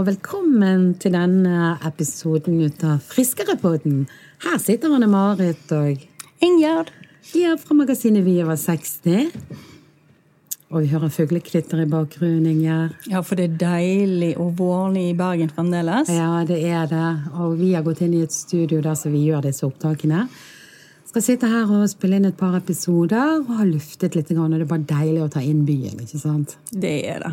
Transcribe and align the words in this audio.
og 0.00 0.06
velkommen 0.06 0.94
til 0.96 1.12
denne 1.12 1.74
episoden 1.84 2.56
ut 2.64 2.84
av 2.88 3.02
Friskerepodden. 3.04 4.06
Her 4.40 4.56
sitter 4.62 4.94
Anne 4.96 5.08
Marit 5.10 5.72
og 5.76 6.00
Ingjerd. 6.40 6.88
De 7.34 7.42
er 7.44 7.58
fra 7.60 7.76
magasinet 7.76 8.24
Vi 8.24 8.38
over 8.40 8.56
60. 8.56 9.34
Og 10.70 10.86
vi 10.86 10.88
hører 10.94 11.12
fuglekvitter 11.12 11.82
i 11.82 11.88
bakgrunnen, 11.90 12.46
Ingjerd. 12.48 12.94
Ja, 13.12 13.20
for 13.20 13.36
det 13.36 13.50
er 13.50 13.58
deilig 13.60 14.30
og 14.40 14.54
vårlig 14.62 15.10
i 15.10 15.18
Bergen 15.18 15.52
fremdeles. 15.52 16.08
Ja, 16.08 16.46
det 16.48 16.62
er 16.64 16.88
det. 16.88 17.10
Og 17.36 17.58
vi 17.60 17.74
har 17.74 17.84
gått 17.84 18.00
inn 18.06 18.16
i 18.16 18.24
et 18.24 18.32
studio 18.32 18.80
der 18.80 18.96
så 18.96 19.12
vi 19.12 19.26
gjør 19.26 19.44
disse 19.50 19.68
opptakene. 19.68 20.30
Skal 21.10 21.24
sitte 21.26 21.48
her 21.50 21.66
og 21.74 21.88
spille 21.90 22.20
inn 22.20 22.28
et 22.28 22.36
par 22.38 22.52
episoder 22.54 23.40
og 23.40 23.48
har 23.58 23.66
luftet 23.66 24.14
litt. 24.14 24.28
Og 24.30 24.52
det 24.52 24.60
er 24.62 24.68
bare 24.70 24.84
deilig 24.86 25.24
å 25.24 25.30
ta 25.34 25.40
inn 25.42 25.64
byen, 25.66 25.96
ikke 26.04 26.20
sant? 26.22 26.52
Det 26.70 26.92
er 27.10 27.24
det. 27.24 27.32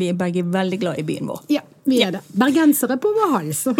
Vi 0.00 0.08
er 0.10 0.16
begge 0.18 0.42
veldig 0.50 0.78
glad 0.82 0.98
i 0.98 1.04
byen 1.06 1.28
vår. 1.30 1.44
Ja, 1.54 1.60
vi 1.86 2.00
er 2.02 2.16
det. 2.16 2.22
Bergensere 2.34 2.96
på 2.98 3.12
vår 3.14 3.30
hals. 3.36 3.60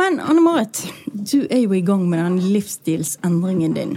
Men 0.00 0.16
Anne 0.24 0.40
Marit, 0.40 0.80
du 1.12 1.42
er 1.50 1.60
jo 1.66 1.74
i 1.76 1.82
gang 1.84 2.06
med 2.08 2.22
den 2.24 2.38
livsstilsendringen 2.54 3.76
din. 3.76 3.92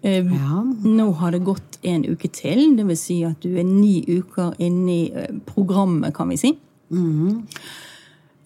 Eh, 0.00 0.24
Ja. 0.24 0.62
Nå 0.84 1.10
har 1.20 1.36
det 1.36 1.42
gått 1.44 1.76
en 1.82 2.06
uke 2.08 2.30
til, 2.32 2.64
det 2.78 2.86
vil 2.88 2.96
si 2.96 3.18
at 3.28 3.44
du 3.44 3.58
er 3.60 3.66
ni 3.68 3.98
uker 4.08 4.54
inne 4.62 4.94
i 4.94 5.02
eh, 5.12 5.36
programmet, 5.52 6.14
kan 6.16 6.32
vi 6.32 6.40
si. 6.40 6.54
Um, 6.88 7.44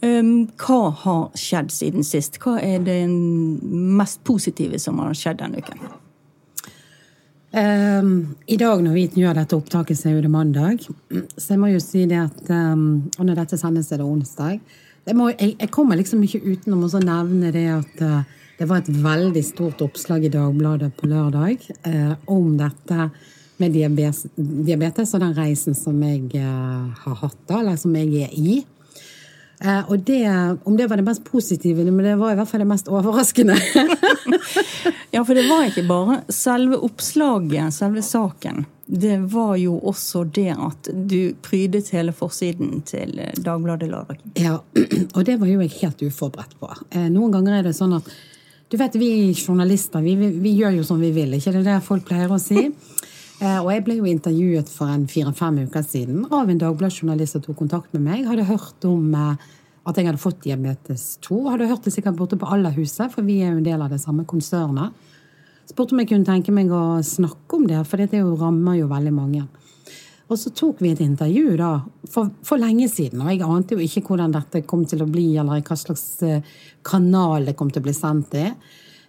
hva 0.00 0.82
har 1.02 1.24
skjedd 1.34 1.72
siden 1.74 2.04
sist? 2.06 2.38
Hva 2.42 2.58
er 2.62 2.84
det 2.86 3.00
mest 3.08 4.22
positive 4.24 4.78
som 4.78 5.00
har 5.02 5.16
skjedd 5.18 5.40
denne 5.40 5.58
uken? 5.58 5.88
Um, 7.48 8.36
I 8.46 8.58
dag 8.60 8.82
når 8.84 8.92
vi 8.92 9.22
gjør 9.22 9.38
dette 9.38 9.56
opptaket, 9.56 9.96
så 9.98 10.10
er 10.10 10.20
det 10.22 10.30
mandag. 10.30 10.84
Så 11.36 11.54
jeg 11.54 11.60
må 11.62 11.70
jo 11.72 11.80
si 11.80 12.04
det 12.06 12.18
at 12.20 12.50
um, 12.52 13.08
når 13.16 13.40
dette 13.40 13.58
sendes, 13.58 13.88
er 13.90 14.02
det 14.02 14.06
onsdag. 14.06 14.58
Jeg, 15.08 15.16
må, 15.16 15.30
jeg, 15.32 15.54
jeg 15.56 15.70
kommer 15.72 15.96
liksom 15.96 16.22
ikke 16.26 16.44
utenom 16.44 16.84
å 16.84 17.00
nevne 17.00 17.52
det 17.54 17.64
at 17.72 18.04
uh, 18.04 18.20
det 18.58 18.68
var 18.68 18.82
et 18.82 18.92
veldig 18.92 19.44
stort 19.46 19.80
oppslag 19.86 20.26
i 20.28 20.32
Dagbladet 20.34 20.92
på 20.98 21.08
lørdag 21.08 21.64
uh, 21.88 22.14
om 22.28 22.52
dette 22.60 23.08
med 23.58 23.74
diabetes, 23.74 24.28
diabetes 24.36 25.14
og 25.16 25.24
den 25.24 25.34
reisen 25.38 25.74
som 25.78 25.96
jeg 26.04 26.28
uh, 26.36 26.90
har 27.06 27.22
hatt, 27.24 27.38
da, 27.48 27.62
eller 27.62 27.80
som 27.80 27.96
jeg 27.96 28.28
er 28.28 28.36
i. 28.36 28.60
Eh, 29.64 29.90
og 29.90 29.98
det, 30.06 30.22
om 30.64 30.76
det 30.76 30.86
var 30.86 31.00
det 31.00 31.06
mest 31.08 31.24
positive, 31.26 31.84
men 31.90 32.04
det 32.06 32.14
var 32.20 32.32
i 32.32 32.38
hvert 32.38 32.50
fall 32.50 32.62
det 32.62 32.70
mest 32.70 32.90
overraskende. 32.92 33.58
Ja, 35.10 35.22
for 35.24 35.34
det 35.34 35.46
var 35.48 35.64
ikke 35.64 35.86
bare 35.88 36.18
selve 36.28 36.76
oppslaget, 36.84 37.72
selve 37.74 38.02
saken. 38.04 38.66
Det 38.86 39.16
var 39.32 39.54
jo 39.56 39.78
også 39.88 40.20
det 40.36 40.52
at 40.52 40.90
du 40.92 41.32
prydet 41.42 41.88
hele 41.96 42.12
forsiden 42.12 42.82
til 42.86 43.16
eh, 43.24 43.32
Dagbladet 43.40 43.88
lørdag. 43.88 44.20
Ja, 44.36 44.58
og 45.16 45.24
det 45.24 45.38
var 45.40 45.48
jo 45.48 45.62
jeg 45.64 45.72
helt 45.80 46.04
uforberedt 46.04 46.58
på. 46.60 46.68
Eh, 46.92 47.08
Noen 47.12 47.32
ganger 47.34 47.56
er 47.58 47.70
det 47.70 47.74
sånn 47.78 47.96
at 47.98 48.12
Du 48.68 48.76
vet, 48.76 48.94
vi 49.00 49.32
journalister, 49.32 50.04
vi, 50.04 50.12
vi, 50.20 50.28
vi 50.44 50.50
gjør 50.60 50.74
jo 50.76 50.84
som 50.84 51.00
vi 51.00 51.08
vil, 51.16 51.32
ikke 51.38 51.54
det 51.54 51.62
er 51.62 51.70
det 51.70 51.78
folk 51.86 52.04
pleier 52.04 52.28
å 52.28 52.36
si? 52.36 52.66
Eh, 53.38 53.58
Og 53.62 53.70
jeg 53.70 53.84
ble 53.86 53.98
jo 54.00 54.08
intervjuet 54.10 54.70
for 54.72 54.90
en 54.90 55.06
fire-fem 55.10 55.60
uker 55.68 55.84
siden 55.86 56.24
av 56.34 56.48
en 56.50 56.58
Dagbladet-journalist 56.58 57.36
som 57.36 57.44
tok 57.44 57.60
kontakt 57.60 57.92
med 57.94 58.02
meg. 58.02 58.26
Hadde 58.26 58.48
hørt 58.48 58.86
om 58.88 59.12
eh, 59.14 59.44
at 59.86 59.98
jeg 59.98 60.08
hadde 60.08 60.22
fått 60.22 60.42
diabetes 60.42 61.04
2. 61.26 61.44
Hadde 61.52 61.68
hørt 61.70 61.86
det 61.86 61.94
sikkert 61.94 62.18
borte 62.18 62.38
på 62.40 62.48
Allerhuset, 62.50 63.12
for 63.12 63.26
vi 63.26 63.38
er 63.42 63.52
jo 63.52 63.60
en 63.60 63.68
del 63.68 63.84
av 63.84 63.92
det 63.94 64.00
samme 64.02 64.26
konsernet. 64.28 64.96
Spurte 65.68 65.94
om 65.94 66.02
jeg 66.02 66.10
kunne 66.10 66.26
tenke 66.26 66.52
meg 66.54 66.72
å 66.72 66.98
snakke 67.04 67.60
om 67.60 67.68
det, 67.68 67.78
for 67.86 68.00
det 68.00 68.18
jo 68.18 68.34
rammer 68.40 68.80
jo 68.80 68.90
veldig 68.90 69.14
mange. 69.14 69.46
Og 70.28 70.36
så 70.36 70.50
tok 70.52 70.82
vi 70.84 70.90
et 70.92 71.00
intervju 71.00 71.54
da, 71.56 71.70
for, 72.10 72.32
for 72.44 72.60
lenge 72.60 72.88
siden, 72.92 73.22
og 73.22 73.30
jeg 73.32 73.46
ante 73.46 73.76
jo 73.76 73.84
ikke 73.84 74.02
hvordan 74.10 74.34
dette 74.34 74.64
kom 74.68 74.82
til 74.88 75.04
å 75.04 75.08
bli, 75.08 75.30
eller 75.40 75.62
hva 75.64 75.78
slags 75.78 76.04
eh, 76.26 76.42
kanal 76.84 77.48
det 77.48 77.56
kom 77.56 77.70
til 77.72 77.80
å 77.80 77.86
bli 77.86 77.94
sendt 77.96 78.36
i. 78.36 78.48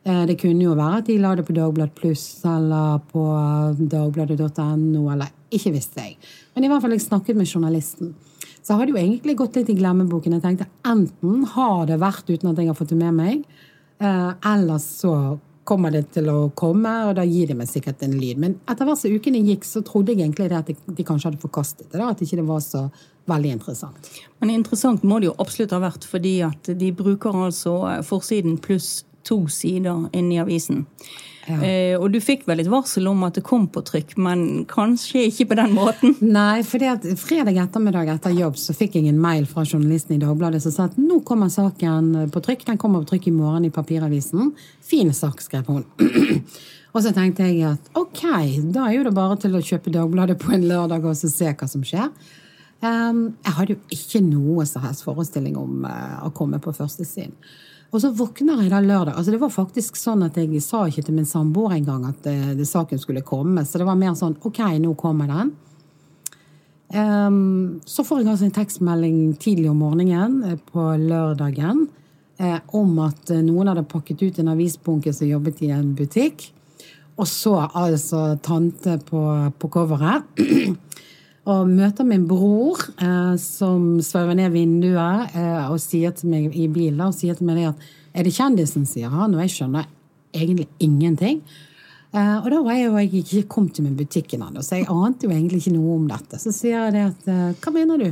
Eh, 0.05 0.25
Det 0.25 0.37
kunne 0.39 0.63
jo 0.63 0.75
være 0.75 0.97
at 1.01 1.05
de 1.09 1.17
la 1.19 1.35
det 1.35 1.45
på 1.45 1.53
Dagbladet 1.53 1.95
Pluss 1.95 2.23
eller 2.45 2.99
på 3.11 3.23
eh, 3.35 3.81
dagbladet.no, 3.91 5.09
eller 5.11 5.27
ikke 5.51 5.73
visste 5.75 6.01
jeg. 6.05 6.17
Men 6.55 6.63
i 6.63 6.67
hvert 6.71 6.81
fall 6.81 6.91
jeg 6.95 7.01
snakket 7.05 7.35
med 7.35 7.47
journalisten. 7.49 8.13
Så 8.61 8.73
jeg 8.75 8.79
hadde 8.81 8.93
jo 8.93 9.01
egentlig 9.01 9.35
gått 9.39 9.55
litt 9.57 9.69
i 9.69 9.75
glemmeboken. 9.79 10.35
Jeg 10.37 10.43
tenkte 10.43 10.67
enten 10.85 11.43
har 11.55 11.85
det 11.89 11.99
vært 12.01 12.27
uten 12.29 12.51
at 12.51 12.57
jeg 12.61 12.67
har 12.69 12.77
fått 12.77 12.89
det 12.93 12.97
med 13.01 13.13
meg, 13.17 13.43
eh, 13.99 14.31
eller 14.53 14.77
så 14.83 15.13
kommer 15.69 15.91
det 15.93 16.07
til 16.15 16.25
å 16.31 16.49
komme, 16.57 16.89
og 17.09 17.15
da 17.19 17.21
gir 17.29 17.45
de 17.51 17.53
meg 17.53 17.67
sikkert 17.69 18.01
en 18.01 18.15
lyd. 18.17 18.39
Men 18.41 18.55
etter 18.67 18.87
hvert 18.87 18.97
som 18.97 19.11
ukene 19.13 19.43
gikk, 19.45 19.63
så 19.67 19.83
trodde 19.85 20.15
jeg 20.15 20.23
egentlig 20.31 20.51
at 20.57 20.65
de- 20.95 21.03
kanskje 21.05 21.29
hadde 21.29 21.41
forkastet 21.43 21.91
det. 21.91 21.99
da, 21.99 22.09
At 22.09 22.19
ikke 22.21 22.37
det 22.37 22.45
var 22.47 22.59
så 22.59 22.89
veldig 23.27 23.51
interessant. 23.59 24.09
Men 24.41 24.49
interessant 24.49 25.03
må 25.03 25.19
det 25.19 25.27
jo 25.29 25.35
absolutt 25.37 25.69
ha 25.71 25.79
vært, 25.79 26.03
fordi 26.09 26.41
at 26.41 26.63
de 26.75 26.91
bruker 26.91 27.31
altså 27.33 28.01
forsiden 28.03 28.57
pluss 28.59 29.03
to 29.29 29.43
sider 29.53 30.07
inni 30.17 30.41
avisen. 30.41 30.87
Eh, 31.49 31.95
og 31.97 32.11
du 32.13 32.19
fikk 32.21 32.43
vel 32.47 32.61
et 32.61 32.69
varsel 32.69 33.07
om 33.09 33.23
at 33.25 33.39
det 33.39 33.43
kom 33.47 33.65
på 33.73 33.81
trykk, 33.85 34.15
men 34.21 34.41
kanskje 34.69 35.25
ikke 35.29 35.49
på 35.51 35.57
den 35.59 35.73
måten? 35.75 36.15
Nei, 36.37 36.61
for 36.67 36.83
fredag 37.19 37.57
ettermiddag 37.63 38.11
etter 38.13 38.35
jobb 38.37 38.59
så 38.59 38.75
fikk 38.77 38.99
jeg 38.99 39.09
en 39.09 39.21
mail 39.21 39.47
fra 39.49 39.65
journalisten 39.65 40.17
i 40.17 40.21
Dagbladet 40.21 40.61
som 40.65 40.75
sa 40.75 40.89
at 40.89 40.99
nå 41.01 41.21
kommer 41.27 41.51
saken 41.53 42.29
på 42.33 42.43
trykk. 42.45 42.67
Den 42.69 42.81
kommer 42.81 43.05
på 43.05 43.15
trykk 43.15 43.31
i 43.31 43.37
morgen 43.37 43.65
i 43.65 43.73
papiravisen. 43.73 44.51
Fin 44.85 45.13
sak, 45.15 45.41
skrev 45.45 45.71
hun. 45.71 45.87
og 46.93 47.01
så 47.05 47.13
tenkte 47.15 47.47
jeg 47.49 47.63
at 47.71 47.89
ok, 47.97 48.25
da 48.75 48.85
er 48.85 48.99
jo 48.99 49.07
det 49.07 49.15
bare 49.17 49.39
til 49.41 49.57
å 49.57 49.63
kjøpe 49.63 49.95
Dagbladet 49.95 50.37
på 50.41 50.53
en 50.57 50.67
lørdag 50.69 51.09
og 51.09 51.17
så 51.17 51.31
se 51.31 51.49
hva 51.49 51.71
som 51.71 51.85
skjer. 51.85 52.11
Um, 52.79 53.33
jeg 53.43 53.55
hadde 53.57 53.73
jo 53.73 53.79
ikke 53.91 54.21
noe 54.23 54.63
som 54.69 54.85
helst 54.85 55.03
forestilling 55.03 55.57
om 55.59 55.83
uh, 55.83 56.21
å 56.23 56.29
komme 56.35 56.61
på 56.63 56.71
førstesiden. 56.77 57.33
Og 57.89 58.03
så 58.03 58.11
våkner 58.13 58.61
jeg 58.61 58.69
da 58.69 58.81
lørdag. 58.83 59.15
altså 59.17 59.31
Det 59.33 59.41
var 59.41 59.53
faktisk 59.53 59.97
sånn 59.97 60.21
at 60.27 60.37
jeg 60.37 60.61
sa 60.61 60.83
ikke 60.87 61.07
til 61.07 61.17
min 61.17 61.29
samboer 61.29 61.79
engang 61.79 62.05
at 62.09 62.27
eh, 62.29 62.51
det, 62.57 62.67
saken 62.69 63.01
skulle 63.01 63.25
komme. 63.25 63.65
Så 63.65 63.81
det 63.81 63.87
var 63.87 63.97
mer 63.97 64.13
sånn 64.17 64.37
ok, 64.45 64.61
nå 64.77 64.93
kommer 64.99 65.29
den. 65.29 65.55
Um, 66.89 67.81
så 67.85 68.01
får 68.01 68.23
jeg 68.23 68.31
altså 68.31 68.47
en 68.47 68.55
tekstmelding 68.55 69.17
tidlig 69.37 69.67
om 69.69 69.81
morgenen 69.83 70.39
eh, 70.41 70.55
på 70.71 70.87
lørdagen 70.97 71.83
eh, 72.39 72.57
om 72.73 72.95
at 73.05 73.29
eh, 73.29 73.43
noen 73.45 73.69
hadde 73.69 73.85
pakket 73.89 74.23
ut 74.23 74.39
en 74.41 74.49
avisbunke 74.55 75.13
som 75.13 75.29
jobbet 75.29 75.61
i 75.67 75.69
en 75.75 75.91
butikk. 75.97 76.47
Og 77.19 77.27
så 77.27 77.55
altså 77.67 78.37
tante 78.41 78.95
på, 79.05 79.21
på 79.59 79.69
coveret. 79.73 80.25
og 81.49 81.69
møter 81.69 82.05
min 82.05 82.27
bror, 82.29 82.81
eh, 83.01 83.35
som 83.41 83.95
sveiver 84.05 84.37
ned 84.37 84.53
vinduet 84.53 85.33
eh, 85.33 85.65
og 85.69 85.79
sier 85.81 86.13
til 86.15 86.29
meg 86.33 86.53
i 86.53 86.67
bilen 86.71 87.01
og 87.07 87.15
sier 87.17 87.37
til 87.37 87.49
meg 87.49 87.71
at 87.71 87.89
er 88.13 88.25
det 88.25 88.35
kjendisen, 88.35 88.85
sier 88.89 89.11
han, 89.13 89.33
og 89.35 89.43
jeg 89.45 89.55
skjønner 89.55 89.89
egentlig 90.35 90.67
ingenting. 90.83 91.41
Eh, 92.09 92.37
og 92.39 92.47
da 92.49 92.61
var 92.65 92.77
jeg 92.77 92.87
jo 92.87 93.01
jeg 93.01 93.21
ikke 93.23 93.47
kommet 93.55 93.75
til 93.77 93.85
min 93.85 93.97
butikken 93.97 94.45
ennå, 94.45 94.63
så 94.65 94.79
jeg 94.79 94.89
ante 94.89 95.27
jo 95.27 95.33
egentlig 95.33 95.61
ikke 95.63 95.75
noe 95.75 95.97
om 95.97 96.07
dette. 96.09 96.39
Så 96.41 96.53
sier 96.55 96.77
jeg 96.77 96.95
det 96.97 97.05
at 97.11 97.29
eh, 97.29 97.51
hva 97.61 97.75
mener 97.75 98.01
du? 98.01 98.09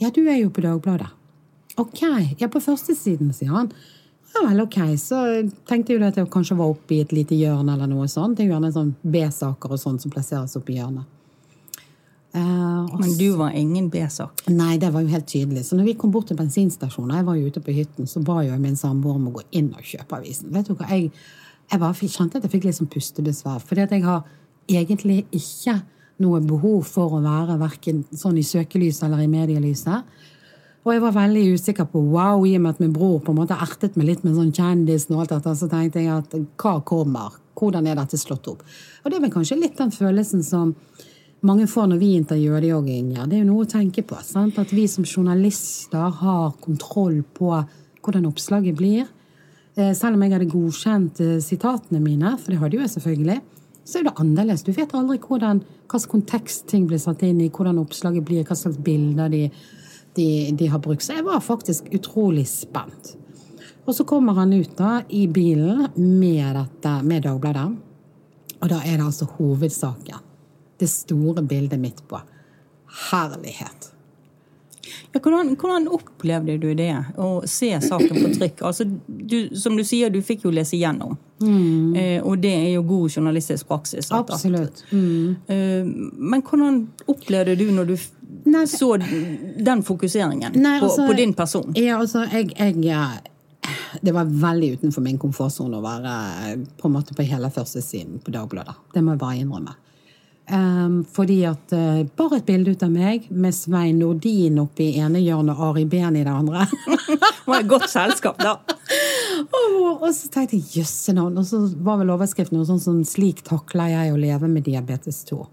Ja, 0.00 0.12
du 0.12 0.22
er 0.26 0.40
jo 0.40 0.52
på 0.52 0.64
Dagbladet. 0.64 1.08
Ok, 1.80 2.02
ja, 2.40 2.48
på 2.50 2.60
førstesiden, 2.60 3.32
sier 3.36 3.52
han. 3.54 3.70
Ja 4.30 4.42
vel, 4.46 4.60
ok. 4.62 4.76
Så 5.00 5.20
tenkte 5.68 5.92
jeg 5.92 6.00
jo 6.00 6.06
at 6.06 6.18
jeg 6.20 6.28
kanskje 6.32 6.56
var 6.58 6.72
oppe 6.72 6.96
i 6.96 7.00
et 7.04 7.14
lite 7.14 7.36
hjørne 7.38 7.74
eller 7.74 7.88
noe 7.90 8.08
sånt. 8.10 8.36
Det 8.36 8.44
er 8.44 8.50
jo 8.50 8.54
gjerne 8.54 8.72
sånn 8.74 8.92
B-saker 9.02 9.74
og 9.74 9.80
sånn 9.80 9.98
som 10.02 10.12
plasseres 10.12 10.54
oppi 10.60 10.76
hjørnet. 10.78 11.08
Eh, 12.32 12.98
Men 13.00 13.16
du 13.18 13.36
var 13.36 13.50
ingen 13.50 13.88
B-sak. 13.90 14.42
Nei, 14.46 14.76
det 14.78 14.92
var 14.94 15.02
jo 15.02 15.10
helt 15.10 15.26
tydelig. 15.26 15.64
Så 15.66 15.76
når 15.76 15.84
vi 15.90 15.94
kom 15.98 16.12
bort 16.14 16.28
til 16.30 16.38
bensinstasjonen, 16.38 17.16
jeg 17.16 17.26
var 17.26 17.38
jo 17.38 17.46
ute 17.50 17.60
på 17.60 17.74
hytten, 17.74 18.06
så 18.06 18.22
ba 18.22 18.42
jo 18.46 18.58
min 18.58 18.76
samboer 18.78 19.18
om 19.18 19.28
å 19.28 19.36
gå 19.38 19.46
inn 19.58 19.72
og 19.74 19.82
kjøpe 19.82 20.20
avisen. 20.20 20.52
Vet 20.54 20.70
du 20.70 20.74
hva, 20.74 20.86
jeg, 20.94 21.10
jeg 21.70 21.80
bare 21.82 21.98
fikk, 21.98 22.12
kjente 22.14 22.38
at 22.38 22.46
jeg 22.46 22.54
fikk 22.54 22.68
litt 22.68 22.78
sånn 22.78 22.92
pustebesvær. 22.92 23.64
Fordi 23.66 23.86
at 23.86 23.96
jeg 23.96 24.06
har 24.06 24.22
egentlig 24.70 25.24
ikke 25.34 25.80
noe 26.20 26.40
behov 26.44 26.84
for 26.86 27.16
å 27.16 27.22
være 27.24 27.56
hverken 27.58 28.04
sånn 28.12 28.38
i 28.38 28.46
søkelyset 28.46 29.08
eller 29.08 29.24
i 29.24 29.30
medielyset. 29.30 30.28
Og 30.84 30.94
jeg 30.94 31.02
var 31.02 31.12
veldig 31.12 31.42
usikker 31.56 31.88
på 31.92 32.00
wow, 32.12 32.44
i 32.48 32.54
og 32.56 32.62
med 32.64 32.76
at 32.76 32.80
min 32.80 32.92
bror 32.94 33.18
på 33.24 33.34
en 33.34 33.40
måte 33.42 33.58
ertet 33.58 33.98
meg 34.00 34.06
litt 34.06 34.22
med 34.24 34.38
sånn 34.38 34.52
kjendisen 34.54 35.16
og 35.16 35.24
alt 35.24 35.34
dette, 35.34 35.52
så 35.60 35.68
tenkte 35.68 36.00
jeg 36.00 36.14
at 36.14 36.36
hva 36.60 36.78
kommer? 36.86 37.36
Hvordan 37.60 37.90
er 37.90 37.98
dette 37.98 38.16
slått 38.16 38.48
opp? 38.48 38.62
Og 39.02 39.10
det 39.10 39.18
er 39.18 39.24
vel 39.26 39.34
kanskje 39.34 39.58
litt 39.60 39.76
den 39.76 39.92
følelsen 39.92 40.44
som 40.46 40.72
mange 41.46 41.66
får 41.70 41.86
når 41.88 42.00
vi 42.00 42.10
intervjuer 42.18 42.64
de 42.64 42.72
òg, 42.76 42.88
Inger. 42.92 43.28
Det 43.28 43.38
er 43.38 43.44
jo 43.44 43.52
noe 43.52 43.64
å 43.64 43.70
tenke 43.70 44.04
på. 44.06 44.18
Sant? 44.24 44.58
At 44.60 44.74
vi 44.76 44.84
som 44.90 45.06
journalister 45.08 46.12
har 46.20 46.52
kontroll 46.60 47.22
på 47.36 47.54
hvordan 48.04 48.28
oppslaget 48.28 48.76
blir. 48.76 49.08
Eh, 49.76 49.92
Selv 49.96 50.16
om 50.16 50.24
jeg 50.24 50.34
hadde 50.34 50.50
godkjent 50.52 51.22
eh, 51.24 51.38
sitatene 51.44 52.02
mine, 52.04 52.36
for 52.38 52.52
det 52.52 52.60
hadde 52.60 52.76
jo 52.76 52.84
jeg 52.84 52.94
selvfølgelig, 52.96 53.40
så 53.84 53.98
er 53.98 54.06
det 54.06 54.16
annerledes. 54.20 54.64
Du 54.66 54.72
vet 54.76 54.92
aldri 54.94 55.18
hvordan, 55.18 55.62
hva 55.88 55.98
slags 55.98 56.10
kontekst 56.12 56.68
ting 56.70 56.86
blir 56.90 57.00
satt 57.00 57.24
inn 57.26 57.40
i, 57.40 57.50
hvordan 57.50 57.80
oppslaget 57.80 58.26
blir, 58.26 58.44
hva 58.44 58.56
slags 58.58 58.78
bilder 58.84 59.32
de, 59.32 59.46
de, 60.16 60.28
de 60.56 60.68
har 60.70 60.82
brukt. 60.84 61.04
Så 61.04 61.16
jeg 61.16 61.26
var 61.26 61.40
faktisk 61.44 61.88
utrolig 61.96 62.46
spent. 62.52 63.16
Og 63.88 63.96
så 63.96 64.04
kommer 64.04 64.36
han 64.36 64.52
ut 64.52 64.76
da 64.78 65.00
i 65.08 65.24
bilen 65.26 65.88
med, 65.96 66.52
dette, 66.54 66.98
med 67.02 67.24
Dagbladet. 67.24 67.70
Og 68.60 68.68
da 68.68 68.84
er 68.84 69.00
det 69.00 69.06
altså 69.08 69.26
hovedsaken. 69.38 70.29
Det 70.80 70.88
store 70.88 71.44
bildet 71.44 71.80
mitt 71.80 72.02
på. 72.08 72.20
Herlighet. 73.10 73.90
Ja, 75.12 75.20
hvordan, 75.20 75.56
hvordan, 75.56 75.88
opplevde 75.88 76.56
du 76.58 76.70
det, 76.74 76.92
å 77.18 77.42
se 77.48 77.70
saken 77.82 78.14
på 78.14 78.30
trykk? 78.38 78.62
Altså, 78.66 78.86
du, 79.06 79.50
som 79.58 79.76
du 79.76 79.84
sier, 79.86 80.10
du 80.10 80.20
fikk 80.24 80.46
jo 80.46 80.52
lese 80.54 80.76
igjennom. 80.78 81.16
Mm. 81.40 81.96
Eh, 81.96 82.18
og 82.22 82.38
det 82.42 82.52
er 82.54 82.68
jo 82.76 82.84
god 82.86 83.16
journalistisk 83.16 83.68
praksis. 83.68 84.10
Absolutt. 84.14 84.84
Mm. 84.90 85.36
Eh, 85.46 85.90
men 86.16 86.44
hvordan 86.46 86.84
opplevde 87.10 87.58
du 87.60 87.68
når 87.74 87.92
du 87.92 87.98
Nei, 88.50 88.62
så 88.70 88.94
den 88.96 89.82
fokuseringen 89.84 90.54
Nei, 90.54 90.76
altså, 90.78 91.02
på, 91.02 91.10
på, 91.10 91.16
din 91.18 91.34
person? 91.36 91.74
Ja, 91.76 91.98
altså, 91.98 92.22
jeg, 92.30 92.54
jeg 92.56 93.20
det 94.00 94.14
var 94.14 94.24
veldig 94.24 94.72
utenfor 94.78 95.04
min 95.04 95.18
komfortsone 95.20 95.78
å 95.78 95.84
være 95.84 96.14
på 96.78 96.88
en 96.88 96.94
måte 96.94 97.14
på 97.14 97.26
hele 97.26 97.50
førstesiden 97.52 98.22
på 98.24 98.32
Dagbladet. 98.34 98.76
Det 98.94 99.02
må 99.04 99.14
jeg 99.14 99.22
bare 99.22 99.42
innrømme. 99.42 99.74
Um, 100.50 101.04
fordi 101.06 101.44
at 101.46 101.70
uh, 101.76 102.00
Bare 102.18 102.40
et 102.40 102.46
bilde 102.48 102.72
ut 102.74 102.80
av 102.82 102.90
meg 102.90 103.28
med 103.30 103.54
Svein 103.54 104.00
Nordin 104.02 104.56
oppi 104.58 104.88
ene 104.98 105.20
hjørnet 105.22 105.54
og 105.54 105.76
Ari 105.76 105.84
Behn 105.86 106.18
i 106.18 106.24
det 106.26 106.32
andre. 106.32 106.64
det 107.06 107.46
var 107.46 107.60
et 107.60 107.70
godt 107.70 107.86
selskap, 107.92 108.40
da. 108.42 108.56
og, 109.60 110.00
og, 110.00 110.08
så 110.16 110.26
tenkte 110.34 110.58
jeg 110.58 110.82
jøsse 110.82 111.14
navn. 111.14 111.38
Og 111.38 111.46
så 111.46 111.62
var 111.78 112.02
vel 112.02 112.10
overskriften 112.16 112.58
noe 112.58 112.66
sånn 112.66 112.82
som 112.82 112.98
'Slik 113.06 113.44
takler 113.46 113.94
jeg 113.94 114.10
å 114.10 114.18
leve 114.18 114.50
med 114.50 114.66
diabetes 114.66 115.22
2'. 115.30 115.46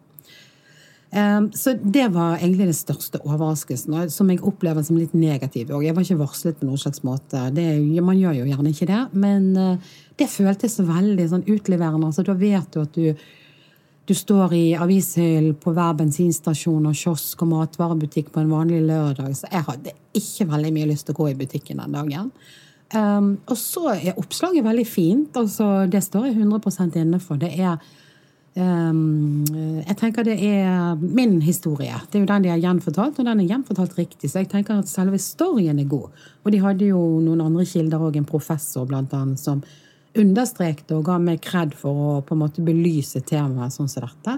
Um, 1.07 1.51
så 1.55 1.77
det 1.77 2.09
var 2.11 2.41
egentlig 2.41 2.67
det 2.67 2.81
største 2.81 3.21
overraskelsen, 3.21 3.95
som 4.11 4.33
jeg 4.33 4.41
opplever 4.43 4.83
som 4.83 4.97
litt 4.97 5.13
negativ. 5.15 5.69
Og 5.71 5.85
jeg 5.85 5.95
var 5.95 6.03
ikke 6.03 6.19
varslet 6.25 6.57
på 6.59 6.67
noen 6.67 6.81
slags 6.81 7.05
måte. 7.05 7.47
Det, 7.55 7.69
man 8.03 8.17
gjør 8.17 8.41
jo 8.41 8.49
gjerne 8.49 8.73
ikke 8.73 8.89
det. 8.89 9.03
Men 9.13 9.51
uh, 9.55 9.97
det 10.19 10.33
føltes 10.33 10.81
veldig 10.81 11.29
sånn 11.31 11.45
utleverende. 11.45 12.09
Altså, 12.09 12.25
da 12.25 12.35
vet 12.37 12.73
du 12.73 12.81
at 12.81 12.97
du 12.97 13.27
du 14.07 14.13
står 14.15 14.53
i 14.55 14.63
avishyllen 14.79 15.57
på 15.59 15.73
hver 15.75 15.97
bensinstasjon 15.99 16.85
og 16.87 16.95
kiosk 16.95 17.41
og 17.43 17.49
matvarebutikk 17.51 18.29
på 18.31 18.39
en 18.39 18.53
vanlig 18.53 18.79
lørdag, 18.87 19.33
så 19.35 19.49
jeg 19.51 19.65
hadde 19.67 19.95
ikke 20.15 20.47
veldig 20.47 20.71
mye 20.77 20.87
lyst 20.93 21.09
til 21.09 21.17
å 21.17 21.19
gå 21.19 21.27
i 21.33 21.37
butikken 21.41 21.81
den 21.83 21.97
dagen. 21.97 22.31
Um, 22.95 23.33
og 23.51 23.57
så 23.59 23.89
er 23.97 24.15
oppslaget 24.15 24.63
veldig 24.63 24.85
fint. 24.87 25.35
altså 25.35 25.87
Det 25.91 25.99
står 26.03 26.29
jeg 26.29 26.37
100% 26.37 26.95
inne 27.01 27.19
for. 27.19 27.35
Det 27.35 27.49
er 27.59 27.75
um, 28.55 29.43
Jeg 29.83 29.97
tenker 29.99 30.23
det 30.23 30.37
er 30.39 30.95
min 30.95 31.41
historie. 31.41 31.99
Det 32.07 32.15
er 32.15 32.23
jo 32.23 32.29
den 32.31 32.47
de 32.47 32.53
har 32.53 32.63
gjenfortalt, 32.63 33.19
og 33.19 33.27
den 33.27 33.43
er 33.43 33.51
gjenfortalt 33.51 33.97
riktig. 33.97 34.31
Så 34.31 34.39
jeg 34.39 34.49
tenker 34.53 34.79
at 34.79 34.87
selve 34.87 35.19
storyen 35.19 35.83
er 35.83 35.91
god. 35.91 36.15
Og 36.45 36.55
de 36.55 36.63
hadde 36.63 36.87
jo 36.93 37.01
noen 37.19 37.43
andre 37.43 37.67
kilder 37.67 38.07
òg, 38.07 38.15
en 38.15 38.29
professor 38.29 38.87
blant 38.87 39.11
annet, 39.19 39.43
som 39.43 39.65
understrekte 40.19 40.97
og 40.97 41.07
ga 41.07 41.17
meg 41.21 41.41
kred 41.45 41.75
for 41.77 42.03
å 42.03 42.13
på 42.25 42.35
en 42.35 42.43
måte 42.43 42.63
belyse 42.65 43.21
temaet 43.27 43.75
sånn 43.75 43.89
som 43.91 44.05
dette. 44.07 44.37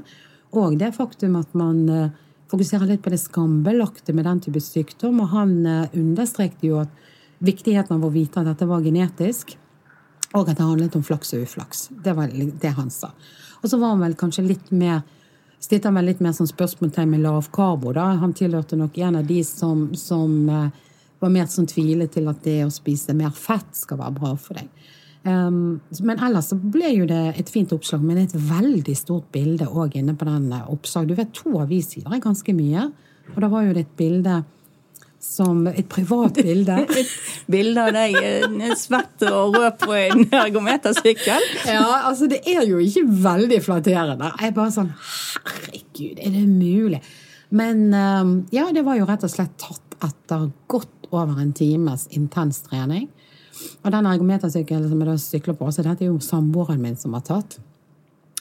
Og 0.57 0.77
det 0.81 0.91
faktum 0.95 1.37
at 1.39 1.53
man 1.57 1.83
uh, 1.89 2.09
fokuserer 2.49 2.89
litt 2.89 3.03
på 3.05 3.13
det 3.13 3.21
skambelagte 3.21 4.15
med 4.17 4.25
den 4.25 4.41
type 4.45 4.61
sykdom. 4.63 5.21
Og 5.23 5.33
han 5.35 5.53
understreket 5.61 5.99
understrekte 6.01 6.69
jo 6.69 6.79
at 6.81 7.05
viktigheten 7.39 7.95
av 7.95 8.07
å 8.07 8.13
vite 8.13 8.41
at 8.41 8.49
dette 8.49 8.67
var 8.67 8.83
genetisk, 8.83 9.55
og 10.33 10.49
at 10.49 10.57
det 10.57 10.65
handlet 10.65 10.97
om 10.97 11.05
flaks 11.05 11.31
og 11.33 11.45
uflaks. 11.45 11.87
Det 12.03 12.13
var 12.17 12.33
det 12.33 12.73
han 12.75 12.91
sa. 12.93 13.13
Og 13.61 13.69
så 13.71 13.79
var 13.79 13.95
han 13.95 14.03
vel 14.03 14.17
kanskje 14.19 14.45
litt 14.45 14.73
mer 14.75 15.01
stilte 15.59 15.89
han 15.89 15.97
vel 15.99 16.09
litt 16.11 16.21
mer 16.23 16.35
sånn 16.35 16.49
spørsmålstegn 16.49 17.09
med 17.11 17.23
lavkarbo. 17.25 17.93
da. 17.93 18.13
Han 18.21 18.33
tilhørte 18.33 18.77
nok 18.79 18.97
en 18.97 19.19
av 19.19 19.27
de 19.27 19.41
som, 19.43 19.89
som 19.95 20.31
uh, 20.49 20.69
var 21.19 21.33
mer 21.33 21.49
sånn 21.51 21.67
tvile 21.67 22.07
til 22.11 22.29
at 22.31 22.43
det 22.45 22.61
å 22.65 22.71
spise 22.73 23.15
mer 23.17 23.33
fett 23.35 23.75
skal 23.75 23.99
være 23.99 24.15
bra 24.15 24.33
for 24.39 24.59
deg. 24.59 24.69
Um, 25.29 25.79
men 26.05 26.21
ellers 26.25 26.49
så 26.51 26.57
ble 26.59 26.89
jo 26.95 27.07
det 27.09 27.21
et 27.39 27.51
fint 27.53 27.71
oppslag, 27.75 28.01
men 28.05 28.21
et 28.23 28.33
veldig 28.33 28.95
stort 28.97 29.27
bilde 29.35 29.67
òg 29.69 29.97
inne 29.99 30.15
på 30.17 30.27
den 30.27 30.47
eh, 30.55 30.71
oppslag. 30.71 31.09
Du 31.09 31.15
vet, 31.17 31.33
to 31.35 31.59
avissider 31.61 32.15
er 32.15 32.23
ganske 32.23 32.55
mye. 32.55 32.87
Og 33.35 33.43
da 33.43 33.49
var 33.51 33.67
jo 33.67 33.75
det 33.75 33.85
et 33.85 33.99
bilde 33.99 34.39
som 35.19 35.65
et 35.67 35.87
privat 35.91 36.39
bilde. 36.39 36.77
et 37.01 37.13
bilde 37.51 37.83
av 37.83 37.95
deg 37.95 38.75
svett 38.79 39.25
og 39.29 39.57
rød 39.57 39.79
på 39.83 39.95
en 39.99 40.23
ergometersykkel? 40.45 41.49
ja, 41.67 41.85
altså 42.07 42.29
det 42.31 42.41
er 42.47 42.63
jo 42.69 42.79
ikke 42.83 43.05
veldig 43.25 43.61
flatterende. 43.65 44.31
Jeg 44.39 44.53
er 44.53 44.55
bare 44.55 44.75
sånn 44.75 44.93
Herregud, 44.99 46.23
er 46.23 46.35
det 46.35 46.45
mulig? 46.47 47.03
Men 47.49 47.87
um, 47.93 48.33
ja, 48.53 48.69
det 48.73 48.85
var 48.85 48.99
jo 48.99 49.07
rett 49.09 49.25
og 49.25 49.31
slett 49.33 49.55
tatt 49.59 49.85
etter 50.05 50.49
godt 50.71 51.09
over 51.11 51.41
en 51.41 51.51
times 51.57 52.07
intens 52.15 52.61
trening. 52.67 53.09
Og 53.83 53.91
den 53.93 54.09
ergometersykkelen 54.11 54.89
som 54.89 55.01
jeg 55.01 55.09
da 55.09 55.17
sykler 55.23 55.57
på, 55.59 55.69
så 55.73 55.85
dette 55.85 56.05
er 56.05 56.11
jo 56.11 56.19
samboeren 56.23 56.81
min 56.83 56.97
som 56.99 57.15
har 57.17 57.25
tatt. 57.27 57.59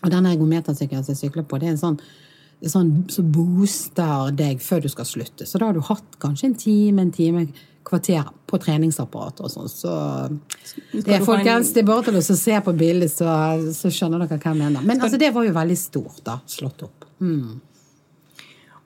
Og 0.03 0.13
den 0.15 0.29
ergometersykkelen 0.31 1.05
som 1.07 1.15
jeg 1.15 1.23
sykler 1.25 1.47
på, 1.49 1.61
det 1.61 1.71
er 1.71 1.77
en 1.77 1.81
sånn, 1.81 1.99
sånn 2.63 2.93
som 3.13 3.33
booster 3.35 4.31
deg 4.39 4.63
før 4.63 4.85
du 4.85 4.93
skal 4.93 5.09
slutte. 5.09 5.47
Så 5.47 5.61
da 5.61 5.71
har 5.71 5.79
du 5.79 5.83
hatt 5.87 6.21
kanskje 6.23 6.53
en 6.53 6.59
time, 6.59 7.07
en 7.07 7.15
time, 7.15 7.49
kvarter 7.89 8.27
på 8.49 8.59
treningsapparatet 8.61 9.45
og 9.47 9.53
sånn. 9.53 9.71
Så 9.73 9.93
det 10.93 11.23
folkens, 11.25 11.73
det 11.73 11.83
er 11.83 11.89
bare 11.89 12.09
til 12.09 12.19
å 12.21 12.25
se 12.25 12.59
på 12.65 12.75
bildet, 12.77 13.13
så, 13.13 13.31
så 13.73 13.93
skjønner 13.93 14.25
dere 14.25 14.37
hva 14.37 14.53
jeg 14.53 14.61
mener. 14.61 14.85
Men 14.85 15.01
altså, 15.01 15.21
det 15.21 15.31
var 15.33 15.47
jo 15.47 15.55
veldig 15.57 15.79
stort, 15.81 16.21
da. 16.27 16.39
Slått 16.49 16.85
opp. 16.85 17.07
Mm. 17.25 17.57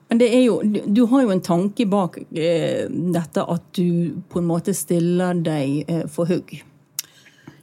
Men 0.09 0.19
det 0.19 0.27
er 0.35 0.43
jo, 0.43 0.59
du 0.63 1.05
har 1.09 1.23
jo 1.23 1.31
en 1.33 1.41
tanke 1.41 1.87
bak 1.89 2.19
eh, 2.35 2.85
dette 2.89 3.45
at 3.49 3.65
du 3.77 4.19
på 4.29 4.41
en 4.41 4.49
måte 4.49 4.75
stiller 4.77 5.39
deg 5.41 5.89
eh, 5.89 6.05
for 6.11 6.29
hugg. 6.29 6.59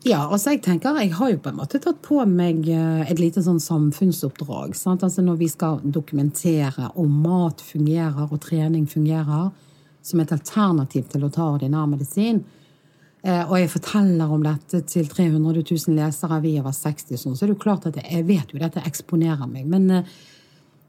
Ja, 0.00 0.22
altså 0.32 0.54
jeg 0.54 0.62
tenker, 0.64 0.96
jeg 0.96 1.12
har 1.12 1.28
jo 1.28 1.40
på 1.44 1.50
en 1.50 1.58
måte 1.58 1.78
tatt 1.82 1.98
på 2.00 2.22
meg 2.24 2.64
eh, 2.72 3.02
et 3.12 3.20
lite 3.20 3.42
sånn 3.44 3.60
samfunnsoppdrag. 3.60 4.72
Sant? 4.78 5.04
Altså 5.04 5.20
Når 5.24 5.36
vi 5.42 5.48
skal 5.52 5.82
dokumentere 5.84 6.88
om 6.96 7.18
mat 7.20 7.60
fungerer 7.60 8.24
og 8.24 8.40
trening 8.46 8.86
fungerer 8.88 9.50
som 10.00 10.22
et 10.22 10.32
alternativ 10.32 11.10
til 11.12 11.26
å 11.26 11.30
ta 11.34 11.50
ordinær 11.52 11.84
medisin, 11.90 12.40
eh, 13.20 13.44
og 13.44 13.58
jeg 13.58 13.74
forteller 13.74 14.32
om 14.32 14.46
dette 14.46 14.80
til 14.88 15.04
300 15.12 15.60
000 15.60 15.98
lesere 16.00 16.40
vi 16.46 16.56
over 16.62 16.72
60, 16.72 17.20
sånn, 17.20 17.36
så 17.36 17.44
er 17.44 17.52
det 17.52 17.58
jo 17.58 17.64
klart 17.68 17.90
at 17.92 18.00
jeg 18.00 18.24
vet 18.30 18.54
jo 18.54 18.62
dette 18.62 18.80
eksponerer 18.88 19.52
meg. 19.52 19.68
men 19.68 19.90
eh, 19.98 20.14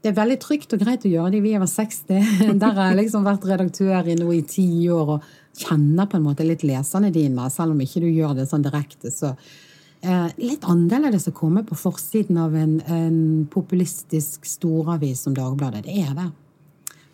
det 0.02 0.10
er 0.10 0.16
veldig 0.16 0.38
trygt 0.42 0.72
og 0.74 0.82
greit 0.82 1.04
å 1.06 1.10
gjøre 1.10 1.30
det. 1.30 1.42
Vi 1.44 1.52
er 1.54 1.60
over 1.60 1.70
60. 1.70 2.30
Der 2.62 2.74
har 2.74 2.90
jeg 2.90 2.98
liksom 3.04 3.26
vært 3.26 3.46
redaktør 3.46 4.08
i 4.10 4.16
noe 4.18 4.38
i 4.40 4.46
ti 4.46 4.66
år 4.90 5.16
og 5.16 5.28
kjenner 5.62 6.08
på 6.10 6.18
en 6.18 6.24
måte 6.26 6.46
litt 6.46 6.64
leserne 6.66 7.12
dine, 7.14 7.46
selv 7.52 7.74
om 7.74 7.82
ikke 7.84 8.02
du 8.02 8.08
gjør 8.08 8.34
det 8.38 8.48
sånn 8.50 8.64
direkte. 8.64 9.12
Så 9.14 9.30
eh, 9.30 10.28
litt 10.42 10.66
annerledes 10.66 11.28
å 11.30 11.34
komme 11.36 11.62
på 11.68 11.78
forsiden 11.78 12.40
av 12.42 12.56
en, 12.58 12.80
en 12.82 13.20
populistisk 13.52 14.48
storavis 14.48 15.22
som 15.26 15.36
Dagbladet. 15.38 15.84
Det 15.86 16.02
er 16.02 16.16
det. 16.18 16.28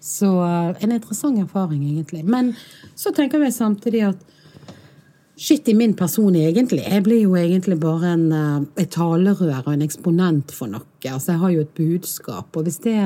Så 0.00 0.30
eh, 0.46 0.72
en 0.86 0.94
interessant 0.94 1.42
erfaring, 1.42 1.84
egentlig. 1.90 2.24
Men 2.24 2.54
så 2.96 3.12
tenker 3.12 3.42
vi 3.42 3.52
samtidig 3.52 4.06
at 4.14 4.24
Shit 5.38 5.68
i 5.70 5.74
min 5.74 5.92
person, 5.94 6.34
egentlig. 6.34 6.82
Jeg 6.82 7.02
blir 7.06 7.20
jo 7.22 7.36
egentlig 7.38 7.76
bare 7.78 8.08
en, 8.16 8.32
eh, 8.32 8.82
et 8.82 8.90
talerør 8.90 9.60
og 9.60 9.72
en 9.72 9.84
eksponent 9.84 10.50
for 10.50 10.66
noe. 10.66 10.82
Altså, 11.06 11.30
jeg 11.32 11.38
har 11.38 11.50
jo 11.50 11.60
et 11.60 11.74
budskap. 11.74 12.56
Og 12.56 12.64
hvis, 12.66 12.78
det, 12.82 12.96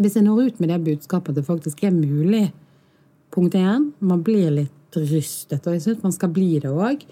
hvis 0.00 0.16
jeg 0.16 0.24
når 0.24 0.46
ut 0.46 0.60
med 0.60 0.70
det 0.72 0.84
budskapet 0.86 1.34
at 1.34 1.36
det 1.36 1.44
faktisk 1.44 1.84
er 1.84 1.90
mulig, 1.92 2.50
punkt 3.30 3.52
én, 3.54 3.90
man 4.00 4.22
blir 4.22 4.48
litt 4.50 4.96
rystet, 4.96 5.66
og 5.66 5.74
jeg 5.74 5.82
syns 5.82 6.02
man 6.02 6.16
skal 6.16 6.32
bli 6.32 6.58
det 6.64 6.72
òg, 6.72 7.04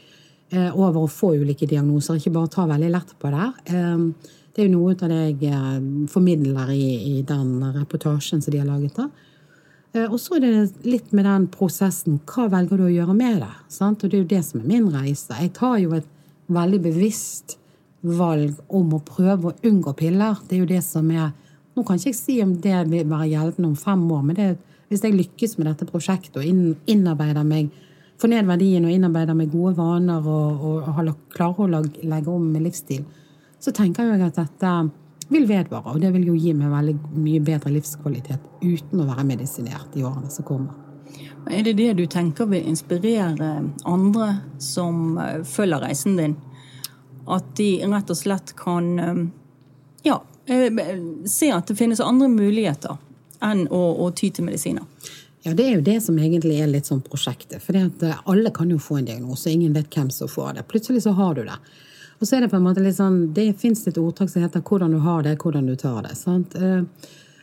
eh, 0.51 0.71
over 0.73 1.05
å 1.05 1.13
få 1.13 1.35
ulike 1.37 1.69
diagnoser, 1.69 2.17
ikke 2.17 2.33
bare 2.33 2.49
ta 2.49 2.65
veldig 2.65 2.91
lett 2.91 3.13
på 3.21 3.35
det. 3.37 3.51
Eh, 3.67 4.33
det 4.55 4.65
er 4.65 4.69
jo 4.71 4.79
noe 4.79 4.97
av 4.97 5.13
det 5.13 5.43
jeg 5.45 6.09
formidler 6.09 6.73
i, 6.73 7.19
i 7.19 7.23
den 7.23 7.61
reportasjen 7.75 8.41
som 8.41 8.51
de 8.51 8.65
har 8.65 8.71
laget. 8.71 8.97
da. 8.97 9.11
Eh, 9.95 10.11
og 10.11 10.19
så 10.21 10.39
er 10.39 10.45
det 10.45 10.87
litt 10.87 11.13
med 11.15 11.27
den 11.29 11.47
prosessen. 11.53 12.19
Hva 12.29 12.49
velger 12.53 12.81
du 12.81 12.89
å 12.89 12.93
gjøre 12.93 13.17
med 13.17 13.41
det? 13.45 13.53
Sant? 13.73 14.03
Og 14.03 14.11
det 14.11 14.19
er 14.19 14.25
jo 14.25 14.33
det 14.35 14.43
som 14.47 14.61
er 14.61 14.71
min 14.73 14.91
reise. 14.93 15.39
Jeg 15.39 15.55
tar 15.57 15.79
jo 15.83 15.95
et 15.99 16.11
veldig 16.53 16.83
bevisst 16.85 17.57
valg 18.05 18.59
om 18.69 18.93
å 18.97 19.01
prøve 19.05 19.51
å 19.51 19.57
unngå 19.65 19.95
piller. 19.97 20.43
Det 20.45 20.59
er 20.59 20.65
jo 20.65 20.73
det 20.75 20.85
som 20.87 21.11
er 21.15 21.33
Nå 21.75 21.83
kan 21.83 21.99
ikke 21.99 22.13
jeg 22.13 22.15
si 22.15 22.35
om 22.39 22.53
det 22.63 22.85
vil 22.87 23.09
være 23.11 23.33
gjeldende 23.33 23.67
om 23.67 23.75
fem 23.75 24.03
år, 24.15 24.21
men 24.23 24.37
det, 24.39 24.45
hvis 24.87 25.01
jeg 25.03 25.17
lykkes 25.17 25.57
med 25.59 25.67
dette 25.67 25.89
prosjektet 25.89 26.37
og 26.39 26.45
innarbeider 26.87 27.43
meg 27.43 27.73
får 28.23 28.31
ned 28.31 28.47
verdien 28.47 28.87
og 28.87 28.93
innarbeider 28.95 29.35
meg 29.35 29.51
gode 29.51 29.75
vaner 29.81 30.23
og, 30.23 30.63
og, 30.69 30.87
og 30.87 31.17
klarer 31.35 31.65
å 31.65 31.83
legge 31.83 32.31
om 32.31 32.45
med 32.47 32.63
livsstil, 32.63 33.03
så 33.59 33.75
tenker 33.75 34.07
jeg 34.07 34.23
at 34.23 34.39
dette 34.39 34.75
vil 35.29 35.47
vedvare. 35.49 35.95
Og 35.95 36.01
det 36.03 36.13
vil 36.15 36.27
jo 36.31 36.35
gi 36.39 36.55
meg 36.57 36.73
veldig 36.73 36.97
mye 37.17 37.43
bedre 37.45 37.73
livskvalitet 37.75 38.49
uten 38.63 39.03
å 39.03 39.09
være 39.09 39.27
medisinert 39.29 39.97
i 39.99 40.05
årene 40.05 40.33
som 40.33 40.47
kommer. 40.49 40.81
Er 41.51 41.65
det 41.67 41.77
det 41.77 41.93
du 41.99 42.07
tenker 42.11 42.49
vil 42.49 42.69
inspirere 42.69 43.51
andre 43.85 44.29
som 44.59 45.19
eh, 45.19 45.43
følger 45.45 45.85
reisen 45.85 46.17
din? 46.17 46.37
At 47.29 47.55
de 47.57 47.69
rett 47.85 48.11
og 48.11 48.19
slett 48.19 48.55
kan 48.57 48.89
eh, 48.99 49.21
ja, 50.09 50.23
eh, 50.47 50.81
se 51.29 51.53
at 51.53 51.69
det 51.69 51.77
finnes 51.79 52.01
andre 52.01 52.31
muligheter 52.33 52.97
enn 53.45 53.67
å, 53.69 53.83
å 54.05 54.11
ty 54.17 54.31
til 54.33 54.49
medisiner? 54.49 54.89
Ja, 55.45 55.53
Det 55.53 55.67
er 55.67 55.75
jo 55.75 55.85
det 55.85 55.99
som 56.01 56.17
egentlig 56.19 56.57
er 56.65 56.71
litt 56.73 56.89
sånn 56.89 57.03
prosjektet. 57.05 57.61
For 57.61 57.77
alle 57.77 58.53
kan 58.57 58.71
jo 58.73 58.81
få 58.81 59.03
en 59.03 59.11
diagnose, 59.11 59.53
ingen 59.53 59.75
vet 59.77 59.93
hvem 59.93 60.09
som 60.09 60.31
får 60.31 60.55
det. 60.57 60.69
Plutselig 60.71 61.03
så 61.05 61.13
har 61.19 61.35
du 61.37 61.43
det. 61.45 61.59
Og 62.25 62.29
så 62.29 62.39
er 62.39 62.47
det 62.47 62.55
på 62.55 62.57
en 62.57 62.65
måte 62.65 62.81
litt 62.81 62.97
sånn 62.97 63.35
Det 63.37 63.51
fins 63.61 63.83
et 63.85 63.99
ordtak 64.01 64.31
som 64.33 64.41
heter 64.41 64.63
'hvordan 64.65 64.95
du 64.97 64.99
har 65.05 65.23
det, 65.23 65.37
hvordan 65.37 65.67
du 65.67 65.77
tar 65.77 66.01
det'. 66.03 66.17
Sant? 66.17 66.55
Eh, 66.57 66.83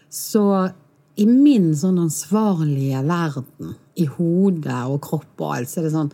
så 0.10 0.74
i 1.18 1.26
min 1.26 1.76
sånn 1.76 2.00
ansvarlige 2.00 3.06
verden, 3.06 3.76
i 3.96 4.06
hodet 4.06 4.82
og 4.90 5.02
kropp 5.02 5.40
og 5.40 5.56
alt, 5.56 5.70
så 5.70 5.78
er 5.78 5.84
det 5.84 5.92
sånn 5.92 6.12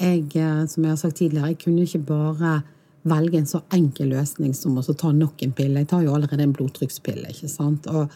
jeg, 0.00 0.36
eh, 0.36 0.66
Som 0.66 0.82
jeg 0.82 0.90
har 0.90 0.96
sagt 0.96 1.16
tidligere, 1.16 1.48
jeg 1.54 1.58
kunne 1.58 1.86
ikke 1.86 2.06
bare 2.06 2.64
velge 3.06 3.38
en 3.38 3.46
så 3.46 3.62
enkel 3.70 4.08
løsning 4.08 4.52
som 4.54 4.76
å 4.76 4.96
ta 4.96 5.12
nok 5.12 5.40
en 5.42 5.52
pille. 5.52 5.78
Jeg 5.78 5.88
tar 5.88 6.02
jo 6.02 6.14
allerede 6.14 6.42
en 6.42 6.52
blodtrykkspille, 6.52 7.28
ikke 7.28 7.48
sant. 7.48 7.86
Og 7.86 8.10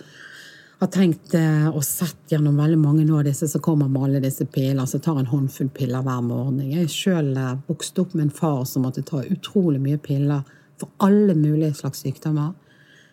har 0.78 0.90
tenkt 0.94 1.34
eh, 1.34 1.66
og 1.68 1.82
sett 1.84 2.30
gjennom 2.30 2.58
veldig 2.60 2.78
mange 2.78 3.06
av 3.10 3.24
disse 3.26 3.48
som 3.50 3.62
kommer 3.62 3.88
med 3.90 4.04
alle 4.06 4.22
disse 4.22 4.46
pillene, 4.46 4.86
som 4.86 5.02
tar 5.02 5.18
en 5.18 5.26
håndfull 5.26 5.72
piller 5.74 6.04
hver 6.06 6.22
morgen. 6.22 6.60
Jeg 6.62 6.86
er 6.86 6.92
sjøl 6.92 7.32
eh, 7.34 7.56
vokst 7.66 7.98
opp 7.98 8.14
med 8.14 8.28
en 8.28 8.34
far 8.34 8.62
som 8.68 8.86
måtte 8.86 9.02
ta 9.06 9.24
utrolig 9.26 9.82
mye 9.82 9.98
piller 9.98 10.46
for 10.78 10.92
alle 11.02 11.34
mulige 11.34 11.74
slags 11.80 12.04
sykdommer. 12.06 12.54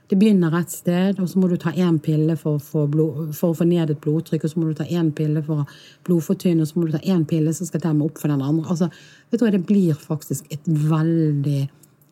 Det 0.05 0.19
begynner 0.21 0.53
et 0.53 0.69
sted, 0.69 1.17
og 1.17 1.29
så 1.31 1.39
må 1.41 1.47
du 1.49 1.55
ta 1.57 1.71
én 1.73 1.95
pille 1.97 2.35
for 2.37 2.59
å, 2.59 2.61
få 2.61 2.83
blod, 2.93 3.31
for 3.33 3.49
å 3.49 3.57
få 3.57 3.65
ned 3.65 3.89
et 3.89 4.01
blodtrykk, 4.03 4.45
og 4.45 4.51
så 4.51 4.61
må 4.61 4.69
du 4.69 4.77
ta 4.77 4.85
én 4.85 5.09
pille 5.17 5.41
for 5.47 5.63
å 5.63 5.69
blodfortynne, 6.05 6.61
og 6.61 6.69
så 6.69 6.77
må 6.77 6.85
du 6.85 6.93
ta 6.93 7.01
én 7.01 7.23
pille 7.25 7.53
som 7.57 7.65
skal 7.65 7.81
demme 7.87 8.05
opp 8.05 8.21
for 8.21 8.29
den 8.29 8.43
andre. 8.45 8.67
Altså, 8.69 8.91
vet 9.33 9.41
du 9.41 9.49
Det 9.49 9.65
blir 9.65 9.97
faktisk 9.97 10.53
veldig, 10.67 11.63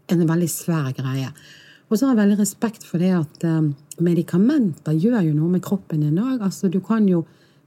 en 0.10 0.26
veldig 0.34 0.50
svær 0.50 0.90
greie. 0.98 1.30
Og 1.94 2.00
så 2.00 2.08
har 2.08 2.16
jeg 2.16 2.24
veldig 2.24 2.40
respekt 2.40 2.86
for 2.90 2.98
det 2.98 3.12
at 3.14 3.44
um, 3.46 3.68
medikamenter 4.02 4.96
gjør 4.98 5.28
jo 5.28 5.34
noe 5.38 5.52
med 5.52 5.62
kroppen 5.62 6.02
din 6.02 6.18
òg. 6.18 6.40
Altså, 6.42 6.66
du 6.74 6.80
kan 6.82 7.06
jo 7.06 7.20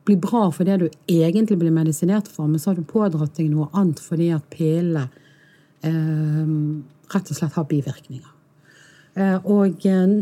bli 0.06 0.16
bra 0.18 0.48
for 0.50 0.66
det 0.66 0.80
du 0.80 0.88
egentlig 1.06 1.60
blir 1.60 1.74
medisinert 1.74 2.26
for, 2.26 2.50
men 2.50 2.58
så 2.58 2.72
har 2.72 2.80
du 2.80 2.88
pådratt 2.90 3.38
deg 3.38 3.52
noe 3.52 3.68
annet 3.70 4.02
fordi 4.02 4.32
at 4.34 4.48
pillene 4.50 5.04
eh, 5.86 6.50
rett 7.14 7.30
og 7.30 7.38
slett 7.38 7.54
har 7.54 7.68
bivirkninger. 7.70 8.32
Eh, 9.14 9.38
og 9.46 9.86
eh, 9.86 10.18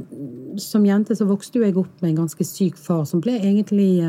som 0.61 0.85
jente 0.85 1.17
så 1.17 1.29
vokste 1.29 1.65
jeg 1.65 1.77
opp 1.81 2.05
med 2.05 2.13
en 2.13 2.21
ganske 2.27 2.49
syk 2.49 2.77
far 2.77 3.07
som 3.09 3.25
ble 3.25 3.39
egentlig 3.41 4.05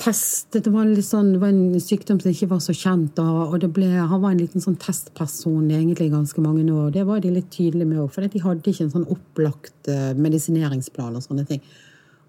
testet. 0.00 0.64
Det 0.66 0.72
var, 0.74 0.90
sånn, 1.06 1.32
det 1.36 1.40
var, 1.42 1.52
en 1.54 1.80
sykdom 1.82 2.18
som 2.22 2.32
ikke 2.32 2.50
var 2.50 2.60
så 2.64 2.74
kjent, 2.76 3.18
og, 3.22 3.54
og 3.54 3.66
ble, 3.76 3.88
han 3.94 4.22
var 4.22 4.34
en 4.34 4.42
liten 4.42 4.64
sånn 4.64 4.78
testperson 4.82 5.70
egentlig 5.70 6.10
ganske 6.12 6.42
mange 6.44 6.66
år. 6.72 6.92
Det 6.94 7.06
var 7.08 7.22
de 7.22 7.32
litt 7.36 7.50
tydelige 7.54 7.88
med 7.88 8.02
òg, 8.02 8.12
for 8.14 8.26
de 8.26 8.42
hadde 8.42 8.72
ikke 8.72 8.88
en 8.88 8.94
sånn 8.96 9.10
opplagt 9.14 9.90
uh, 9.92 10.12
medisineringsplan 10.18 11.14
og 11.18 11.26
sånne 11.26 11.46
ting. 11.48 11.62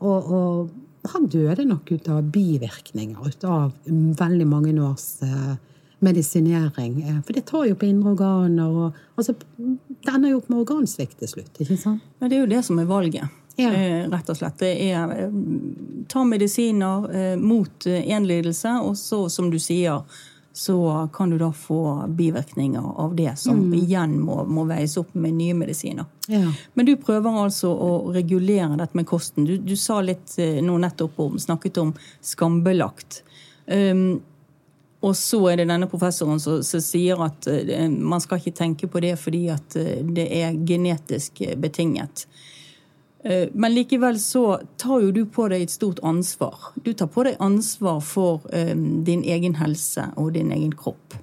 Og, 0.05 0.33
og 0.35 1.09
han 1.13 1.29
døde 1.31 1.65
nok 1.67 1.91
ut 1.93 2.09
av 2.11 2.25
bivirkninger, 2.33 3.29
ut 3.29 3.47
av 3.47 3.73
veldig 3.85 4.47
mange 4.49 4.73
års 4.81 5.21
eh, 5.25 5.55
medisinering. 6.05 6.97
Eh, 7.03 7.19
for 7.25 7.37
det 7.37 7.45
tar 7.49 7.67
jo 7.69 7.77
på 7.79 7.87
indre 7.89 8.15
organer. 8.15 8.65
og 8.65 9.19
altså, 9.19 9.35
Det 9.35 10.13
ender 10.13 10.33
jo 10.33 10.41
opp 10.41 10.49
med 10.49 10.61
organsvikt 10.63 11.19
til 11.21 11.31
slutt. 11.35 11.61
ikke 11.61 11.77
sant? 11.77 12.03
Men 12.19 12.31
det 12.31 12.37
er 12.37 12.45
jo 12.45 12.53
det 12.55 12.63
som 12.65 12.79
er 12.81 12.89
valget. 12.89 13.41
Ja. 13.55 13.73
Eh, 13.73 14.09
rett 14.09 14.29
og 14.29 14.37
slett. 14.37 14.59
Det 14.59 14.71
er 14.91 15.11
eh, 15.17 15.35
ta 16.07 16.23
medisiner 16.23 17.09
eh, 17.15 17.35
mot 17.37 17.85
én 17.85 18.27
lidelse, 18.27 18.79
og 18.83 18.97
så, 18.97 19.29
som 19.29 19.49
du 19.51 19.59
sier, 19.59 20.01
så 20.55 21.09
kan 21.13 21.29
du 21.29 21.37
da 21.37 21.49
få 21.51 22.05
bivirkninger 22.07 22.83
av 23.01 23.15
det, 23.15 23.33
som 23.39 23.59
mm. 23.59 23.73
igjen 23.79 24.13
må, 24.23 24.43
må, 24.47 24.63
veies 24.69 24.95
opp 24.97 25.11
med 25.15 25.35
nye 25.35 25.55
medisiner. 25.55 26.05
Ja. 26.31 26.51
Men 26.73 26.87
du 26.87 26.93
prøver 26.95 27.41
altså 27.43 27.73
å 27.73 27.89
regulere 28.15 28.77
dette 28.79 28.95
med 28.95 29.07
kosten. 29.07 29.43
Du, 29.47 29.57
du 29.59 29.75
sa 29.75 29.99
litt 30.01 30.37
nå 30.39 30.77
nettopp 30.79 31.19
om, 31.19 31.35
snakket 31.39 31.81
om 31.83 31.91
skambelagt. 32.23 33.19
Um, 33.67 34.21
og 35.03 35.11
så 35.19 35.41
er 35.51 35.59
det 35.59 35.67
denne 35.73 35.89
professoren 35.91 36.39
som, 36.39 36.63
som 36.63 36.81
sier 36.81 37.19
at 37.25 37.49
uh, 37.51 37.85
man 37.91 38.23
skal 38.23 38.39
ikke 38.39 38.55
tenke 38.55 38.87
på 38.87 39.03
det 39.03 39.17
fordi 39.19 39.49
at 39.51 39.75
det 39.75 40.29
er 40.39 40.55
genetisk 40.55 41.43
betinget. 41.59 42.29
Uh, 43.25 43.47
men 43.53 43.73
likevel 43.73 44.19
så 44.21 44.59
tar 44.81 45.01
jo 45.01 45.11
du 45.11 45.23
på 45.25 45.47
deg 45.49 45.65
et 45.65 45.73
stort 45.73 46.01
ansvar. 46.05 46.71
Du 46.85 46.93
tar 46.93 47.09
på 47.11 47.25
deg 47.27 47.41
ansvar 47.43 48.01
for 48.05 48.45
din 48.51 49.23
egen 49.23 49.57
helse 49.61 50.11
og 50.15 50.33
din 50.37 50.51
egen 50.53 50.75
kropp. 50.77 51.17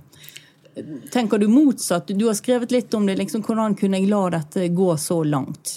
Tenker 1.13 1.39
du 1.39 1.47
motsatt? 1.53 2.09
Du 2.09 2.27
har 2.27 2.35
skrevet 2.35 2.73
litt 2.73 2.95
om 2.95 3.07
det. 3.07 3.19
Liksom, 3.21 3.43
hvordan 3.45 3.75
kunne 3.77 4.01
jeg 4.01 4.09
la 4.11 4.23
dette 4.33 4.69
gå 4.73 4.89
så 4.97 5.21
langt? 5.25 5.77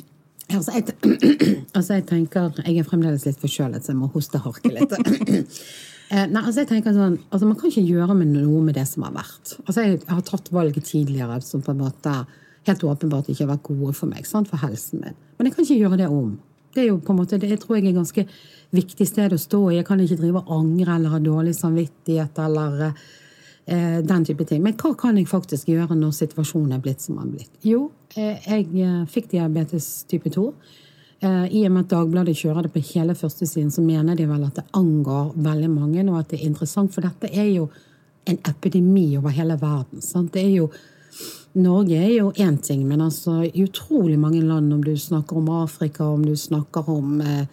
Altså 0.54 0.76
jeg, 0.78 0.94
altså, 1.78 1.98
jeg 1.98 2.06
tenker 2.06 2.54
Jeg 2.62 2.78
er 2.78 2.88
fremdeles 2.88 3.26
litt 3.26 3.42
forkjølet, 3.42 3.84
så 3.84 3.94
jeg 3.94 4.00
må 4.00 4.10
hoste 4.14 4.40
og 4.42 4.52
harke 4.52 4.74
litt. 4.76 5.60
Eh, 6.14 6.28
nei, 6.30 6.38
altså 6.44 6.62
jeg 6.62 6.68
tenker 6.70 6.94
sånn, 6.94 7.16
altså 7.34 7.48
Man 7.50 7.56
kan 7.58 7.72
ikke 7.72 7.82
gjøre 7.82 8.14
med 8.14 8.30
noe 8.36 8.60
med 8.62 8.76
det 8.78 8.84
som 8.86 9.08
har 9.08 9.16
vært. 9.16 9.56
Altså 9.64 9.88
Jeg 9.88 9.96
har 10.06 10.20
tatt 10.28 10.52
valget 10.54 10.86
tidligere 10.86 11.40
som 11.42 11.64
på 11.66 11.74
en 11.74 11.80
måte 11.82 12.12
helt 12.68 12.84
åpenbart 12.84 13.30
ikke 13.30 13.44
har 13.44 13.54
vært 13.56 13.68
gode 13.68 13.94
for 13.98 14.12
meg, 14.12 14.28
sant, 14.28 14.50
for 14.52 14.62
helsen 14.62 15.04
min. 15.04 15.18
Men 15.38 15.48
jeg 15.48 15.56
kan 15.56 15.68
ikke 15.68 15.82
gjøre 15.84 16.00
det 16.02 16.12
om. 16.12 16.36
Det 16.76 16.84
er 16.84 16.90
jo 16.90 17.00
på 17.00 17.14
en 17.14 17.20
måte, 17.22 17.40
det 17.40 17.60
tror 17.62 17.78
jeg 17.78 17.86
er 17.86 17.92
et 17.94 18.00
ganske 18.00 18.26
viktig 18.76 19.08
sted 19.08 19.34
å 19.34 19.40
stå 19.40 19.62
i. 19.70 19.78
Jeg 19.78 19.88
kan 19.88 20.02
ikke 20.04 20.20
drive 20.20 20.42
og 20.42 20.56
angre 20.58 20.98
eller 20.98 21.14
ha 21.14 21.20
dårlig 21.24 21.54
samvittighet 21.56 22.42
eller 22.44 22.82
eh, 22.86 24.02
den 24.04 24.26
type 24.28 24.48
ting. 24.50 24.64
Men 24.66 24.76
hva 24.80 24.92
kan 25.00 25.16
jeg 25.16 25.30
faktisk 25.32 25.70
gjøre 25.72 25.96
når 25.96 26.18
situasjonen 26.18 26.76
er 26.76 26.82
blitt 26.84 27.06
som 27.06 27.20
den 27.20 27.30
er 27.30 27.38
blitt? 27.38 27.54
Jo, 27.64 27.86
eh, 28.18 28.44
jeg 28.44 28.68
eh, 28.84 29.06
fikk 29.12 29.32
diabetes 29.38 29.88
type 30.12 30.34
2. 30.36 30.50
Eh, 31.24 31.46
I 31.62 31.64
og 31.70 31.72
med 31.78 31.86
at 31.86 31.94
Dagbladet 31.94 32.36
kjører 32.38 32.68
det 32.68 32.74
på 32.74 32.84
hele 32.92 33.16
førstesiden, 33.16 33.72
så 33.72 33.84
mener 33.86 34.18
de 34.20 34.28
vel 34.30 34.44
at 34.46 34.60
det 34.60 34.68
angår 34.76 35.32
veldig 35.48 35.72
mange, 35.72 36.04
og 36.10 36.20
at 36.20 36.34
det 36.34 36.42
er 36.42 36.50
interessant. 36.50 36.92
For 36.94 37.06
dette 37.06 37.32
er 37.32 37.54
jo 37.54 37.70
en 38.28 38.42
epidemi 38.50 39.14
over 39.18 39.34
hele 39.34 39.56
verden. 39.62 40.04
Sant? 40.04 40.34
Det 40.34 40.44
er 40.44 40.54
jo 40.58 40.70
Norge 41.56 41.96
er 41.96 42.12
jo 42.18 42.32
én 42.36 42.58
ting, 42.60 42.84
men 42.88 43.02
altså 43.02 43.42
i 43.48 43.64
utrolig 43.64 44.18
mange 44.20 44.42
land, 44.44 44.74
om 44.74 44.84
du 44.84 44.92
snakker 45.00 45.40
om 45.40 45.50
Afrika, 45.62 46.04
om 46.04 46.26
du 46.26 46.36
snakker 46.36 46.90
om 46.92 47.22
eh, 47.24 47.46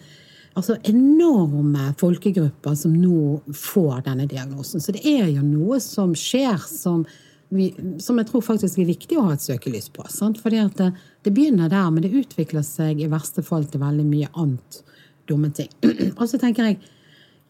altså 0.53 0.75
enorme 0.83 1.91
folkegrupper 1.99 2.75
som 2.77 2.95
nå 2.99 3.41
får 3.55 4.03
denne 4.07 4.27
diagnosen. 4.29 4.83
Så 4.83 4.95
det 4.95 5.05
er 5.07 5.29
jo 5.31 5.45
noe 5.45 5.79
som 5.83 6.15
skjer 6.17 6.59
som 6.67 7.05
vi, 7.53 7.69
som 8.01 8.17
jeg 8.17 8.27
tror 8.29 8.41
faktisk 8.43 8.79
er 8.81 8.89
viktig 8.89 9.17
å 9.19 9.27
ha 9.27 9.35
et 9.35 9.43
søkelys 9.45 9.87
på. 9.93 10.05
Sant? 10.09 10.39
Fordi 10.41 10.59
at 10.63 10.79
det, 10.79 10.89
det, 11.25 11.33
begynner 11.35 11.69
der, 11.71 11.91
men 11.93 12.05
det 12.05 12.13
utvikler 12.17 12.65
seg 12.65 13.01
i 13.01 13.09
verste 13.11 13.43
fall 13.45 13.67
til 13.69 13.83
veldig 13.83 14.07
mye 14.07 14.31
annet 14.33 14.81
dumme 15.29 15.51
ting. 15.55 15.69
og 16.19 16.25
så 16.29 16.39
tenker 16.41 16.71
jeg 16.71 16.79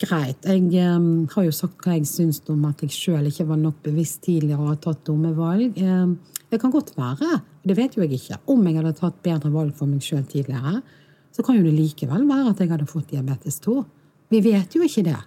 greit, 0.04 0.44
jeg 0.44 0.86
um, 0.92 1.26
har 1.32 1.48
jo 1.48 1.56
sagt 1.56 1.86
hva 1.86 1.96
jeg 1.96 2.10
syns 2.10 2.42
om 2.52 2.66
at 2.68 2.84
jeg 2.84 2.94
sjøl 2.94 3.30
ikke 3.30 3.48
var 3.48 3.62
nok 3.62 3.80
bevisst 3.86 4.24
tidligere 4.26 4.60
og 4.60 4.74
har 4.74 4.82
tatt 4.84 5.06
dumme 5.08 5.32
valg. 5.38 5.80
Um, 5.80 6.18
det 6.54 6.62
kan 6.62 6.74
godt 6.74 6.94
være, 6.94 7.40
det 7.66 7.76
vet 7.78 7.96
jo 7.98 8.04
jeg 8.06 8.20
ikke, 8.20 8.38
om 8.54 8.62
jeg 8.68 8.78
hadde 8.78 8.94
tatt 9.00 9.22
bedre 9.26 9.50
valg 9.54 9.74
for 9.78 9.90
meg 9.90 10.06
sjøl 10.06 10.22
tidligere, 10.30 10.84
så 11.34 11.42
kan 11.46 11.58
jo 11.58 11.66
det 11.66 11.74
likevel 11.74 12.28
være 12.30 12.52
at 12.52 12.60
jeg 12.62 12.70
hadde 12.70 12.90
fått 12.90 13.10
diabetes 13.10 13.58
2. 13.66 13.80
Vi 14.30 14.42
vet 14.46 14.76
jo 14.78 14.84
ikke 14.86 15.06
det. 15.08 15.18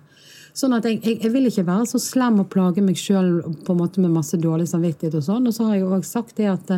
Sånn 0.57 0.77
at 0.77 0.87
jeg, 0.87 1.01
jeg, 1.03 1.19
jeg, 1.25 1.33
vil 1.35 1.49
ikke 1.51 1.67
være 1.67 1.89
så 1.91 1.99
slem 2.01 2.39
og 2.41 2.49
plage 2.53 2.85
meg 2.85 2.97
sjøl 3.01 3.43
med 3.43 4.13
masse 4.15 4.39
dårlig 4.41 4.69
samvittighet 4.71 5.19
og 5.19 5.27
sånn. 5.27 5.51
Og 5.51 5.57
så 5.57 5.67
har 5.67 5.77
jeg 5.77 5.83
jo 5.83 5.97
òg 5.99 6.07
sagt 6.07 6.39
det 6.39 6.47
at 6.49 6.73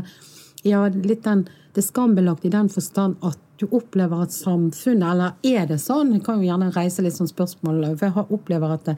ja, 0.66 0.80
litt 0.88 1.22
den, 1.28 1.44
det 1.76 1.84
er 1.84 1.86
skambelagt 1.86 2.48
i 2.48 2.50
den 2.50 2.72
forstand 2.72 3.20
at 3.26 3.38
du 3.58 3.68
opplever 3.74 4.22
at 4.22 4.34
samfunnet 4.34 5.06
Eller 5.12 5.36
er 5.46 5.68
det 5.70 5.80
sånn? 5.82 6.14
Jeg 6.16 6.24
kan 6.26 6.40
jo 6.40 6.48
gjerne 6.48 6.72
reise 6.74 7.04
litt 7.04 7.16
sånn 7.18 7.30
spørsmål, 7.30 7.84
for 7.98 8.08
jeg 8.08 8.34
opplever 8.38 8.74
at 8.74 8.88
det, 8.88 8.96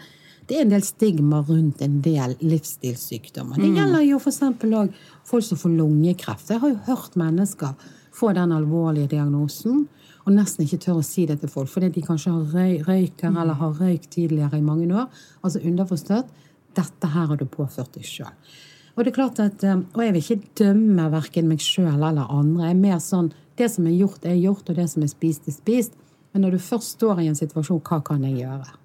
det 0.51 0.59
er 0.59 0.65
en 0.65 0.73
del 0.73 0.83
stigma 0.83 1.45
rundt 1.47 1.83
en 1.85 2.01
del 2.03 2.35
livsstilssykdommer. 2.43 3.55
Det 3.61 3.69
mm. 3.71 3.77
gjelder 3.79 4.03
jo 4.09 4.19
f.eks. 4.19 4.41
òg 4.67 4.97
folk 5.31 5.47
som 5.47 5.61
får 5.61 5.77
lungekreft. 5.79 6.51
Jeg 6.51 6.63
har 6.65 6.73
jo 6.73 6.81
hørt 6.89 7.15
mennesker 7.21 7.91
få 8.17 8.33
den 8.35 8.51
alvorlige 8.53 9.13
diagnosen 9.13 9.85
og 10.25 10.33
nesten 10.35 10.67
ikke 10.67 10.81
tør 10.83 10.99
å 11.01 11.07
si 11.07 11.23
det 11.31 11.39
til 11.41 11.53
folk 11.53 11.71
fordi 11.71 11.93
de 11.95 12.03
kanskje 12.05 12.33
har 12.35 12.57
røy, 12.57 12.75
røyker 12.87 13.31
eller 13.31 13.57
har 13.61 13.79
røykt 13.79 14.11
tidligere 14.17 14.59
i 14.59 14.67
mange 14.67 14.91
år. 14.91 15.07
Altså 15.41 15.63
underforstått 15.63 16.35
dette 16.77 17.13
her 17.15 17.31
har 17.31 17.39
du 17.39 17.47
påført 17.51 17.95
deg 17.95 18.07
sjøl. 18.07 18.35
Og 18.97 19.07
det 19.07 19.13
er 19.13 19.17
klart 19.17 19.39
at, 19.43 19.63
eh, 19.65 19.79
og 19.79 20.03
jeg 20.03 20.17
vil 20.17 20.25
ikke 20.27 20.53
dømme 20.61 21.07
verken 21.15 21.49
meg 21.49 21.63
sjøl 21.63 21.95
eller 21.95 22.27
andre. 22.27 22.67
Jeg 22.69 22.75
er 22.75 22.83
mer 22.83 23.01
sånn 23.03 23.31
det 23.59 23.71
som 23.71 23.87
er 23.87 23.97
gjort, 23.97 24.27
er 24.27 24.39
gjort, 24.41 24.69
og 24.69 24.77
det 24.77 24.87
som 24.91 25.07
er 25.07 25.11
spist, 25.15 25.49
er 25.49 25.57
spist. 25.57 25.97
Men 26.33 26.45
når 26.45 26.57
du 26.57 26.63
først 26.67 26.97
står 26.99 27.23
i 27.23 27.31
en 27.31 27.39
situasjon, 27.39 27.83
hva 27.87 28.03
kan 28.05 28.23
jeg 28.27 28.43
gjøre? 28.43 28.81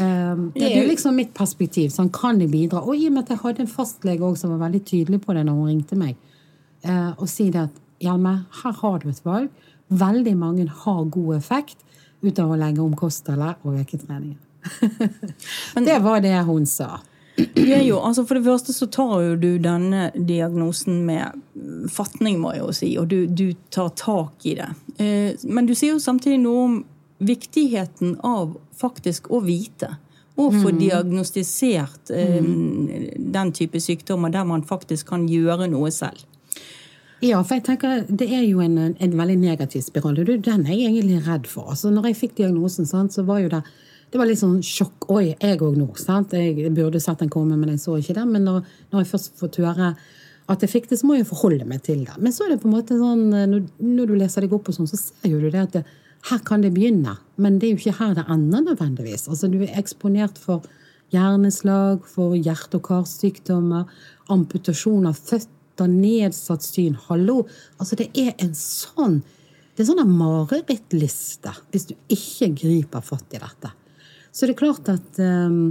Um, 0.00 0.46
det 0.54 0.70
er 0.72 0.88
liksom 0.88 1.18
mitt 1.18 1.34
perspektiv. 1.36 1.90
Sånn, 1.92 2.08
kan 2.14 2.40
jeg 2.40 2.52
bidra? 2.52 2.80
Og 2.80 2.96
i 2.96 3.08
og 3.10 3.14
med 3.16 3.26
at 3.26 3.34
jeg 3.34 3.42
hadde 3.42 3.64
en 3.66 3.70
fastlege 3.70 4.24
også, 4.24 4.46
som 4.46 4.54
var 4.54 4.64
veldig 4.66 4.82
tydelig 4.88 5.20
på 5.24 5.36
det 5.36 5.44
når 5.46 5.58
hun 5.58 5.70
ringte 5.74 5.98
meg, 6.00 6.16
uh, 6.86 7.12
og 7.18 7.28
si 7.30 7.50
det 7.52 7.66
at 7.68 7.86
Hjelme, 8.00 8.30
her 8.62 8.76
har 8.80 9.02
du 9.02 9.10
et 9.10 9.24
valg. 9.26 9.50
Veldig 9.92 10.32
mange 10.40 10.64
har 10.84 11.02
god 11.12 11.34
effekt 11.36 11.82
ut 12.24 12.38
av 12.40 12.52
å 12.52 12.56
legge 12.56 12.80
om 12.80 12.94
kostholdet 12.96 13.60
og 13.60 13.76
øke 13.82 13.98
treningen. 14.00 14.38
det 15.88 15.98
var 16.04 16.22
det 16.24 16.38
hun 16.48 16.64
sa. 16.68 17.00
Jo, 17.88 18.00
altså 18.04 18.24
for 18.28 18.36
det 18.36 18.44
første 18.44 18.74
så 18.76 18.88
tar 18.92 19.14
jo 19.24 19.36
du 19.40 19.50
denne 19.62 20.10
diagnosen 20.14 21.02
med 21.06 21.88
fatning, 21.92 22.40
må 22.40 22.54
jeg 22.54 22.62
jo 22.62 22.72
si, 22.76 22.90
og 23.00 23.08
du, 23.08 23.24
du 23.26 23.52
tar 23.72 23.92
tak 23.96 24.44
i 24.48 24.56
det. 24.58 24.68
Eh, 25.00 25.46
men 25.48 25.68
du 25.68 25.72
sier 25.74 25.94
jo 25.94 26.02
samtidig 26.02 26.40
noe 26.42 26.64
om 26.66 26.74
viktigheten 27.20 28.16
av 28.26 28.56
faktisk 28.80 29.30
å 29.30 29.42
vite. 29.44 29.94
Og 30.40 30.54
få 30.54 30.70
mm. 30.72 30.78
diagnostisert 30.80 32.10
mm. 32.14 32.52
den 33.34 33.50
type 33.52 33.80
sykdommer 33.82 34.32
der 34.32 34.46
man 34.48 34.62
faktisk 34.64 35.10
kan 35.10 35.26
gjøre 35.28 35.68
noe 35.68 35.90
selv. 35.92 36.22
Ja, 37.20 37.42
for 37.44 37.58
jeg 37.58 37.66
tenker 37.66 38.06
det 38.08 38.30
er 38.32 38.46
jo 38.46 38.62
en, 38.64 38.78
en 38.96 39.16
veldig 39.18 39.36
negativ 39.42 39.84
spiral, 39.84 40.16
og 40.22 40.30
den 40.46 40.64
er 40.64 40.72
jeg 40.72 40.94
egentlig 40.94 41.20
redd 41.26 41.50
for. 41.50 41.74
Altså, 41.74 41.92
når 41.92 42.08
jeg 42.08 42.20
fikk 42.22 42.38
diagnosen, 42.38 42.88
sant, 42.88 43.12
så 43.12 43.26
var 43.28 43.42
jo 43.44 43.52
det 43.52 43.60
det 44.10 44.18
var 44.18 44.26
litt 44.26 44.40
sånn 44.40 44.58
sjokk. 44.66 45.06
Oi, 45.14 45.36
jeg 45.36 45.60
òg 45.62 45.76
nå. 45.78 45.92
sant? 46.00 46.32
Jeg 46.34 46.72
burde 46.74 46.98
sett 47.02 47.20
den 47.22 47.30
komme, 47.30 47.54
men 47.54 47.76
jeg 47.76 47.82
så 47.84 47.94
ikke 48.00 48.16
den. 48.16 48.32
Men 48.34 48.42
når, 48.48 48.64
når 48.90 49.04
jeg 49.04 49.10
først 49.12 49.36
fått 49.38 49.60
høre 49.62 49.92
at 50.50 50.64
jeg 50.64 50.72
fikk 50.72 50.88
det, 50.90 50.98
så 50.98 51.06
må 51.06 51.14
jeg 51.14 51.28
forholde 51.28 51.66
meg 51.68 51.84
til 51.86 52.02
det. 52.02 52.16
Men 52.18 52.34
så 52.34 52.46
er 52.46 52.54
det 52.54 52.62
på 52.64 52.66
en 52.66 52.74
måte 52.74 52.98
sånn, 52.98 53.28
når, 53.30 53.68
når 53.78 54.10
du 54.10 54.16
leser 54.18 54.42
deg 54.42 54.56
opp, 54.56 54.66
og 54.66 54.74
sånn, 54.74 54.90
så 54.90 54.98
ser 54.98 55.30
jo 55.30 55.38
du 55.38 55.46
det 55.46 55.62
at 55.62 55.76
det, 55.78 55.84
her 56.28 56.42
kan 56.44 56.60
det 56.64 56.74
begynne. 56.74 57.16
Men 57.40 57.58
det 57.58 57.68
er 57.68 57.72
jo 57.72 57.80
ikke 57.80 57.98
her 58.00 58.14
det 58.18 58.26
ender 58.28 58.66
nødvendigvis. 58.66 59.28
Altså, 59.28 59.48
du 59.48 59.62
er 59.64 59.78
eksponert 59.80 60.38
for 60.38 60.66
hjerneslag, 61.14 62.04
for 62.06 62.36
hjerte- 62.36 62.78
og 62.78 62.86
karsykdommer, 62.86 63.88
amputasjon 64.30 65.08
av 65.10 65.18
føtter, 65.18 65.88
nedsatt 65.88 66.62
syn. 66.62 66.96
Hallo! 67.08 67.46
Altså, 67.80 67.96
det 67.96 68.10
er 68.14 68.34
en 68.38 68.54
sånn 68.54 69.22
det 69.76 69.86
er 69.86 69.94
sånn 69.94 70.10
marerittliste 70.12 71.54
hvis 71.72 71.86
du 71.88 71.94
ikke 72.12 72.50
griper 72.58 73.04
fatt 73.04 73.32
i 73.32 73.38
dette. 73.40 73.70
Så 74.28 74.44
det 74.44 74.52
er 74.52 74.58
klart 74.58 74.90
at 74.92 75.20
um, 75.24 75.70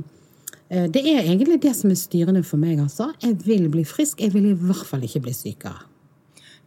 det 0.70 1.04
er 1.04 1.28
egentlig 1.28 1.60
det 1.62 1.76
som 1.78 1.92
er 1.94 2.00
styrende 2.00 2.42
for 2.46 2.58
meg. 2.62 2.80
altså. 2.82 3.12
Jeg 3.22 3.38
vil 3.46 3.68
bli 3.70 3.84
frisk, 3.86 4.22
jeg 4.22 4.34
vil 4.34 4.50
i 4.50 4.58
hvert 4.58 4.88
fall 4.88 5.06
ikke 5.06 5.22
bli 5.28 5.34
sykere. 5.36 5.89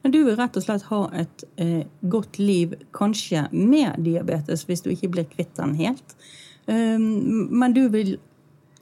Men 0.02 0.14
du 0.14 0.18
vil 0.24 0.36
rett 0.36 0.56
og 0.58 0.64
slett 0.64 0.88
ha 0.90 1.02
et 1.14 1.44
eh, 1.62 1.86
godt 2.10 2.38
liv, 2.42 2.74
kanskje 2.94 3.46
med 3.54 4.02
diabetes, 4.02 4.66
hvis 4.66 4.82
du 4.82 4.90
ikke 4.90 5.12
blir 5.14 5.28
kvitt 5.30 5.54
den 5.58 5.76
helt. 5.78 6.16
Um, 6.66 7.48
men 7.50 7.74
du 7.74 7.86
vil 7.90 8.16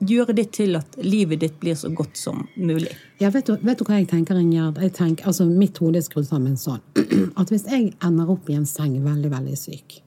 gjøre 0.00 0.32
ditt 0.36 0.52
til 0.56 0.76
at 0.78 0.96
livet 1.04 1.42
ditt 1.42 1.56
blir 1.60 1.76
så 1.76 1.90
godt 1.92 2.16
som 2.16 2.46
mulig. 2.56 2.92
Ja, 3.20 3.30
vet 3.32 3.50
du, 3.50 3.56
vet 3.60 3.80
du 3.80 3.84
hva 3.84 3.98
jeg 4.00 4.08
tenker, 4.12 4.38
Ingjerd? 4.40 4.80
Jeg 4.80 4.94
tenker, 4.96 5.28
altså, 5.28 5.44
mitt 5.48 5.80
hode 5.80 6.00
er 6.00 6.06
skrudd 6.06 6.28
sammen 6.28 6.56
sånn 6.60 6.80
at 7.40 7.52
hvis 7.52 7.66
jeg 7.68 7.92
ender 8.04 8.32
opp 8.32 8.48
i 8.48 8.56
en 8.56 8.68
seng 8.68 8.96
veldig, 9.04 9.32
veldig 9.32 9.58
syk 9.60 9.98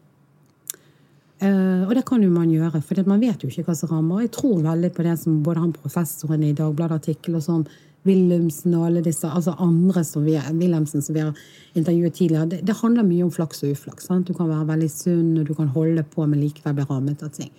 uh, 1.46 1.86
Og 1.86 1.94
det 1.94 2.06
kan 2.10 2.26
jo 2.26 2.32
man 2.34 2.50
gjøre, 2.50 2.82
for 2.82 3.06
man 3.10 3.22
vet 3.22 3.46
jo 3.46 3.52
ikke 3.52 3.68
hva 3.70 3.78
som 3.78 3.94
rammer. 3.94 4.26
Jeg 4.26 4.34
tror 4.40 4.66
veldig 4.66 4.94
på 4.98 5.06
det 5.06 5.18
som 5.22 5.42
både 5.46 5.66
han 5.68 5.76
professoren 5.78 6.46
i 6.48 6.56
Dagbladet-artikkel 6.58 7.38
og 7.38 7.46
sånn 7.46 7.68
Wilhelmsen 8.08 8.74
og 8.76 8.88
alle 8.88 9.04
disse 9.06 9.30
altså 9.30 9.54
andre 9.64 10.04
som 10.04 10.26
vi, 10.26 10.36
som 10.36 11.16
vi 11.16 11.22
har 11.24 11.38
intervjuet 11.74 12.14
tidligere. 12.14 12.50
Det, 12.52 12.60
det 12.68 12.76
handler 12.82 13.08
mye 13.08 13.24
om 13.24 13.32
flaks 13.32 13.64
og 13.64 13.72
uflaks. 13.78 14.10
Sant? 14.10 14.28
Du 14.28 14.34
kan 14.38 14.50
være 14.52 14.68
veldig 14.74 14.90
sunn, 14.92 15.38
og 15.40 15.48
du 15.48 15.54
kan 15.56 15.72
holde 15.72 16.04
på, 16.04 16.26
men 16.28 16.44
likevel 16.44 16.76
bli 16.78 16.88
rammet 16.90 17.24
av 17.24 17.32
ting. 17.36 17.52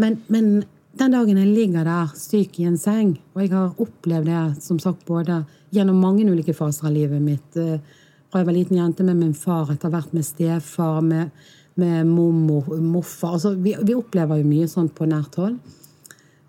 Men, 0.00 0.20
men 0.28 0.64
den 0.98 1.14
dagen 1.14 1.40
jeg 1.40 1.50
ligger 1.50 1.86
der 1.86 2.14
syk 2.18 2.60
i 2.62 2.68
en 2.68 2.78
seng, 2.78 3.16
og 3.34 3.42
jeg 3.42 3.52
har 3.54 3.82
opplevd 3.82 4.30
det 4.30 4.62
som 4.62 4.78
sagt 4.82 5.04
både 5.08 5.42
gjennom 5.74 5.98
mange 5.98 6.26
ulike 6.30 6.54
faser 6.54 6.88
av 6.88 6.94
livet 6.94 7.22
mitt, 7.22 7.58
eh, 7.58 7.82
fra 8.30 8.42
jeg 8.42 8.48
var 8.48 8.56
liten 8.56 8.78
jente 8.78 9.06
med 9.06 9.18
min 9.18 9.34
far, 9.34 9.72
etter 9.72 9.90
hvert 9.90 10.14
med 10.14 10.26
stefar, 10.26 11.00
med, 11.02 11.30
med 11.74 12.06
mormor, 12.06 12.70
morfar 12.78 13.36
altså, 13.38 13.54
vi, 13.58 13.74
vi, 13.82 13.94
opplever 13.94 14.38
jo 14.38 14.46
mye 14.46 14.70
sånt 14.70 14.94
på 14.94 15.06
nært 15.10 15.38
hold. 15.38 15.58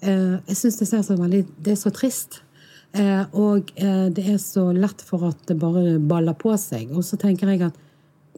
Eh, 0.01 0.37
jeg 0.49 0.57
syns 0.61 0.81
det, 0.81 1.45
det, 1.57 1.73
er 1.73 1.81
så 1.81 1.93
trist. 1.93 2.43
Eh, 2.95 3.23
og 3.35 3.71
det 3.75 4.23
er 4.23 4.37
så 4.39 4.69
lett 4.75 5.01
for 5.03 5.27
at 5.27 5.41
det 5.49 5.57
bare 5.59 5.97
baller 5.99 6.37
på 6.39 6.53
seg. 6.59 6.93
Og 6.95 7.03
så 7.03 7.19
tenker 7.19 7.51
jeg 7.51 7.65
at 7.67 7.81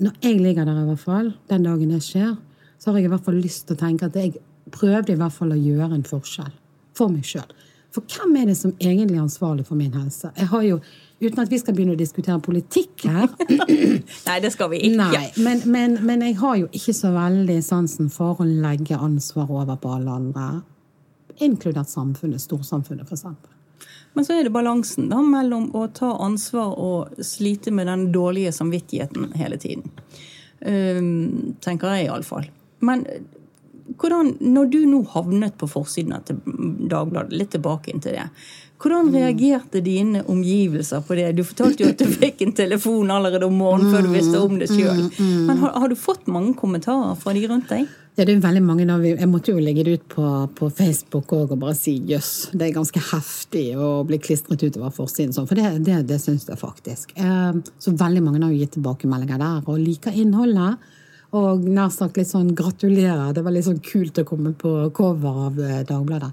når 0.02 0.18
jeg 0.22 0.42
ligger 0.42 0.66
der, 0.66 0.82
i 0.82 0.90
hvert 0.92 1.02
fall, 1.02 1.32
den 1.50 1.66
dagen 1.66 1.94
det 1.94 2.04
skjer, 2.06 2.36
så 2.78 2.92
har 2.92 3.00
jeg 3.00 3.10
i 3.10 3.14
hvert 3.14 3.26
fall 3.26 3.40
lyst 3.42 3.66
til 3.68 3.78
å 3.78 3.82
tenke 3.82 4.10
at 4.10 4.18
jeg 4.18 4.38
prøvde 4.74 5.14
i 5.14 5.20
hvert 5.20 5.34
fall 5.34 5.56
å 5.56 5.58
gjøre 5.58 5.96
en 5.96 6.06
forskjell 6.06 6.54
for 6.98 7.14
meg 7.14 7.26
sjøl. 7.26 7.50
For 7.96 8.06
hvem 8.14 8.36
er 8.42 8.50
det 8.52 8.58
som 8.60 8.74
egentlig 8.78 9.18
er 9.18 9.26
ansvarlig 9.26 9.66
for 9.66 9.80
min 9.80 9.96
helse? 9.96 10.32
Jeg 10.38 10.50
har 10.54 10.66
jo, 10.68 10.80
Uten 11.18 11.40
at 11.42 11.50
vi 11.50 11.58
skal 11.58 11.74
begynne 11.74 11.96
å 11.96 11.98
diskutere 11.98 12.38
politikk 12.46 13.08
her 13.10 13.32
Nei, 14.28 14.36
det 14.44 14.52
skal 14.54 14.70
vi 14.70 14.84
ikke. 14.86 15.00
Nei, 15.00 15.24
men, 15.42 15.64
men, 15.66 15.96
men, 16.06 16.22
jeg 16.28 16.38
har 16.38 16.60
jo 16.60 16.68
ikke 16.70 16.94
så 16.94 17.10
veldig 17.16 17.56
sansen 17.66 18.12
for 18.14 18.44
å 18.44 18.46
legge 18.46 19.00
ansvar 19.02 19.50
over 19.50 19.80
på 19.82 19.96
alle 19.98 20.14
andre. 20.14 20.46
Inkludert 21.42 21.90
samfunnet, 21.90 22.44
storsamfunnet, 22.44 23.10
f.eks. 23.10 23.26
Men 24.18 24.26
så 24.26 24.34
er 24.34 24.48
det 24.48 24.54
balansen 24.56 25.12
da, 25.12 25.22
mellom 25.22 25.70
å 25.78 25.84
ta 25.94 26.16
ansvar 26.26 26.72
og 26.82 27.20
slite 27.22 27.70
med 27.70 27.86
den 27.86 28.08
dårlige 28.16 28.50
samvittigheten 28.56 29.36
hele 29.38 29.60
tiden. 29.62 29.92
Um, 30.66 31.58
tenker 31.62 31.94
jeg 31.94 32.08
iallfall. 32.08 32.48
Men 32.82 33.06
hvordan, 34.02 34.34
når 34.42 34.72
du 34.74 34.80
nå 34.90 35.04
havnet 35.14 35.54
på 35.62 35.70
forsiden 35.70 36.18
av 36.18 36.32
Dagbladet, 36.34 37.38
litt 37.38 37.54
tilbake 37.54 37.94
inn 37.94 38.02
til 38.02 38.18
det. 38.18 38.26
Hvordan 38.82 39.14
reagerte 39.14 39.84
dine 39.86 40.24
omgivelser 40.30 41.06
på 41.06 41.16
det? 41.18 41.30
Du 41.38 41.44
fortalte 41.46 41.86
jo 41.86 41.94
at 41.94 42.02
du 42.02 42.10
fikk 42.26 42.42
en 42.46 42.58
telefon 42.58 43.14
allerede 43.14 43.48
om 43.48 43.62
morgenen 43.62 43.94
før 43.94 44.10
du 44.10 44.18
visste 44.18 44.42
om 44.42 44.58
det 44.58 44.72
sjøl. 44.74 45.08
Men 45.22 45.62
har, 45.62 45.78
har, 45.78 45.94
du 45.94 45.98
fått 45.98 46.26
mange 46.26 46.58
kommentarer 46.58 47.16
fra 47.22 47.38
de 47.38 47.46
rundt 47.54 47.70
deg? 47.70 47.88
Ja, 48.18 48.26
det 48.26 48.34
er 48.34 48.40
veldig 48.42 48.64
mange. 48.66 48.86
Jeg 49.06 49.30
måtte 49.30 49.54
jo 49.54 49.62
legge 49.62 49.84
det 49.86 49.92
ut 50.00 50.06
på, 50.10 50.28
på 50.58 50.68
Facebook 50.74 51.36
og 51.38 51.52
bare 51.62 51.76
si 51.78 51.92
jøss, 52.10 52.50
det 52.58 52.66
er 52.66 52.78
ganske 52.80 53.02
heftig 53.12 53.66
å 53.78 53.90
bli 54.10 54.18
klistret 54.18 54.64
utover 54.66 54.90
forsiden 54.96 55.36
sånn. 55.36 55.46
For 55.46 55.60
det, 55.60 55.84
det, 55.86 56.00
det 56.10 56.18
syns 56.24 56.48
jeg 56.50 56.58
faktisk. 56.58 57.12
Eh, 57.14 57.60
så 57.78 57.94
veldig 57.94 58.24
mange 58.26 58.40
har 58.42 58.56
jo 58.56 58.58
gitt 58.58 58.74
tilbakemeldinger 58.74 59.38
der 59.44 59.70
og 59.70 59.78
liker 59.84 60.18
innholdet. 60.18 60.88
Og 61.38 61.68
nær 61.70 61.92
sagt 61.94 62.18
litt 62.18 62.32
sånn 62.32 62.56
gratulerer. 62.58 63.36
Det 63.38 63.44
var 63.46 63.54
litt 63.54 63.68
sånn 63.68 63.84
kult 63.86 64.18
å 64.18 64.26
komme 64.26 64.56
på 64.58 64.72
cover 64.98 65.38
av 65.44 65.60
eh, 65.62 65.84
Dagbladet. 65.86 66.32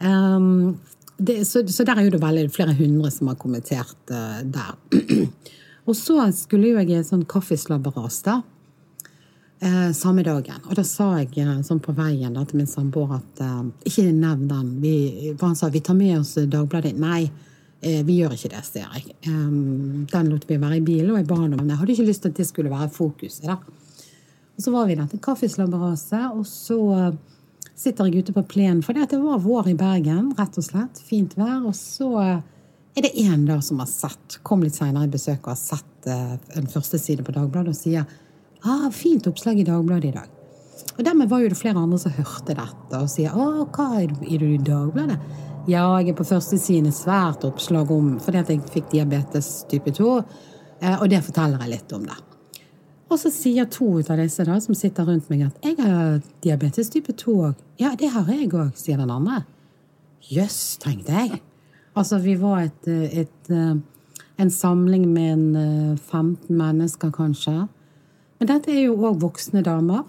Um, 0.00 0.78
det, 1.20 1.42
så, 1.44 1.66
så, 1.68 1.84
der 1.84 2.00
er 2.00 2.08
jo 2.08 2.14
det 2.14 2.22
veldig 2.22 2.46
flere 2.54 2.78
hundre 2.78 3.10
som 3.12 3.28
har 3.28 3.36
kommentert 3.36 4.08
der. 4.08 4.72
og 5.84 6.00
så 6.00 6.16
skulle 6.32 6.72
jo 6.72 6.80
jeg 6.80 6.94
i 6.94 6.96
et 7.02 7.12
sånn 7.12 7.28
kaffeslabberas 7.28 8.22
da. 8.24 8.38
Uh, 9.60 9.90
samme 9.92 10.24
dagen. 10.24 10.62
Og 10.70 10.76
da 10.78 10.84
sa 10.88 11.10
jeg 11.20 11.34
uh, 11.44 11.58
sånn 11.66 11.82
på 11.84 11.92
veien 11.92 12.32
da, 12.32 12.46
til 12.48 12.62
min 12.62 12.70
samboer 12.70 13.18
at 13.18 13.42
ikke 13.84 14.06
nevn 14.08 14.48
den. 14.48 14.70
Vi, 14.80 14.94
for 15.34 15.50
han 15.50 15.58
sa 15.58 15.68
vi 15.68 15.82
tar 15.84 15.98
med 15.98 16.16
oss 16.22 16.38
Dagbladet. 16.40 16.96
Nei, 16.96 17.26
vi 17.80 18.18
gjør 18.18 18.34
ikke 18.36 18.50
det, 18.52 18.62
sier 18.66 18.88
jeg. 18.92 19.14
Um, 19.28 20.06
den 20.08 20.26
lot 20.28 20.42
vi 20.44 20.58
være 20.60 20.80
i 20.80 20.84
bilen, 20.84 21.14
og 21.14 21.20
jeg 21.20 21.28
ba 21.28 21.38
ham 21.38 21.54
om 21.54 21.62
det. 21.62 21.70
Jeg 21.70 21.80
hadde 21.80 21.94
ikke 21.94 22.08
lyst 22.10 22.24
til 22.26 22.32
at 22.32 22.40
det 22.40 22.48
skulle 22.48 22.72
være 22.72 22.90
fokuset. 22.92 23.46
da. 23.48 23.56
Og 24.60 24.64
så 24.64 24.72
var 24.74 24.86
vi 24.86 24.94
der 24.94 25.06
til 25.08 25.20
kaffeslabberaset, 25.24 26.34
og 26.36 26.42
så 26.44 26.74
eh, 26.92 27.14
sitter 27.72 28.10
jeg 28.10 28.20
ute 28.20 28.34
på 28.36 28.42
plenen. 28.44 28.82
For 28.84 28.92
det 28.92 29.16
var 29.16 29.40
vår 29.40 29.70
i 29.72 29.76
Bergen, 29.78 30.34
rett 30.36 30.58
og 30.60 30.66
slett. 30.66 31.00
Fint 31.00 31.32
vær. 31.38 31.62
Og 31.64 31.72
så 31.78 32.10
eh, 32.20 32.42
er 32.92 33.06
det 33.06 33.14
én 33.22 33.46
der 33.48 33.62
som 33.64 33.80
har 33.80 33.88
sett, 33.88 34.36
kom 34.44 34.60
litt 34.60 34.76
seinere 34.76 35.08
i 35.08 35.14
besøk 35.14 35.46
og 35.46 35.54
har 35.54 35.62
sett 35.62 36.10
en 36.10 36.68
første 36.68 37.00
side 37.00 37.24
på 37.24 37.32
Dagbladet 37.32 37.72
og 37.72 37.78
sier 37.78 38.04
ah, 38.64 38.90
'Fint 38.90 39.26
oppslag 39.26 39.58
i 39.58 39.64
Dagbladet 39.64 40.04
i 40.04 40.16
dag'. 40.18 40.30
Og 40.98 41.04
dermed 41.04 41.28
var 41.28 41.40
jo 41.40 41.48
det 41.48 41.58
flere 41.58 41.78
andre 41.78 41.98
som 41.98 42.12
hørte 42.12 42.54
dette 42.54 42.98
og 42.98 43.08
sier 43.08 43.30
'Å, 43.30 43.68
hva 43.70 44.02
er 44.02 44.06
du, 44.06 44.24
i 44.26 44.58
Dagbladet?' 44.58 45.20
Ja, 45.68 45.98
jeg 46.00 46.08
er 46.08 46.14
på 46.16 46.24
første 46.24 46.58
siden 46.58 46.92
svært 46.92 47.44
oppslag 47.44 47.90
om 47.90 48.18
fordi 48.18 48.38
at 48.38 48.48
jeg 48.48 48.62
fikk 48.72 48.90
diabetes 48.90 49.64
type 49.68 49.92
2, 49.92 50.08
og 51.00 51.08
det 51.10 51.20
forteller 51.22 51.60
jeg 51.60 51.70
litt 51.74 51.92
om 51.92 52.06
det. 52.08 52.16
Og 53.10 53.18
så 53.18 53.30
sier 53.34 53.66
to 53.66 53.98
av 53.98 54.16
disse 54.22 54.44
da, 54.46 54.56
som 54.62 54.74
sitter 54.74 55.04
rundt 55.04 55.28
meg, 55.30 55.42
at 55.42 55.58
'jeg 55.62 55.76
har 55.78 56.22
diabetes 56.42 56.88
type 56.88 57.12
2 57.12 57.32
òg'. 57.32 57.54
'Ja, 57.78 57.94
det 57.94 58.08
har 58.08 58.24
jeg 58.24 58.48
òg', 58.50 58.76
sier 58.76 58.96
den 58.96 59.10
andre. 59.10 59.44
Jøss, 60.30 60.78
tenkte 60.78 61.12
jeg. 61.12 61.40
Altså, 61.96 62.18
vi 62.18 62.34
var 62.34 62.60
et, 62.60 62.88
et, 62.88 63.50
eh, 63.50 63.74
en 64.38 64.50
samling 64.50 65.08
med 65.08 65.32
en 65.32 65.98
15 65.98 66.36
eh, 66.50 66.56
mennesker, 66.56 67.10
kanskje. 67.10 67.68
Men 68.40 68.48
dette 68.48 68.72
er 68.72 68.86
jo 68.86 68.96
òg 68.96 69.20
voksne 69.20 69.60
damer. 69.64 70.06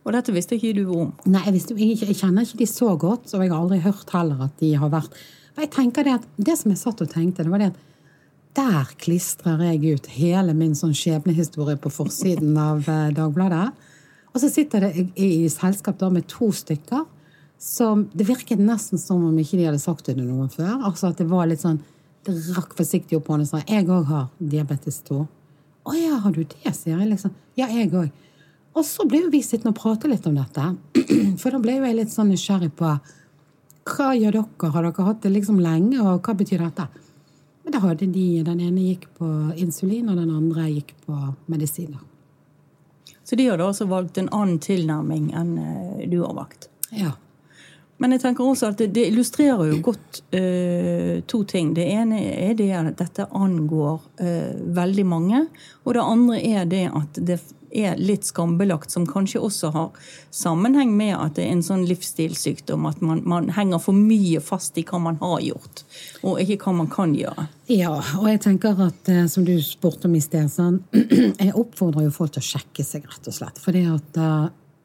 Og 0.00 0.14
dette 0.16 0.32
visste 0.32 0.56
ikke 0.56 0.72
du 0.78 0.86
om? 0.94 1.12
Nei, 1.28 1.42
jeg, 1.44 1.54
visste, 1.58 1.76
jeg, 1.76 1.98
jeg, 2.00 2.16
kjenner 2.16 2.46
ikke 2.46 2.62
de 2.62 2.68
så 2.70 2.94
godt. 2.96 3.28
Og 3.34 3.44
jeg 3.44 3.52
har 3.52 3.60
aldri 3.60 3.82
hørt 3.84 4.14
heller 4.16 4.46
at 4.46 4.56
de 4.62 4.72
har 4.80 4.92
vært 4.92 5.12
Og 5.56 5.62
jeg 5.64 5.70
tenker 5.74 6.06
Det 6.06 6.16
at, 6.16 6.26
det 6.40 6.56
som 6.56 6.72
jeg 6.72 6.80
satt 6.80 7.02
og 7.04 7.12
tenkte, 7.12 7.44
det 7.44 7.52
var 7.52 7.60
det 7.60 7.72
at 7.74 7.86
der 8.58 8.88
klistrer 8.98 9.60
jeg 9.62 9.94
ut 9.94 10.08
hele 10.10 10.56
min 10.58 10.72
sånn 10.74 10.96
skjebnehistorie 10.96 11.78
på 11.78 11.92
forsiden 11.94 12.56
av 12.58 12.88
eh, 12.90 13.12
Dagbladet. 13.14 13.68
Og 14.32 14.40
så 14.42 14.50
sitter 14.50 14.88
det 14.88 15.04
i, 15.14 15.28
i 15.44 15.50
selskap 15.52 16.02
med 16.10 16.26
to 16.30 16.50
stykker 16.54 17.04
som 17.60 18.06
Det 18.16 18.24
virket 18.24 18.58
nesten 18.58 18.98
som 18.98 19.20
om 19.28 19.36
ikke 19.38 19.58
de 19.58 19.66
hadde 19.68 19.82
sagt 19.82 20.06
det 20.08 20.16
til 20.16 20.24
noen 20.24 20.48
før. 20.48 20.80
Altså 20.80 21.12
at 21.12 21.20
det 21.20 21.28
var 21.28 21.44
litt 21.46 21.60
sånn 21.60 21.82
Det 22.24 22.34
rakk 22.56 22.72
forsiktig 22.76 23.16
opp 23.16 23.28
hånden 23.28 23.46
og 23.46 23.52
sa 23.52 23.60
'Jeg 23.64 23.86
òg 23.88 24.04
har 24.08 24.26
diabetes 24.40 25.02
2'. 25.08 25.26
'Å 25.84 25.94
ja, 25.96 26.16
har 26.18 26.32
du 26.32 26.44
det?' 26.44 26.74
sier 26.76 26.98
jeg 26.98 27.08
liksom. 27.08 27.30
'Ja, 27.56 27.66
jeg 27.66 27.90
òg'. 27.90 28.10
Og 28.76 28.84
så 28.84 29.06
ble 29.08 29.24
jo 29.24 29.30
vi 29.30 29.42
sittende 29.42 29.74
og 29.74 29.80
prate 29.80 30.08
litt 30.08 30.26
om 30.26 30.34
dette. 30.34 30.76
For 31.40 31.50
da 31.50 31.58
ble 31.58 31.78
jo 31.78 31.84
jeg 31.84 31.96
litt 31.96 32.12
sånn 32.12 32.30
nysgjerrig 32.30 32.72
på 32.76 32.98
hva 33.90 34.10
gjør 34.14 34.36
dere? 34.36 34.70
Har 34.70 34.82
dere 34.86 35.06
hatt 35.06 35.22
det 35.22 35.32
liksom 35.32 35.58
lenge, 35.58 35.98
og 36.00 36.22
hva 36.22 36.34
betyr 36.36 36.62
dette? 36.62 36.86
Men 37.64 37.74
da 37.74 37.80
hadde 37.82 38.06
de, 38.06 38.42
den 38.46 38.60
ene 38.60 38.84
gikk 38.84 39.08
på 39.18 39.26
insulin, 39.56 40.08
og 40.08 40.20
den 40.20 40.30
andre 40.30 40.68
gikk 40.70 40.94
på 41.06 41.16
medisiner. 41.50 42.00
Så 43.24 43.36
de 43.38 43.46
hadde 43.46 43.66
også 43.66 43.86
valgt 43.90 44.18
en 44.18 44.30
annen 44.34 44.58
tilnærming 44.62 45.30
enn 45.38 45.50
eh, 45.58 46.06
du 46.10 46.20
har 46.22 46.34
valgt? 46.34 46.68
Ja. 46.90 47.12
Men 48.00 48.16
jeg 48.16 48.22
tenker 48.24 48.48
også 48.48 48.72
at 48.72 48.80
det, 48.80 48.90
det 48.96 49.10
illustrerer 49.10 49.68
jo 49.68 49.78
godt 49.84 50.22
uh, 50.32 51.20
to 51.28 51.42
ting. 51.48 51.74
Det 51.76 51.84
ene 51.92 52.22
er 52.32 52.56
det 52.56 52.72
at 52.76 52.96
dette 53.00 53.28
angår 53.36 54.00
uh, 54.22 54.52
veldig 54.80 55.06
mange. 55.08 55.44
Og 55.84 55.96
det 55.96 56.04
andre 56.04 56.38
er 56.40 56.68
det 56.70 56.86
at 56.88 57.20
det 57.20 57.42
er 57.70 58.00
litt 58.00 58.24
skambelagt, 58.26 58.90
som 58.90 59.04
kanskje 59.06 59.42
også 59.46 59.68
har 59.74 60.06
sammenheng 60.34 60.90
med 60.96 61.12
at 61.14 61.36
det 61.36 61.44
er 61.44 61.52
en 61.54 61.62
sånn 61.62 61.84
livsstilssykdom. 61.86 62.88
At 62.88 63.04
man, 63.04 63.20
man 63.28 63.50
henger 63.54 63.82
for 63.84 63.94
mye 63.94 64.40
fast 64.42 64.80
i 64.80 64.84
hva 64.88 64.98
man 65.04 65.20
har 65.20 65.38
gjort, 65.44 65.84
og 66.24 66.40
ikke 66.40 66.58
hva 66.64 66.74
man 66.80 66.90
kan 66.90 67.12
gjøre. 67.14 67.46
Ja, 67.70 67.92
og 68.18 68.26
jeg 68.26 68.40
tenker 68.46 68.80
at, 68.88 69.12
som 69.30 69.44
du 69.46 69.52
spurte 69.62 70.08
om 70.08 70.16
i 70.18 70.24
sted, 70.24 70.48
sånn, 70.50 70.80
jeg 71.44 71.52
oppfordrer 71.52 72.08
jo 72.08 72.16
folk 72.16 72.34
til 72.34 72.42
å 72.42 72.48
sjekke 72.48 72.86
seg, 72.86 73.06
rett 73.12 73.30
og 73.30 73.38
slett. 73.38 73.60
Fordi 73.62 73.84
at 73.92 74.20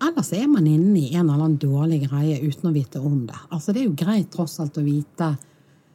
Ellers 0.04 0.32
er 0.36 0.48
man 0.52 0.68
inne 0.68 1.00
i 1.00 1.14
en 1.16 1.30
eller 1.30 1.40
annen 1.40 1.60
dårlig 1.60 2.02
greie 2.10 2.40
uten 2.44 2.70
å 2.70 2.74
vite 2.76 3.00
om 3.00 3.22
det. 3.30 3.38
Altså 3.50 3.72
Det 3.72 3.82
er 3.82 3.88
jo 3.88 4.00
greit 4.00 4.32
tross 4.34 4.58
alt 4.60 4.78
å 4.78 4.84
vite 4.84 5.30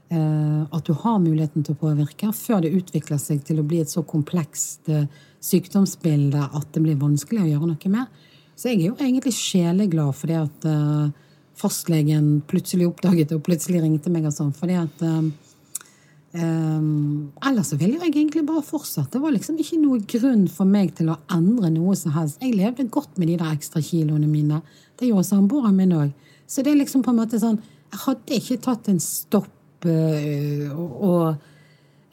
eh, 0.08 0.62
at 0.64 0.86
du 0.86 0.94
har 1.02 1.18
muligheten 1.20 1.66
til 1.66 1.76
å 1.76 1.82
påvirke, 1.82 2.32
før 2.32 2.64
det 2.64 2.72
utvikler 2.78 3.20
seg 3.20 3.44
til 3.44 3.60
å 3.60 3.66
bli 3.66 3.82
et 3.84 3.92
så 3.92 4.02
komplekst 4.08 4.88
eh, 4.88 5.04
sykdomsbilde 5.44 6.48
at 6.48 6.72
det 6.72 6.84
blir 6.84 7.00
vanskelig 7.00 7.44
å 7.44 7.50
gjøre 7.50 7.72
noe 7.74 7.92
med. 7.92 8.22
Så 8.56 8.70
jeg 8.70 8.80
er 8.80 8.88
jo 8.88 8.96
egentlig 8.98 9.34
sjeleglad 9.36 10.16
for 10.16 10.32
det 10.32 10.40
at 10.40 10.66
eh, 10.68 11.28
fastlegen 11.60 12.40
plutselig 12.48 12.88
oppdaget 12.88 13.30
det 13.30 13.38
og 13.38 13.44
plutselig 13.46 13.84
ringte 13.84 14.12
meg 14.12 14.26
og 14.28 14.36
sånn. 14.36 14.52
fordi 14.56 14.80
at 14.80 15.04
eh, 15.04 15.22
Um, 16.32 17.32
ellers 17.42 17.72
så 17.72 17.76
ville 17.76 17.98
jeg 17.98 18.12
egentlig 18.12 18.44
bare 18.46 18.62
fortsatt. 18.62 19.10
Det 19.10 19.18
var 19.22 19.32
liksom 19.34 19.56
ikke 19.58 19.80
noe 19.82 19.98
grunn 20.12 20.44
for 20.52 20.68
meg 20.68 20.92
til 20.98 21.10
å 21.10 21.18
endre 21.34 21.72
noe 21.74 21.96
som 21.98 22.14
helst. 22.14 22.38
Jeg 22.42 22.54
levde 22.54 22.86
godt 22.92 23.18
med 23.18 23.32
de 23.32 23.38
der 23.40 23.56
ekstra 23.56 23.82
kiloene 23.82 24.30
mine. 24.30 24.60
Det 25.00 25.08
gjorde 25.08 25.26
samboeren 25.26 25.74
min 25.78 25.96
òg. 25.96 26.12
Så 26.46 26.62
det 26.62 26.72
er 26.72 26.78
liksom 26.82 27.02
på 27.06 27.12
en 27.12 27.20
måte 27.20 27.38
sånn 27.38 27.60
Jeg 27.90 28.00
hadde 28.04 28.36
ikke 28.36 28.56
tatt 28.62 28.88
en 28.90 29.00
stopp 29.02 29.86
uh, 29.86 30.66
og 30.78 31.40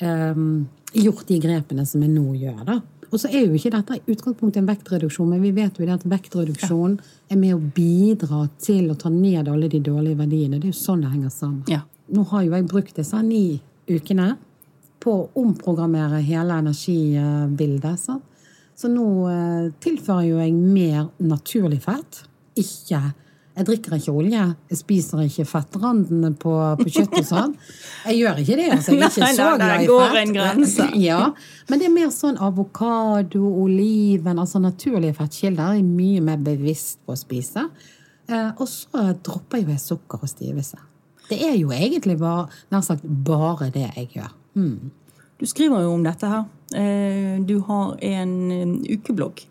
um, 0.01 0.65
gjort 0.97 1.27
de 1.30 1.38
grepene 1.43 1.86
som 1.86 2.01
jeg 2.01 2.13
nå 2.15 2.32
gjør, 2.41 2.63
da. 2.65 2.80
Og 3.08 3.21
så 3.21 3.30
er 3.30 3.45
jo 3.45 3.56
ikke 3.56 3.71
dette 3.71 3.99
i 3.99 4.15
utgangspunktet 4.15 4.60
en 4.60 4.67
vektreduksjon, 4.67 5.30
men 5.30 5.43
vi 5.45 5.53
vet 5.56 5.77
jo 5.77 5.86
det 5.86 5.93
at 5.95 6.08
vektreduksjon 6.10 6.97
er 7.32 7.39
med 7.39 7.56
å 7.56 7.62
bidra 7.62 8.47
til 8.60 8.89
å 8.91 8.97
ta 8.99 9.12
ned 9.13 9.47
alle 9.47 9.69
de 9.71 9.80
dårlige 9.86 10.19
verdiene. 10.19 10.58
Det 10.58 10.71
er 10.71 10.73
jo 10.73 10.82
sånn 10.82 11.06
det 11.06 11.13
henger 11.13 11.32
sammen. 11.32 11.63
Ja. 11.71 11.86
Nå 12.12 12.25
har 12.32 12.43
jo 12.43 12.56
jeg 12.56 12.67
brukt 12.71 12.97
disse 12.97 13.21
ni 13.23 13.60
ukene 13.89 14.34
på 15.04 15.13
å 15.13 15.28
omprogrammere 15.39 16.23
hele 16.26 16.58
energibildet. 16.63 18.02
Så, 18.02 18.17
så 18.76 18.91
nå 18.91 19.08
eh, 19.32 19.69
tilfører 19.84 20.28
jo 20.30 20.41
jeg 20.41 20.58
mer 20.58 21.08
naturlig 21.21 21.82
fett. 21.86 22.23
Ikke 22.58 23.02
jeg 23.58 23.65
drikker 23.65 23.95
ikke 23.97 24.13
olje, 24.13 24.41
jeg 24.69 24.78
spiser 24.78 25.21
ikke 25.23 25.43
fettrandene 25.50 26.30
på, 26.38 26.52
på 26.78 26.91
kjøtt 26.93 27.15
og 27.17 27.26
sånn. 27.32 27.56
Jeg 28.06 28.19
gjør 28.19 28.41
ikke 28.43 28.58
det. 28.60 28.67
altså. 28.76 28.93
Jeg 28.93 29.02
er 29.02 29.15
ikke 29.15 29.30
så 29.34 29.47
glad 29.58 29.82
i 29.82 29.88
fett. 29.89 30.17
En 30.21 30.36
grense. 30.36 30.88
Ja, 31.08 31.21
Men 31.69 31.82
det 31.82 31.88
er 31.88 31.95
mer 31.95 32.12
sånn 32.13 32.38
avokado, 32.43 33.41
oliven, 33.63 34.38
altså 34.38 34.62
naturlige 34.62 35.17
fettkilder. 35.17 35.73
Jeg 35.80 35.86
er 35.88 35.89
mye 35.89 36.21
mer 36.30 36.43
bevisst 36.45 37.02
på 37.06 37.15
å 37.15 37.17
spise. 37.17 37.65
Eh, 38.30 38.52
og 38.52 38.67
så 38.69 39.08
dropper 39.26 39.63
jo 39.63 39.73
jeg 39.73 39.82
sukker 39.82 40.21
og 40.21 40.30
stivelse. 40.30 40.78
Det 41.28 41.42
er 41.44 41.58
jo 41.60 41.74
egentlig 41.76 42.18
bare, 42.22 42.48
nær 42.72 42.86
sagt 42.86 43.04
bare 43.04 43.70
det 43.74 43.88
jeg 43.90 44.10
gjør. 44.16 44.32
Mm. 44.58 44.92
Du 45.38 45.46
skriver 45.46 45.84
jo 45.86 45.94
om 45.94 46.06
dette 46.06 46.30
her. 46.32 46.48
Eh, 46.76 47.38
du 47.46 47.60
har 47.68 47.96
en 48.04 48.82
ukeblogg. 48.88 49.46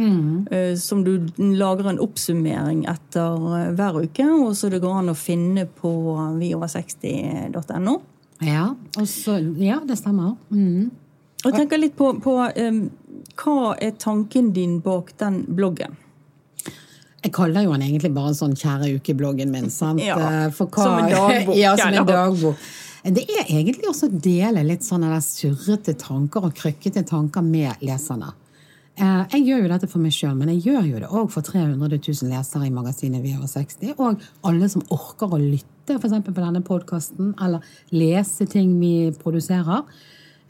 Mm. 0.00 0.46
Eh, 0.50 0.76
som 0.76 1.04
du 1.04 1.28
lager 1.36 1.90
en 1.90 2.00
oppsummering 2.00 2.86
etter 2.88 3.48
eh, 3.58 3.72
hver 3.76 4.00
uke, 4.06 4.24
og 4.24 4.54
så 4.56 4.70
det 4.72 4.80
går 4.80 5.02
an 5.02 5.12
å 5.12 5.18
finne 5.18 5.66
på 5.66 5.92
viover60.no. 6.40 7.98
Ja, 8.40 8.70
ja, 9.60 9.80
det 9.84 9.98
stemmer. 10.00 10.38
Mm. 10.48 10.88
Og 11.40 11.50
jeg 11.50 11.56
tenker 11.56 11.80
litt 11.80 11.96
på, 11.96 12.12
på 12.24 12.36
um, 12.40 12.80
hva 13.40 13.74
er 13.80 13.96
tanken 14.00 14.50
din 14.56 14.78
bak 14.84 15.12
den 15.20 15.42
bloggen? 15.56 15.96
Jeg 17.20 17.32
kaller 17.36 17.66
jo 17.66 17.72
han 17.74 17.82
egentlig 17.84 18.12
bare 18.16 18.34
sånn 18.36 18.56
'kjære 18.56 18.94
uke'-bloggen 18.98 19.50
min. 19.52 19.70
sant? 19.80 20.02
Ja, 20.02 20.16
hva, 20.16 20.50
som 20.50 20.98
en 20.98 21.10
dagbok. 21.12 21.56
ja, 21.64 21.76
som 21.76 21.94
en 21.94 22.06
dagbok. 22.08 22.70
Det 23.00 23.24
er 23.32 23.48
egentlig 23.48 23.88
også 23.88 24.10
å 24.10 24.20
dele 24.20 24.62
litt 24.66 24.84
sånne 24.84 25.16
surrete 25.24 25.94
tanker 25.96 26.44
og 26.44 26.54
krøkkete 26.56 27.02
tanker 27.08 27.44
med 27.44 27.80
leserne. 27.80 28.34
Eh, 29.00 29.20
jeg 29.32 29.46
gjør 29.46 29.62
jo 29.62 29.70
dette 29.72 29.88
for 29.88 30.02
meg 30.02 30.12
sjøl, 30.12 30.34
men 30.36 30.50
jeg 30.52 30.66
gjør 30.68 30.88
jo 30.88 31.00
det 31.00 31.08
òg 31.08 31.30
for 31.32 31.46
300 31.46 31.96
000 31.96 32.32
lesere 32.34 32.66
i 32.68 32.74
magasinet 32.74 33.22
Vi 33.24 33.32
over 33.38 33.48
60. 33.48 33.94
Og 33.96 34.20
alle 34.44 34.68
som 34.68 34.84
orker 34.92 35.32
å 35.32 35.40
lytte 35.40 35.96
f.eks. 35.96 36.18
på 36.26 36.36
denne 36.36 36.60
podkasten, 36.66 37.32
eller 37.40 37.64
lese 37.94 38.44
ting 38.50 38.74
vi 38.82 39.10
produserer. 39.22 39.86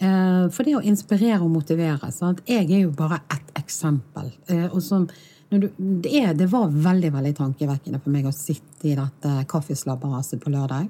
Eh, 0.01 0.47
for 0.51 0.67
det 0.67 0.79
å 0.79 0.83
inspirere 0.83 1.43
og 1.45 1.53
motivere. 1.53 2.11
Sant? 2.17 2.43
Jeg 2.49 2.67
er 2.67 2.87
jo 2.87 2.95
bare 2.97 3.21
ett 3.31 3.55
eksempel. 3.61 4.33
Eh, 4.49 4.67
og 4.73 4.83
som 4.83 5.07
du, 5.51 5.67
det, 5.77 6.11
er, 6.15 6.35
det, 6.39 6.47
var 6.53 6.71
veldig 6.71 7.11
veldig 7.17 7.33
tankevekkende 7.39 7.99
for 8.03 8.15
meg 8.15 8.29
å 8.29 8.35
sitte 8.35 8.87
i 8.87 8.97
dette 8.99 9.33
kaffeslabberaset 9.51 10.43
på 10.43 10.53
lørdag 10.55 10.89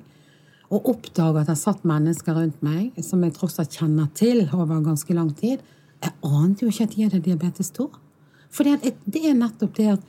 og 0.70 0.86
oppdage 0.92 1.42
at 1.42 1.48
det 1.50 1.56
satt 1.58 1.82
mennesker 1.88 2.36
rundt 2.36 2.60
meg 2.62 2.98
som 3.02 3.24
jeg 3.24 3.34
tross 3.34 3.58
alt 3.58 3.74
kjenner 3.74 4.06
til 4.14 4.44
over 4.54 4.84
ganske 4.84 5.16
lang 5.16 5.32
tid. 5.34 5.64
Jeg 6.00 6.14
ante 6.22 6.64
jo 6.64 6.70
ikke 6.70 6.86
at 6.86 6.94
de 6.94 7.06
hadde 7.06 7.22
diabetes 7.24 7.72
2. 7.74 7.88
For 8.54 8.66
det, 8.66 8.94
det 9.10 9.24
er 9.26 9.38
nettopp 9.38 9.74
det 9.78 9.88
at 9.96 10.06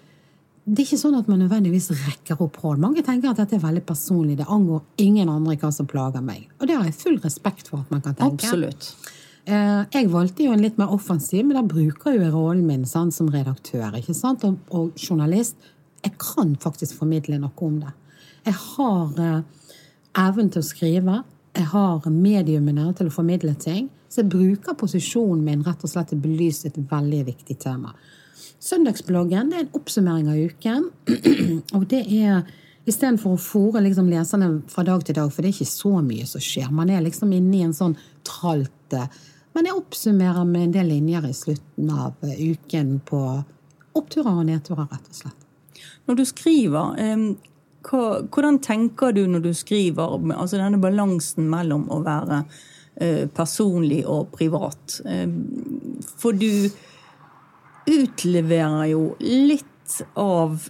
det 0.61 0.83
er 0.83 0.85
ikke 0.85 1.01
sånn 1.01 1.17
at 1.17 1.29
man 1.29 1.39
nødvendigvis 1.41 1.89
rekker 2.03 2.43
opp 2.45 2.59
hånd. 2.61 2.83
Mange 2.83 3.01
tenker 3.05 3.31
at 3.31 3.39
dette 3.41 3.57
er 3.57 3.63
veldig 3.63 3.81
personlig. 3.87 4.37
Det 4.37 4.45
angår 4.45 4.83
ingen 5.01 5.31
andre 5.33 5.57
hva 5.57 5.71
som 5.73 5.87
plager 5.89 6.21
meg. 6.21 6.45
Og 6.59 6.69
det 6.69 6.77
har 6.77 6.85
jeg 6.85 6.99
full 6.99 7.17
respekt 7.23 7.71
for 7.71 7.81
at 7.81 7.89
man 7.93 8.03
kan 8.05 8.13
tenke. 8.19 8.45
Absolutt. 8.45 8.91
Eh, 9.45 9.84
jeg 9.89 10.10
valgte 10.12 10.45
jo 10.45 10.54
en 10.54 10.62
litt 10.62 10.77
mer 10.77 10.91
offensiv, 10.93 11.45
men 11.47 11.58
da 11.58 11.63
bruker 11.65 12.13
jo 12.13 12.30
rollen 12.34 12.65
min 12.67 12.86
sant, 12.86 13.15
som 13.15 13.32
redaktør? 13.34 13.95
Og, 13.97 14.60
og, 14.69 14.91
journalist. 14.99 15.58
Jeg 16.01 16.13
kan 16.21 16.56
faktisk 16.62 16.97
formidle 16.97 17.39
noe 17.41 17.65
om 17.65 17.80
det. 17.82 17.93
Jeg 18.45 18.58
har 18.58 19.21
eh, 19.21 19.73
evnen 20.21 20.51
til 20.54 20.62
å 20.62 20.65
skrive. 20.65 21.17
Jeg 21.58 21.67
har 21.73 22.08
mediumene 22.10 22.91
til 22.97 23.10
å 23.10 23.13
formidle 23.13 23.56
ting. 23.60 23.89
Så 24.12 24.21
jeg 24.21 24.32
bruker 24.34 24.77
posisjonen 24.77 25.43
min 25.45 25.65
rett 25.65 25.84
og 25.86 25.89
slett 25.89 26.12
til 26.12 26.19
å 26.19 26.25
belyse 26.25 26.67
et 26.67 26.80
veldig 26.89 27.21
viktig 27.32 27.58
tema. 27.63 27.93
Søndagsbloggen 28.62 29.54
er 29.56 29.63
en 29.63 29.77
oppsummering 29.77 30.30
av 30.30 30.41
uken. 30.51 30.89
og 31.77 31.88
det 31.89 32.04
er 32.06 32.43
istedenfor 32.89 33.35
å 33.35 33.41
fòre 33.41 33.83
liksom 33.85 34.09
leserne 34.09 34.49
fra 34.71 34.85
dag 34.87 35.03
til 35.05 35.17
dag, 35.17 35.29
for 35.33 35.43
det 35.43 35.51
er 35.51 35.57
ikke 35.59 35.69
så 35.69 35.93
mye 36.05 36.25
som 36.29 36.41
skjer. 36.43 36.71
Man 36.73 36.89
er 36.89 37.03
liksom 37.05 37.33
inne 37.35 37.59
i 37.59 37.65
en 37.67 37.77
sånn 37.77 37.97
tralte. 38.27 39.07
men 39.53 39.67
jeg 39.67 39.75
oppsummerer 39.75 40.45
med 40.47 40.63
en 40.63 40.73
del 40.77 40.87
linjer 40.87 41.25
i 41.27 41.33
slutten 41.35 41.89
av 41.91 42.13
eh, 42.23 42.51
uken 42.53 42.99
på 43.05 43.21
oppturer 43.99 44.31
og 44.31 44.45
nedturer, 44.47 44.87
rett 44.87 45.09
og 45.09 45.15
slett. 45.15 45.47
Når 46.07 46.15
du 46.15 46.25
skriver, 46.25 47.01
hvordan 47.83 48.59
tenker 48.63 49.11
du 49.11 49.25
når 49.27 49.43
du 49.43 49.51
skriver? 49.53 50.15
Altså 50.35 50.57
denne 50.57 50.79
balansen 50.79 51.49
mellom 51.51 51.83
å 51.91 51.99
være 52.05 52.45
eh, 52.95 53.27
personlig 53.27 54.05
og 54.07 54.31
privat. 54.31 55.01
For 56.15 56.31
du 56.31 56.71
utleverer 57.91 58.87
jo 58.93 59.03
litt 59.19 59.99
av 60.15 60.69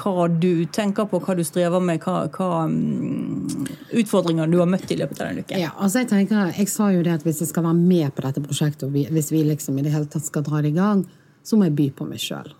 hva 0.00 0.26
du 0.28 0.64
tenker 0.74 1.06
på, 1.06 1.20
hva 1.22 1.36
du 1.38 1.44
strever 1.46 1.82
med, 1.82 2.02
hva, 2.02 2.24
hva 2.34 2.64
um, 2.66 3.46
utfordringer 3.94 4.50
du 4.50 4.58
har 4.58 4.70
møtt 4.70 4.90
i 4.90 4.98
løpet 4.98 5.20
av 5.20 5.30
den 5.30 5.44
uken? 5.44 5.60
Ja, 5.60 5.70
altså 5.78 6.02
Jeg 6.02 6.10
tenker, 6.10 6.50
jeg 6.50 6.70
sa 6.72 6.90
jo 6.90 7.04
det 7.06 7.14
at 7.14 7.26
hvis 7.26 7.44
jeg 7.44 7.52
skal 7.52 7.66
være 7.68 7.78
med 7.78 8.14
på 8.16 8.26
dette 8.26 8.42
prosjektet, 8.42 8.88
og 8.88 9.14
hvis 9.14 9.30
vi 9.30 9.44
liksom 9.46 9.78
i 9.78 9.86
det 9.86 9.94
hele 9.94 10.10
tatt 10.10 10.26
skal 10.26 10.46
dra 10.46 10.62
det 10.64 10.74
i 10.74 10.78
gang, 10.78 11.04
så 11.44 11.58
må 11.58 11.68
jeg 11.68 11.76
by 11.78 11.88
på 11.94 12.08
meg 12.08 12.22
sjøl. 12.22 12.50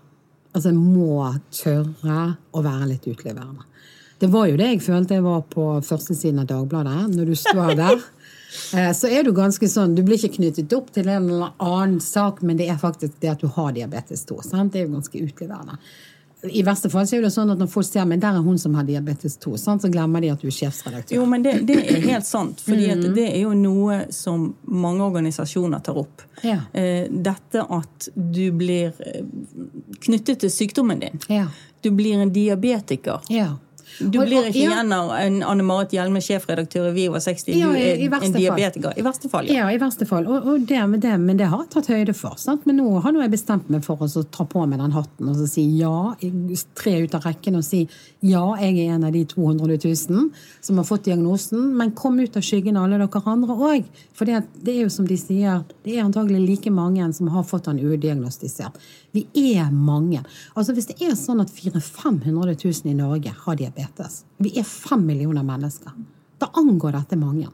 Altså 0.55 0.71
jeg 0.71 0.79
må 0.79 1.33
tørre 1.51 2.19
å 2.55 2.63
være 2.63 2.91
litt 2.93 3.07
utleverende. 3.11 3.67
Det 4.21 4.29
var 4.31 4.47
jo 4.47 4.55
det 4.59 4.69
jeg 4.69 4.83
følte 4.85 5.17
jeg 5.17 5.25
var 5.25 5.41
på 5.51 5.63
førstesiden 5.83 6.39
av 6.45 6.47
Dagbladet. 6.47 7.09
Når 7.11 7.31
du 7.33 7.35
står 7.35 7.73
der, 7.75 7.99
eh, 8.79 8.91
så 8.95 9.11
er 9.11 9.27
du 9.27 9.33
ganske 9.35 9.67
sånn 9.67 9.97
Du 9.97 10.05
blir 10.07 10.15
ikke 10.15 10.37
knyttet 10.37 10.71
opp 10.77 10.93
til 10.95 11.11
en 11.11 11.27
eller 11.27 11.51
annen 11.59 11.99
sak, 11.99 12.39
men 12.39 12.55
det 12.61 12.69
er 12.71 12.79
faktisk 12.79 13.19
det 13.19 13.33
at 13.33 13.43
du 13.43 13.51
har 13.57 13.75
diabetes 13.75 14.23
2. 14.29 14.39
Sant? 14.47 14.71
Det 14.71 14.81
er 14.81 14.87
jo 14.87 14.95
ganske 14.95 15.25
utleverende. 15.27 15.81
I 16.51 16.63
verste 16.65 16.89
fall 16.89 17.07
så 17.07 17.17
er 17.17 17.25
det 17.25 17.31
sånn 17.33 17.51
at 17.53 17.59
når 17.61 17.69
folk 17.71 17.87
ser 17.87 18.05
men 18.09 18.21
der 18.21 18.37
er 18.39 18.45
hun 18.45 18.57
som 18.61 18.75
har 18.77 18.85
diabetes 18.87 19.37
2, 19.43 19.55
sant? 19.61 19.85
så 19.85 19.91
glemmer 19.91 20.23
de 20.23 20.31
at 20.33 20.41
du 20.41 20.49
er 20.49 20.55
sjefsredaktør. 20.55 21.17
Jo, 21.17 21.25
men 21.29 21.45
det, 21.45 21.57
det 21.67 21.79
er 21.83 22.01
helt 22.05 22.27
sant. 22.27 22.63
For 22.65 22.77
mm. 22.77 23.05
det 23.15 23.27
er 23.31 23.41
jo 23.43 23.53
noe 23.57 24.03
som 24.13 24.47
mange 24.69 25.05
organisasjoner 25.05 25.83
tar 25.85 25.99
opp. 26.01 26.25
Ja. 26.45 26.61
Eh, 26.73 27.05
dette 27.09 27.63
at 27.63 28.09
du 28.15 28.43
blir 28.55 28.93
eh, 28.99 29.21
knyttet 30.05 30.43
til 30.43 30.53
sykdommen 30.53 31.01
din. 31.03 31.21
Ja. 31.31 31.47
Du 31.85 31.91
blir 31.95 32.21
en 32.21 32.33
diabetiker. 32.33 33.25
Ja. 33.29 33.55
Du 33.99 34.19
Og- 34.19 34.27
blir 34.27 34.43
ikke 34.49 34.59
ja. 34.63 34.71
igjen 34.71 34.91
av 34.93 35.11
en 35.15 35.41
Anne 35.43 35.63
Marit 35.63 35.91
Hjelme, 35.91 36.19
sjefredaktør 36.21 36.89
i 36.89 36.93
Vi 36.93 37.07
over 37.09 37.19
60, 37.19 37.53
Ja, 37.59 37.71
i- 37.71 38.03
en 38.05 38.11
fall. 38.11 38.31
diabetiker. 38.33 38.93
I 38.97 39.01
verste 39.01 39.29
fall, 39.29 39.45
ja. 39.47 39.53
Ja, 39.53 39.67
i 39.71 39.77
verste 39.77 40.05
fall. 40.07 40.25
Og, 40.27 40.45
og 40.45 40.65
det, 40.67 40.89
med 40.89 41.01
det, 41.01 41.19
men 41.19 41.37
det 41.37 41.47
har 41.47 41.59
jeg 41.63 41.69
tatt 41.69 41.87
høyde 41.87 42.13
for. 42.15 42.35
Sant? 42.37 42.65
Men 42.65 42.77
nå 42.77 43.01
har 43.01 43.11
jeg 43.13 43.31
bestemt 43.31 43.69
meg 43.69 43.83
for 43.83 43.95
å 43.97 44.25
ta 44.31 44.43
på 44.43 44.67
meg 44.67 44.79
den 44.79 44.91
hatten 44.91 45.29
og 45.29 45.35
så 45.35 45.47
si 45.47 45.63
ja, 45.79 46.15
tre 46.75 47.03
ut 47.03 47.15
av 47.15 47.23
rekken 47.23 47.55
og 47.55 47.63
si 47.63 47.87
ja, 48.21 48.55
jeg 48.55 48.77
er 48.87 48.95
en 48.95 49.03
av 49.05 49.11
de 49.13 49.23
200 49.25 49.77
000 49.77 50.31
som 50.61 50.77
har 50.77 50.83
fått 50.83 51.03
diagnosen, 51.03 51.75
men 51.77 51.91
kom 51.91 52.19
ut 52.19 52.35
av 52.35 52.41
skyggen 52.43 52.75
alle 52.77 52.97
dere 52.97 53.21
andre 53.25 53.55
òg. 53.55 53.85
For 54.13 54.25
det, 54.25 54.43
det 54.63 54.75
er 54.75 54.81
jo 54.83 54.89
som 54.89 55.05
de 55.05 55.15
sier, 55.17 55.63
det 55.83 55.97
er 55.97 56.03
antagelig 56.03 56.41
like 56.47 56.71
mange 56.71 57.13
som 57.13 57.27
har 57.27 57.43
fått 57.43 57.65
den 57.65 57.79
udiagnostisert. 57.79 58.73
Vi 59.13 59.27
er 59.55 59.69
mange. 59.71 60.23
Altså 60.57 60.73
Hvis 60.75 60.87
det 60.87 61.01
er 61.01 61.13
sånn 61.15 61.39
at 61.41 61.49
400 61.49 61.81
500 61.81 62.55
000 62.55 62.91
i 62.91 62.93
Norge 62.93 63.31
har 63.45 63.55
diabetes, 63.55 63.84
vi 64.37 64.53
er 64.59 64.67
fem 64.67 65.05
millioner 65.05 65.43
mennesker, 65.45 65.95
da 66.39 66.51
angår 66.59 66.97
dette 66.97 67.19
mange. 67.19 67.47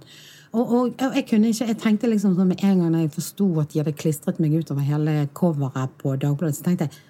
Og, 0.51 0.71
og 0.75 1.03
jeg 1.15 1.25
kunne 1.29 1.51
ikke, 1.51 1.67
jeg 1.69 1.79
tenkte 1.79 2.09
liksom 2.11 2.33
sånn 2.35 2.49
med 2.51 2.63
en 2.67 2.81
gang 2.81 2.97
jeg 2.99 3.13
forsto 3.15 3.47
at 3.61 3.71
de 3.71 3.79
hadde 3.79 3.95
klistret 3.95 4.41
meg 4.43 4.57
utover 4.59 4.83
hele 4.83 5.29
coveret 5.37 5.93
på 6.01 6.17
Dagbladet, 6.19 6.57
så 6.57 6.65
tenkte 6.65 6.89
jeg 6.89 7.07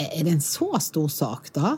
er 0.00 0.24
det 0.24 0.32
en 0.32 0.40
så 0.44 0.78
stor 0.80 1.10
sak, 1.12 1.50
da? 1.52 1.74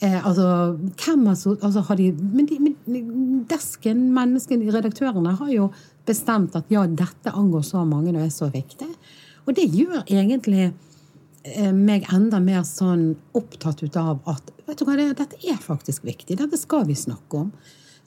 Eh, 0.00 0.16
altså, 0.26 0.78
hvem 1.04 1.26
har 1.28 1.36
så 1.36 1.52
altså, 1.60 1.84
har 1.86 1.96
de, 1.96 2.12
Men, 2.12 2.46
de, 2.48 2.56
men 2.58 3.44
desken, 3.50 4.08
menneskene, 4.16 4.72
redaktørene, 4.72 5.36
har 5.36 5.50
jo 5.52 5.68
bestemt 6.08 6.56
at 6.56 6.70
ja, 6.72 6.86
dette 6.86 7.34
angår 7.36 7.62
så 7.68 7.84
mange 7.84 8.14
og 8.14 8.22
er 8.24 8.32
så 8.32 8.48
viktig. 8.50 8.88
Og 9.46 9.54
det 9.56 9.68
gjør 9.68 10.02
egentlig 10.08 10.72
meg 11.72 12.04
enda 12.12 12.36
mer 12.42 12.64
sånn 12.68 13.14
opptatt 13.38 13.80
ut 13.82 13.94
av 13.96 14.18
at 14.28 14.50
vet 14.66 14.80
du 14.80 14.84
hva, 14.84 14.96
det, 14.98 15.06
dette 15.18 15.38
er 15.48 15.60
faktisk 15.60 16.04
viktig. 16.04 16.36
Dette 16.36 16.58
skal 16.60 16.84
vi 16.88 16.96
snakke 16.98 17.44
om. 17.44 17.52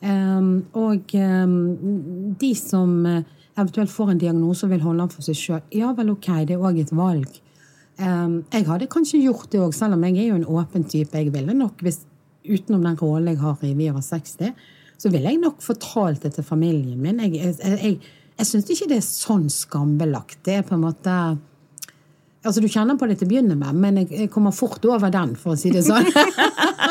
Um, 0.03 0.65
og 0.75 1.13
um, 1.15 2.33
de 2.39 2.49
som 2.59 3.05
eh, 3.07 3.21
eventuelt 3.55 3.91
får 3.93 4.11
en 4.11 4.19
diagnose 4.19 4.65
og 4.65 4.73
vil 4.73 4.83
holde 4.83 5.05
den 5.05 5.13
for 5.13 5.23
seg 5.23 5.37
sjøl, 5.39 5.61
ja 5.71 5.93
vel, 5.95 6.11
ok, 6.11 6.29
det 6.49 6.57
er 6.57 6.65
òg 6.67 6.81
et 6.81 6.91
valg. 6.95 7.37
Um, 8.01 8.41
jeg 8.51 8.67
hadde 8.67 8.89
kanskje 8.91 9.21
gjort 9.23 9.47
det 9.53 9.61
òg, 9.63 9.75
selv 9.77 9.95
om 9.95 10.03
jeg 10.07 10.17
er 10.19 10.31
jo 10.31 10.39
en 10.41 10.49
åpen 10.59 10.83
type. 10.91 11.15
Jeg 11.15 11.31
ville 11.33 11.55
nok, 11.55 11.79
hvis, 11.85 12.01
utenom 12.43 12.83
den 12.83 12.99
rollen 12.99 13.31
jeg 13.31 13.39
har 13.39 13.63
i 13.63 13.71
Vi 13.77 13.87
over 13.93 14.03
60, 14.03 14.67
så 14.99 15.11
ville 15.13 15.31
jeg 15.31 15.39
nok 15.39 15.63
fortalt 15.63 16.25
det 16.25 16.33
til 16.35 16.45
familien 16.47 16.99
min. 16.99 17.23
Jeg, 17.23 17.39
jeg, 17.39 17.79
jeg, 17.79 18.13
jeg 18.37 18.49
syns 18.49 18.69
ikke 18.75 18.89
det 18.91 18.99
er 18.99 19.07
sånn 19.07 19.47
skambelagt. 19.51 20.41
Det 20.43 20.59
er 20.59 20.67
på 20.67 20.75
en 20.75 20.83
måte 20.83 21.15
Altså, 22.43 22.61
Du 22.61 22.67
kjenner 22.67 22.97
på 22.99 23.07
det 23.07 23.17
til 23.19 23.27
å 23.27 23.31
begynne 23.31 23.55
med, 23.55 23.75
men 23.79 23.97
jeg, 24.01 24.09
jeg 24.25 24.31
kommer 24.33 24.51
fort 24.55 24.83
over 24.85 25.09
den, 25.13 25.35
for 25.39 25.53
å 25.55 25.59
si 25.59 25.71
det 25.71 25.83
sånn. 25.87 26.09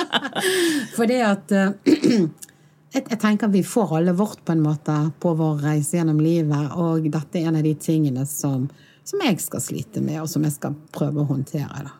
Fordi 0.96 1.18
at 1.24 1.52
eh, 1.52 1.72
jeg, 2.92 3.02
jeg 3.04 3.18
tenker 3.20 3.52
vi 3.52 3.62
får 3.66 3.96
alle 3.98 4.14
vårt 4.16 4.44
på 4.46 4.54
en 4.54 4.62
måte 4.64 4.96
på 5.22 5.34
vår 5.38 5.60
reise 5.66 5.98
gjennom 5.98 6.20
livet, 6.22 6.72
og 6.76 7.04
dette 7.12 7.40
er 7.40 7.50
en 7.50 7.58
av 7.60 7.66
de 7.66 7.74
tingene 7.80 8.24
som, 8.28 8.68
som 9.04 9.24
jeg 9.26 9.40
skal 9.44 9.64
slite 9.64 10.04
med, 10.04 10.22
og 10.22 10.30
som 10.32 10.44
jeg 10.46 10.56
skal 10.56 10.76
prøve 10.94 11.22
å 11.24 11.28
håndtere. 11.30 11.84
da. 11.88 11.94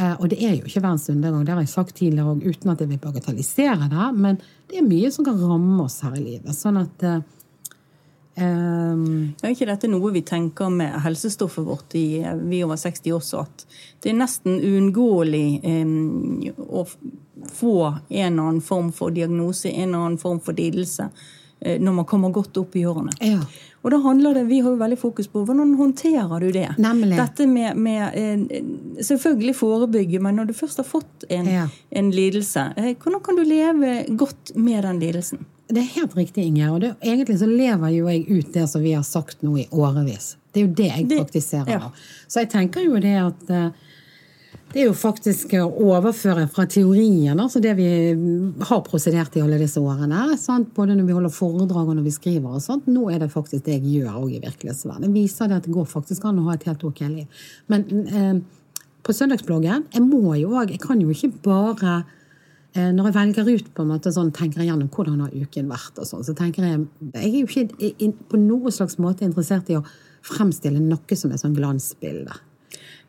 Eh, 0.00 0.14
Og 0.18 0.28
det 0.32 0.40
er 0.40 0.56
jo 0.56 0.64
ikke 0.64 0.84
verdens 0.84 1.08
undergang, 1.12 1.44
det 1.44 1.54
har 1.54 1.62
jeg 1.64 1.74
sagt 1.74 1.96
tidligere 2.00 2.32
òg, 2.34 2.42
uten 2.48 2.72
at 2.72 2.80
jeg 2.80 2.92
vil 2.94 3.02
bagatellisere 3.04 3.90
det, 3.92 4.08
men 4.16 4.40
det 4.70 4.80
er 4.80 4.88
mye 4.88 5.12
som 5.12 5.28
kan 5.28 5.40
ramme 5.40 5.84
oss 5.84 6.00
her 6.06 6.16
i 6.16 6.24
livet. 6.24 6.56
Sånn 6.56 6.80
at 6.80 7.04
eh, 7.04 7.20
eh, 8.36 9.02
Er 9.42 9.52
ikke 9.52 9.68
dette 9.68 9.90
noe 9.90 10.12
vi 10.14 10.22
tenker 10.26 10.70
med 10.72 10.94
helsestoffet 11.04 11.66
vårt 11.66 11.94
i 11.98 12.20
eh, 12.22 12.34
Vi 12.48 12.62
over 12.64 12.76
60 12.80 13.12
også, 13.18 13.42
at 13.46 13.66
det 14.02 14.10
er 14.12 14.18
nesten 14.18 14.58
uunngåelig 14.58 15.60
um, 15.62 16.40
å 16.68 16.86
få 17.52 17.76
en 18.08 18.32
eller 18.32 18.42
annen 18.42 18.64
form 18.64 18.92
for 18.92 19.14
diagnose, 19.14 19.70
en 19.70 19.88
eller 19.88 20.06
annen 20.06 20.18
form 20.18 20.40
for 20.42 20.58
lidelse, 20.58 21.06
uh, 21.66 21.76
når 21.78 22.00
man 22.00 22.08
kommer 22.08 22.34
godt 22.34 22.56
opp 22.58 22.74
i 22.76 22.86
årene? 22.86 23.14
Ja. 23.20 23.40
Og 23.82 23.90
da 23.90 23.98
handler 23.98 24.34
det, 24.34 24.44
Vi 24.46 24.60
har 24.62 24.70
jo 24.70 24.78
veldig 24.78 24.98
fokus 24.98 25.26
på 25.28 25.42
hvordan 25.46 25.74
håndterer 25.74 26.40
du 26.40 26.52
det? 26.54 26.68
Nemlig. 26.78 27.16
Dette 27.18 27.46
med, 27.50 27.76
med 27.76 28.14
eh, 28.14 28.62
Selvfølgelig 29.02 29.56
forebygge, 29.58 30.20
men 30.22 30.38
når 30.38 30.50
du 30.50 30.54
først 30.54 30.78
har 30.78 30.86
fått 30.86 31.26
en, 31.28 31.48
Ja. 31.50 31.64
en 31.90 32.10
lidelse, 32.14 32.68
hvordan 33.02 33.22
kan 33.26 33.36
du 33.36 33.42
leve 33.42 34.04
godt 34.08 34.54
med 34.54 34.84
den 34.84 35.00
lidelsen? 35.02 35.42
Det 35.72 35.80
er 35.80 35.90
helt 35.94 36.14
riktig, 36.18 36.44
Inger. 36.50 36.72
Og 36.74 36.80
det, 36.84 36.90
egentlig 37.00 37.38
så 37.40 37.46
lever 37.48 37.94
jo 37.96 38.08
jeg 38.10 38.26
ut 38.28 38.52
det 38.52 38.66
som 38.68 38.82
vi 38.84 38.92
har 38.92 39.06
sagt 39.08 39.40
nå 39.46 39.54
i 39.62 39.66
årevis. 39.72 40.34
Det 40.52 40.60
er 40.62 40.66
jo 40.66 40.74
det 40.82 40.90
jeg 40.90 41.08
Det- 41.08 41.18
praktiserer. 41.22 41.68
ja. 41.72 41.78
nå. 41.78 41.90
Så 42.28 42.40
jeg 42.42 42.50
tenker 42.52 42.84
jo 42.84 42.98
det 43.00 43.14
at 43.22 43.50
eh, 43.50 43.70
det 44.72 44.80
er 44.82 44.86
jo 44.86 44.92
faktisk 44.96 45.52
å 45.60 45.66
overføre 45.84 46.46
fra 46.48 46.64
teorien, 46.66 47.36
altså 47.40 47.60
det 47.60 47.74
vi 47.76 47.88
har 48.64 48.80
prosedert 48.86 49.34
i 49.36 49.40
alle 49.44 49.58
disse 49.60 49.76
årene, 49.80 50.36
sant? 50.40 50.70
både 50.74 50.94
når 50.96 51.06
vi 51.06 51.12
holder 51.12 51.28
foredrag 51.32 51.88
og 51.88 51.96
når 51.96 52.04
vi 52.06 52.10
skriver 52.14 52.54
og 52.56 52.62
sånt. 52.64 52.86
Nå 52.88 53.10
er 53.12 53.18
det 53.20 53.30
faktisk 53.32 53.64
det 53.64 53.80
jeg 53.80 54.00
gjør 54.02 54.22
òg 54.22 54.30
i 54.36 54.40
virkelighetsverden. 54.40 55.02
Det 55.08 55.12
viser 55.12 55.48
det 55.48 55.56
at 55.60 55.68
det 55.68 55.74
går 55.74 55.84
faktisk 55.88 56.24
an 56.24 56.38
å 56.40 56.46
ha 56.48 56.54
et 56.56 56.64
helt 56.64 56.84
ok 56.84 57.00
liv. 57.08 57.26
Men 57.68 57.84
eh, 58.08 58.40
på 59.02 59.12
søndagsbloggen, 59.12 59.84
jeg 59.92 60.02
må 60.04 60.36
jo 60.40 60.52
òg 60.56 60.70
Jeg 60.70 60.80
kan 60.80 61.00
jo 61.00 61.08
ikke 61.10 61.32
bare 61.42 62.04
når 62.74 63.10
jeg 63.10 63.14
velger 63.14 63.48
ut, 63.52 63.74
på 63.74 63.82
en 63.84 63.90
måte 63.92 64.12
sånn, 64.14 64.30
tenker 64.32 64.62
jeg 64.62 64.70
gjennom 64.70 64.88
hvordan 64.88 65.20
har 65.20 65.34
uken 65.34 65.68
vært, 65.68 65.98
og 65.98 66.06
sånn, 66.08 66.24
så 66.24 66.34
tenker 66.34 66.64
jeg 66.64 66.86
Jeg 67.12 67.28
er 67.28 67.40
jo 67.42 67.46
ikke 67.46 68.12
på 68.30 68.40
noen 68.40 68.72
slags 68.72 68.96
måte 68.98 69.26
interessert 69.26 69.68
i 69.70 69.76
å 69.76 69.84
fremstille 70.22 70.80
noe 70.80 71.16
som 71.18 71.32
er 71.34 71.40
sånn 71.42 71.54
glansbilde. 71.56 72.32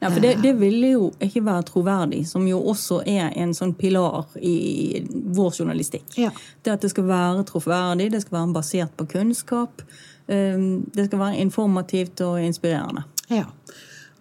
Ja, 0.01 0.09
for 0.11 0.19
det, 0.19 0.33
det 0.43 0.51
ville 0.59 0.89
jo 0.97 1.03
ikke 1.23 1.45
være 1.45 1.63
troverdig, 1.69 2.25
som 2.27 2.43
jo 2.47 2.57
også 2.73 3.03
er 3.07 3.29
en 3.39 3.53
sånn 3.55 3.71
pilar 3.79 4.25
i 4.41 4.99
vår 5.07 5.53
journalistikk. 5.61 6.17
Ja. 6.19 6.33
Det 6.61 6.73
at 6.73 6.83
det 6.83 6.91
skal 6.91 7.07
være 7.07 7.45
troverdig, 7.47 8.09
det 8.11 8.23
skal 8.25 8.41
være 8.41 8.55
basert 8.57 8.97
på 8.99 9.07
kunnskap. 9.13 9.85
eh, 10.27 10.59
Det 10.91 11.05
skal 11.07 11.19
være 11.19 11.39
informativt 11.45 12.19
og 12.25 12.41
inspirerende. 12.43 13.05
Ja. 13.31 13.45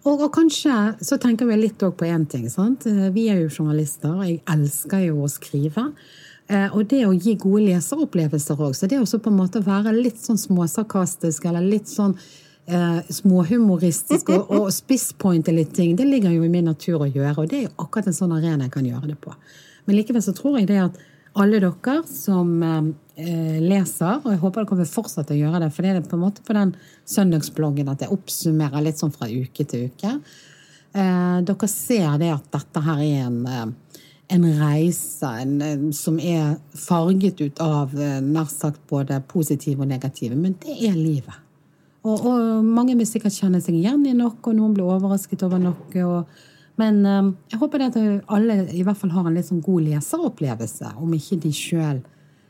Og, 0.03 0.19
og 0.19 0.29
kanskje 0.35 0.73
så 1.05 1.17
tenker 1.21 1.47
vi 1.47 1.57
litt 1.61 1.83
òg 1.85 1.95
på 1.99 2.07
én 2.09 2.25
ting. 2.29 2.49
sant? 2.51 2.85
Eh, 2.89 3.09
Vi 3.15 3.29
er 3.31 3.39
jo 3.41 3.49
journalister, 3.49 4.11
og 4.11 4.25
jeg 4.27 4.41
elsker 4.51 5.05
jo 5.07 5.23
å 5.23 5.29
skrive. 5.31 5.85
Eh, 6.49 6.69
Og 6.75 6.87
det 6.91 7.05
å 7.07 7.13
gi 7.15 7.35
gode 7.39 7.63
leseropplevelser 7.69 8.59
òg. 8.59 8.75
Så 8.75 8.87
det 8.87 8.99
å 8.99 9.05
på 9.19 9.31
en 9.31 9.37
måte 9.39 9.63
være 9.63 9.93
litt 9.95 10.19
sånn 10.19 10.37
småsarkastisk 10.37 11.45
eller 11.45 11.61
litt 11.61 11.87
sånn 11.87 12.17
eh, 12.67 12.99
småhumoristisk 13.09 14.29
og, 14.35 14.51
og 14.51 14.71
spisspointe 14.75 15.55
litt 15.55 15.73
ting, 15.73 15.95
det 15.95 16.05
ligger 16.05 16.31
jo 16.35 16.43
i 16.43 16.51
min 16.51 16.65
natur 16.65 16.99
å 16.99 17.07
gjøre. 17.07 17.37
Og 17.37 17.49
det 17.49 17.57
er 17.57 17.63
jo 17.69 17.75
akkurat 17.77 18.07
en 18.07 18.19
sånn 18.19 18.35
arena 18.35 18.67
jeg 18.67 18.75
kan 18.75 18.85
gjøre 18.85 19.07
det 19.13 19.19
på. 19.23 19.33
Men 19.85 19.95
likevel 19.99 20.23
så 20.23 20.35
tror 20.35 20.59
jeg 20.59 20.67
det 20.67 20.81
at 20.83 20.99
alle 21.33 21.59
dere 21.63 21.99
som 22.09 22.49
eh, 22.63 23.59
leser, 23.63 24.19
og 24.21 24.31
jeg 24.31 24.41
håper 24.41 24.65
dere 24.65 24.79
vil 24.83 24.89
fortsette 24.89 25.33
å 25.35 25.39
gjøre 25.39 25.63
det, 25.63 25.69
for 25.73 25.85
det 25.85 25.93
er 25.93 26.05
på 26.05 26.17
en 26.17 26.25
måte 26.25 26.45
på 26.45 26.55
den 26.57 26.73
søndagsbloggen 27.09 27.89
at 27.91 28.05
jeg 28.05 28.13
oppsummerer 28.13 28.85
litt 28.85 29.01
sånn 29.01 29.13
fra 29.13 29.29
uke 29.29 29.65
til 29.65 29.87
uke. 29.89 30.17
Eh, 30.93 31.37
dere 31.47 31.71
ser 31.71 32.19
det 32.21 32.33
at 32.35 32.49
dette 32.53 32.83
her 32.85 33.01
er 33.01 33.23
en, 33.27 33.39
eh, 33.49 34.03
en 34.37 34.45
reise 34.59 35.31
en, 35.41 35.89
som 35.93 36.19
er 36.21 36.59
farget 36.77 37.41
ut 37.41 37.63
av 37.65 37.95
eh, 37.97 38.19
nær 38.21 38.49
sagt 38.51 38.85
både 38.89 39.21
positive 39.29 39.81
og 39.81 39.89
negative, 39.89 40.37
men 40.37 40.57
det 40.61 40.77
er 40.85 40.97
livet. 40.97 41.39
Og, 42.03 42.19
og 42.19 42.65
mange 42.67 42.97
vil 42.99 43.07
sikkert 43.07 43.35
kjenne 43.37 43.61
seg 43.63 43.77
igjen 43.79 44.03
i 44.05 44.13
noe, 44.17 44.35
og 44.35 44.57
noen 44.57 44.73
blir 44.75 44.89
overrasket 44.91 45.45
over 45.47 45.61
noe. 45.63 46.03
Og, 46.03 46.41
men 46.81 47.05
eh, 47.05 47.29
jeg 47.53 47.59
håper 47.61 47.79
det 47.83 47.87
at 47.91 47.97
alle 48.33 48.55
i 48.73 48.83
hvert 48.85 48.97
fall 48.97 49.13
har 49.13 49.27
en 49.29 49.35
litt 49.37 49.49
sånn 49.49 49.61
god 49.65 49.81
leseropplevelse, 49.91 50.95
om 50.97 51.13
ikke 51.13 51.37
de 51.43 51.51
sjøl 51.53 51.99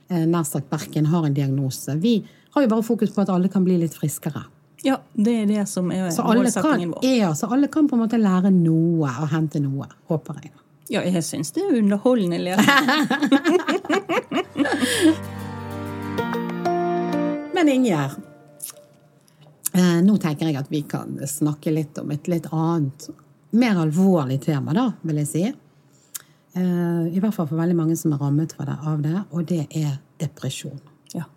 eh, 0.10 0.26
nær 0.30 0.46
sagt 0.48 0.72
verken 0.72 1.06
har 1.12 1.28
en 1.28 1.36
diagnose. 1.36 1.96
Vi 2.00 2.16
har 2.56 2.62
jo 2.66 2.70
bare 2.72 2.86
fokus 2.86 3.12
på 3.16 3.22
at 3.26 3.32
alle 3.34 3.50
kan 3.52 3.64
bli 3.66 3.78
litt 3.82 3.96
friskere. 3.98 4.44
Ja, 4.84 4.98
det 5.16 5.34
er 5.42 5.46
det 5.48 5.66
som 5.72 5.92
er 5.96 6.10
Så 6.12 6.24
målsettingen 6.28 6.92
vår. 6.92 7.06
ja, 7.08 7.32
så 7.36 7.48
alle 7.56 7.68
kan 7.72 7.88
på 7.88 7.96
en 7.96 8.02
måte 8.04 8.18
lære 8.20 8.52
noe 8.52 9.08
og 9.08 9.28
hente 9.32 9.60
noe, 9.64 9.88
håper 10.12 10.34
jeg. 10.44 10.52
Ja, 10.92 11.02
jeg 11.08 11.24
syns 11.24 11.52
det 11.56 11.64
er 11.64 11.78
underholdende 11.80 12.40
lesning. 12.44 12.68
Men 17.56 17.70
Ingjerd, 17.72 18.12
eh, 19.74 20.00
nå 20.04 20.18
tenker 20.20 20.50
jeg 20.50 20.58
at 20.60 20.72
vi 20.72 20.82
kan 20.84 21.16
snakke 21.30 21.72
litt 21.72 21.98
om 22.02 22.12
et 22.12 22.28
litt 22.28 22.48
annet, 22.52 23.08
mer 23.54 23.78
alvorlig 23.82 24.42
tema, 24.42 24.74
da, 24.74 24.88
vil 25.02 25.22
jeg 25.22 25.30
si. 25.30 25.44
Eh, 26.54 27.06
I 27.14 27.22
hvert 27.22 27.36
fall 27.36 27.48
for 27.50 27.60
veldig 27.60 27.78
mange 27.78 27.98
som 27.98 28.14
er 28.14 28.22
rammet 28.22 28.56
av 28.60 29.02
det, 29.02 29.16
og 29.32 29.46
det 29.50 29.68
er 29.78 29.96
depresjon. 30.22 30.82
Ja. 31.14 31.28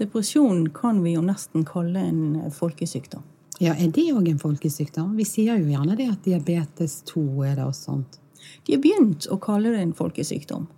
Depresjon 0.00 0.68
kan 0.76 1.02
vi 1.04 1.16
jo 1.16 1.24
nesten 1.24 1.66
kalle 1.68 2.06
en 2.10 2.22
eh, 2.36 2.52
folkesykdom. 2.52 3.24
Ja, 3.58 3.74
Er 3.74 3.90
det 3.90 4.06
òg 4.14 4.28
en 4.30 4.38
folkesykdom? 4.38 5.16
Vi 5.18 5.24
sier 5.26 5.58
jo 5.58 5.66
gjerne 5.66 5.96
det 5.98 6.06
at 6.12 6.24
diabetes 6.24 7.00
2 7.10 7.24
er 7.42 7.56
det 7.58 7.64
og 7.66 7.74
sånt. 7.74 8.20
De 8.64 8.76
har 8.76 8.82
begynt 8.84 9.26
å 9.32 9.40
kalle 9.42 9.72
det 9.74 9.82
en 9.82 9.96
folkesykdom. 9.98 10.68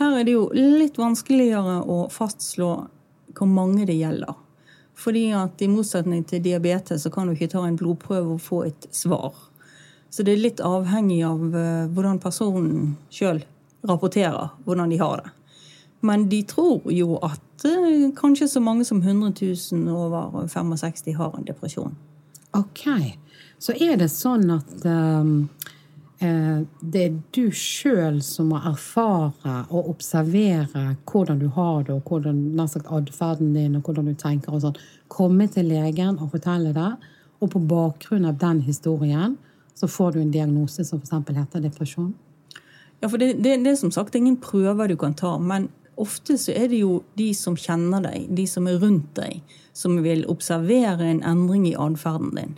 Her 0.00 0.16
er 0.18 0.24
det 0.24 0.32
jo 0.32 0.46
litt 0.54 0.96
vanskeligere 0.98 1.82
å 1.84 2.06
fastslå 2.10 2.70
hvor 3.36 3.50
mange 3.50 3.84
det 3.86 3.98
gjelder. 3.98 4.38
Fordi 4.96 5.26
at 5.36 5.62
i 5.62 5.68
motsetning 5.68 6.24
til 6.28 6.42
diabetes 6.44 7.04
så 7.04 7.12
kan 7.12 7.28
du 7.28 7.34
ikke 7.34 7.50
ta 7.52 7.66
en 7.66 7.76
blodprøve 7.76 8.36
og 8.36 8.42
få 8.42 8.62
et 8.70 8.88
svar. 8.94 9.34
Så 10.12 10.22
det 10.22 10.34
er 10.34 10.42
litt 10.44 10.60
avhengig 10.60 11.22
av 11.24 11.54
eh, 11.56 11.86
hvordan 11.88 12.20
personen 12.20 12.96
sjøl 13.12 13.40
rapporterer 13.88 14.52
hvordan 14.66 14.92
de 14.92 14.98
har 15.00 15.22
det. 15.22 15.32
Men 16.04 16.26
de 16.28 16.42
tror 16.44 16.84
jo 16.92 17.16
at 17.24 17.64
eh, 17.64 18.10
kanskje 18.18 18.50
så 18.52 18.60
mange 18.60 18.84
som 18.84 19.00
100 19.00 19.32
000 19.72 19.88
over 19.88 20.48
65 20.52 21.14
har 21.16 21.36
en 21.38 21.46
depresjon. 21.48 21.94
Ok. 22.52 22.84
Så 23.58 23.72
er 23.72 23.96
det 23.96 24.10
sånn 24.12 24.50
at 24.52 24.84
um, 24.84 25.46
det 26.20 27.04
er 27.06 27.14
du 27.34 27.46
sjøl 27.56 28.18
som 28.22 28.50
må 28.52 28.58
erfare 28.68 29.62
og 29.70 29.88
observere 29.94 30.82
hvordan 31.08 31.40
du 31.40 31.46
har 31.54 31.86
det, 31.86 31.96
og 31.96 32.10
hvordan 32.10 32.60
atferden 32.60 33.54
din 33.56 33.78
og 33.78 33.88
hvordan 33.88 34.10
du 34.10 34.18
tenker 34.18 34.54
og 34.54 34.66
sånn. 34.66 34.82
Komme 35.10 35.48
til 35.50 35.70
legen 35.72 36.18
og 36.18 36.34
fortelle 36.34 36.74
det, 36.76 36.90
og 37.42 37.54
på 37.54 37.62
bakgrunn 37.70 38.28
av 38.28 38.36
den 38.42 38.60
historien 38.66 39.38
så 39.74 39.88
får 39.88 40.12
du 40.12 40.20
en 40.22 40.34
diagnose 40.34 40.84
som 40.84 41.00
f.eks. 41.02 41.36
heter 41.36 41.64
depresjon? 41.64 42.12
Ja, 43.02 43.08
for 43.08 43.18
det, 43.18 43.32
det, 43.42 43.56
det 43.64 43.72
er 43.72 43.78
som 43.80 43.90
sagt 43.90 44.14
ingen 44.14 44.38
prøver 44.40 44.88
du 44.88 44.96
kan 44.96 45.14
ta. 45.18 45.34
Men 45.38 45.68
ofte 46.00 46.38
så 46.38 46.54
er 46.54 46.68
det 46.70 46.82
jo 46.82 47.00
de 47.18 47.32
som 47.34 47.56
kjenner 47.58 48.04
deg, 48.04 48.28
de 48.30 48.46
som 48.46 48.68
er 48.70 48.78
rundt 48.82 49.10
deg, 49.18 49.40
som 49.74 49.98
vil 50.04 50.26
observere 50.30 51.08
en 51.08 51.24
endring 51.26 51.66
i 51.70 51.74
atferden 51.74 52.36
din. 52.38 52.54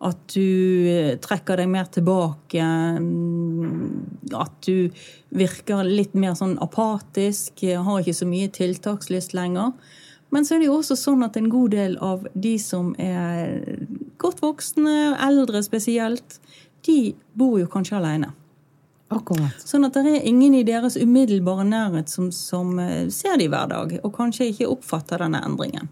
At 0.00 0.20
du 0.32 0.88
eh, 0.88 1.16
trekker 1.20 1.60
deg 1.60 1.68
mer 1.68 1.90
tilbake. 1.92 2.64
mm, 2.64 4.32
At 4.32 4.56
du 4.64 4.88
virker 5.36 5.84
litt 5.84 6.16
mer 6.16 6.34
sånn 6.38 6.56
apatisk, 6.64 7.60
har 7.60 8.00
ikke 8.00 8.16
så 8.16 8.28
mye 8.28 8.48
tiltakslyst 8.56 9.36
lenger. 9.36 9.74
Men 10.30 10.46
så 10.46 10.54
er 10.54 10.62
det 10.62 10.68
jo 10.68 10.78
også 10.78 10.96
sånn 10.98 11.24
at 11.26 11.36
en 11.38 11.50
god 11.50 11.74
del 11.74 11.96
av 12.04 12.26
de 12.38 12.54
som 12.62 12.92
er 13.02 13.60
godt 14.20 14.42
voksne, 14.44 15.16
eldre 15.26 15.62
spesielt, 15.66 16.38
de 16.86 17.14
bor 17.34 17.58
jo 17.60 17.68
kanskje 17.70 17.98
alene. 17.98 18.30
Akkurat. 19.10 19.58
Sånn 19.66 19.88
at 19.88 19.96
det 19.98 20.06
er 20.06 20.26
ingen 20.28 20.54
i 20.54 20.66
deres 20.66 20.94
umiddelbare 20.94 21.64
nærhet 21.66 22.12
som, 22.12 22.28
som 22.30 22.76
eh, 22.78 23.08
ser 23.10 23.40
de 23.40 23.48
hver 23.50 23.72
dag, 23.72 23.96
og 24.06 24.12
kanskje 24.14 24.52
ikke 24.52 24.68
oppfatter 24.70 25.24
denne 25.24 25.40
endringen. 25.48 25.90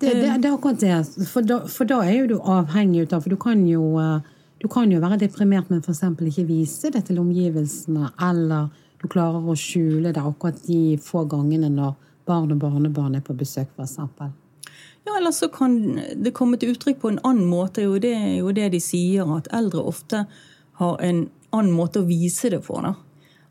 Det, 0.00 0.10
det, 0.10 0.32
det 0.42 0.48
er 0.50 0.56
akkurat 0.56 0.80
det. 0.82 0.96
For 1.30 1.46
da, 1.46 1.60
for 1.70 1.88
da 1.88 2.00
er 2.04 2.18
jo 2.18 2.32
du 2.34 2.40
avhengig 2.42 3.06
av 3.06 3.22
For 3.22 3.32
du 3.32 3.38
kan 3.40 3.62
jo, 3.70 3.94
eh, 4.02 4.18
du 4.60 4.66
kan 4.72 4.90
jo 4.90 4.98
være 5.00 5.20
deprimert, 5.22 5.70
men 5.70 5.84
f.eks. 5.84 6.02
ikke 6.02 6.48
vise 6.50 6.90
det 6.92 7.06
til 7.06 7.22
omgivelsene. 7.22 8.10
Eller 8.26 8.68
du 9.00 9.06
klarer 9.12 9.46
å 9.46 9.54
skjule 9.56 10.10
det 10.10 10.20
akkurat 10.20 10.58
de 10.66 10.98
få 11.00 11.24
gangene 11.30 11.70
når 11.72 11.94
barn 12.26 12.52
og 12.52 12.60
barnebarn 12.62 13.16
er 13.18 13.24
på 13.24 13.36
besøk, 13.38 13.70
f.eks. 13.76 13.98
Ja, 15.06 15.14
eller 15.14 15.30
så 15.30 15.48
kan 15.48 16.00
det 16.18 16.34
komme 16.34 16.58
til 16.58 16.74
uttrykk 16.74 17.00
på 17.02 17.12
en 17.12 17.22
annen 17.22 17.46
måte. 17.46 17.84
Jo, 17.86 17.98
det 18.02 18.14
er 18.18 18.32
jo 18.40 18.52
det 18.54 18.72
de 18.74 18.82
sier, 18.82 19.28
at 19.36 19.50
eldre 19.54 19.84
ofte 19.86 20.24
har 20.80 21.02
en 21.06 21.28
annen 21.54 21.74
måte 21.76 22.02
å 22.02 22.08
vise 22.08 22.50
det 22.50 22.64
på. 22.66 22.80
da. 22.82 22.96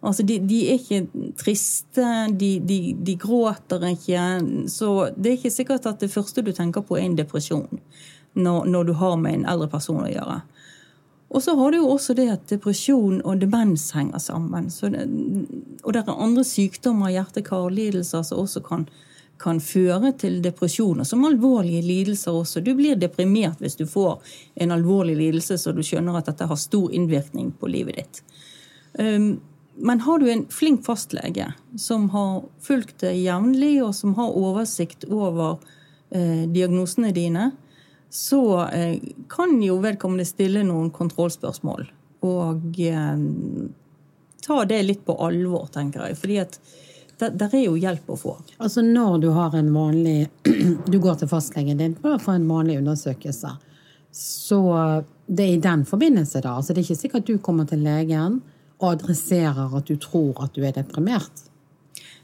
Altså, 0.06 0.26
de, 0.28 0.38
de 0.46 0.60
er 0.70 0.82
ikke 0.82 1.30
triste, 1.40 2.10
de, 2.38 2.52
de, 2.60 2.80
de 3.08 3.16
gråter 3.22 3.88
ikke. 3.94 4.26
Så 4.70 4.92
det 5.16 5.32
er 5.32 5.40
ikke 5.40 5.56
sikkert 5.56 5.88
at 5.90 6.04
det 6.04 6.12
første 6.14 6.44
du 6.46 6.52
tenker 6.54 6.86
på, 6.86 7.00
er 7.00 7.08
en 7.08 7.18
depresjon 7.18 7.80
når, 8.36 8.68
når 8.68 8.90
du 8.90 8.94
har 9.00 9.16
med 9.18 9.40
en 9.40 9.48
eldre 9.56 9.70
person 9.72 10.04
å 10.04 10.12
gjøre. 10.12 10.42
Og 11.36 11.44
så 11.44 11.56
har 11.60 11.72
du 11.72 11.82
jo 11.82 11.90
også 11.92 12.14
det 12.16 12.30
at 12.32 12.46
depresjon 12.48 13.18
og 13.28 13.42
demens 13.42 13.90
henger 13.92 14.22
sammen. 14.24 14.70
Det, 14.72 15.02
og 15.84 15.92
det 15.92 16.04
er 16.06 16.12
andre 16.14 16.46
sykdommer, 16.48 17.12
hjerte-karlidelser, 17.12 18.24
som 18.24 18.40
også 18.46 18.62
kan, 18.64 18.86
kan 19.42 19.60
føre 19.60 20.14
til 20.22 20.38
depresjon. 20.46 21.02
Og 21.04 21.10
som 21.10 21.26
alvorlige 21.28 21.84
lidelser 21.84 22.38
også. 22.40 22.64
Du 22.64 22.72
blir 22.78 22.96
deprimert 22.96 23.60
hvis 23.60 23.76
du 23.76 23.84
får 23.84 24.22
en 24.64 24.72
alvorlig 24.72 25.18
lidelse 25.20 25.60
så 25.60 25.76
du 25.76 25.84
skjønner 25.84 26.22
at 26.22 26.32
dette 26.32 26.48
har 26.48 26.62
stor 26.62 26.96
innvirkning 26.96 27.52
på 27.60 27.68
livet 27.74 28.00
ditt. 28.00 28.24
Um, 28.96 29.36
men 29.76 30.00
har 30.06 30.20
du 30.24 30.30
en 30.32 30.46
flink 30.48 30.86
fastlege 30.86 31.50
som 31.76 32.08
har 32.16 32.46
fulgt 32.64 33.02
deg 33.04 33.20
jevnlig, 33.20 33.82
og 33.84 33.92
som 33.98 34.14
har 34.16 34.38
oversikt 34.40 35.04
over 35.12 35.58
eh, 36.16 36.48
diagnosene 36.48 37.12
dine, 37.12 37.50
så 38.16 38.68
eh, 38.68 39.00
kan 39.30 39.58
jo 39.64 39.82
vedkommende 39.84 40.26
stille 40.26 40.64
noen 40.64 40.88
kontrollspørsmål. 40.96 41.82
Og 42.24 42.78
eh, 42.80 43.24
ta 44.46 44.60
det 44.70 44.78
litt 44.86 45.02
på 45.06 45.18
alvor, 45.26 45.66
tenker 45.74 46.06
jeg. 46.08 46.20
Fordi 46.22 46.38
at 46.46 46.56
der, 47.20 47.34
der 47.36 47.58
er 47.60 47.66
jo 47.66 47.76
hjelp 47.80 48.14
å 48.16 48.18
få. 48.20 48.36
Altså 48.56 48.84
når 48.86 49.18
du 49.26 49.28
har 49.36 49.56
en 49.60 49.72
vanlig 49.76 50.30
Du 50.92 50.98
går 51.04 51.20
til 51.20 51.30
fastlegen 51.32 51.80
din 51.80 51.96
for 52.00 52.16
å 52.16 52.22
få 52.22 52.38
en 52.38 52.48
vanlig 52.48 52.78
undersøkelse. 52.80 53.52
Så 54.16 54.62
det 55.28 55.44
er 55.44 55.54
i 55.58 55.64
den 55.64 55.84
forbindelse, 55.88 56.40
da. 56.46 56.56
Altså 56.56 56.72
det 56.72 56.82
er 56.82 56.88
ikke 56.88 57.02
sikkert 57.02 57.26
at 57.26 57.34
du 57.34 57.44
kommer 57.44 57.68
til 57.68 57.84
legen 57.84 58.40
og 58.80 58.94
adresserer 58.94 59.76
at 59.76 59.92
du 59.92 60.00
tror 60.00 60.40
at 60.46 60.56
du 60.56 60.64
er 60.64 60.76
deprimert. 60.76 61.44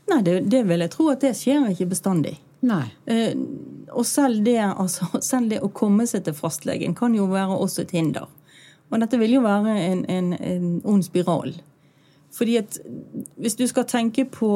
Nei, 0.07 0.21
det, 0.23 0.37
det 0.51 0.63
vil 0.71 0.83
jeg 0.83 0.95
tro 0.95 1.09
at 1.11 1.23
det 1.23 1.33
skjer 1.39 1.67
ikke 1.71 1.91
bestandig. 1.91 2.37
Nei. 2.67 2.85
Eh, 3.09 3.35
og 3.91 4.05
selv 4.07 4.43
det, 4.45 4.59
altså, 4.59 5.07
selv 5.31 5.51
det 5.51 5.61
å 5.63 5.71
komme 5.73 6.07
seg 6.09 6.25
til 6.27 6.37
fastlegen 6.37 6.95
kan 6.97 7.15
jo 7.17 7.27
være 7.31 7.57
også 7.57 7.85
et 7.85 7.95
hinder. 7.97 8.29
Og 8.91 8.99
dette 8.99 9.19
vil 9.21 9.37
jo 9.37 9.43
være 9.43 9.75
en, 9.85 10.05
en, 10.11 10.33
en 10.35 10.71
ond 10.83 11.03
spiral. 11.05 11.53
Fordi 12.35 12.57
at 12.59 12.79
hvis 13.39 13.55
du 13.59 13.63
skal 13.67 13.87
tenke 13.87 14.25
på 14.31 14.51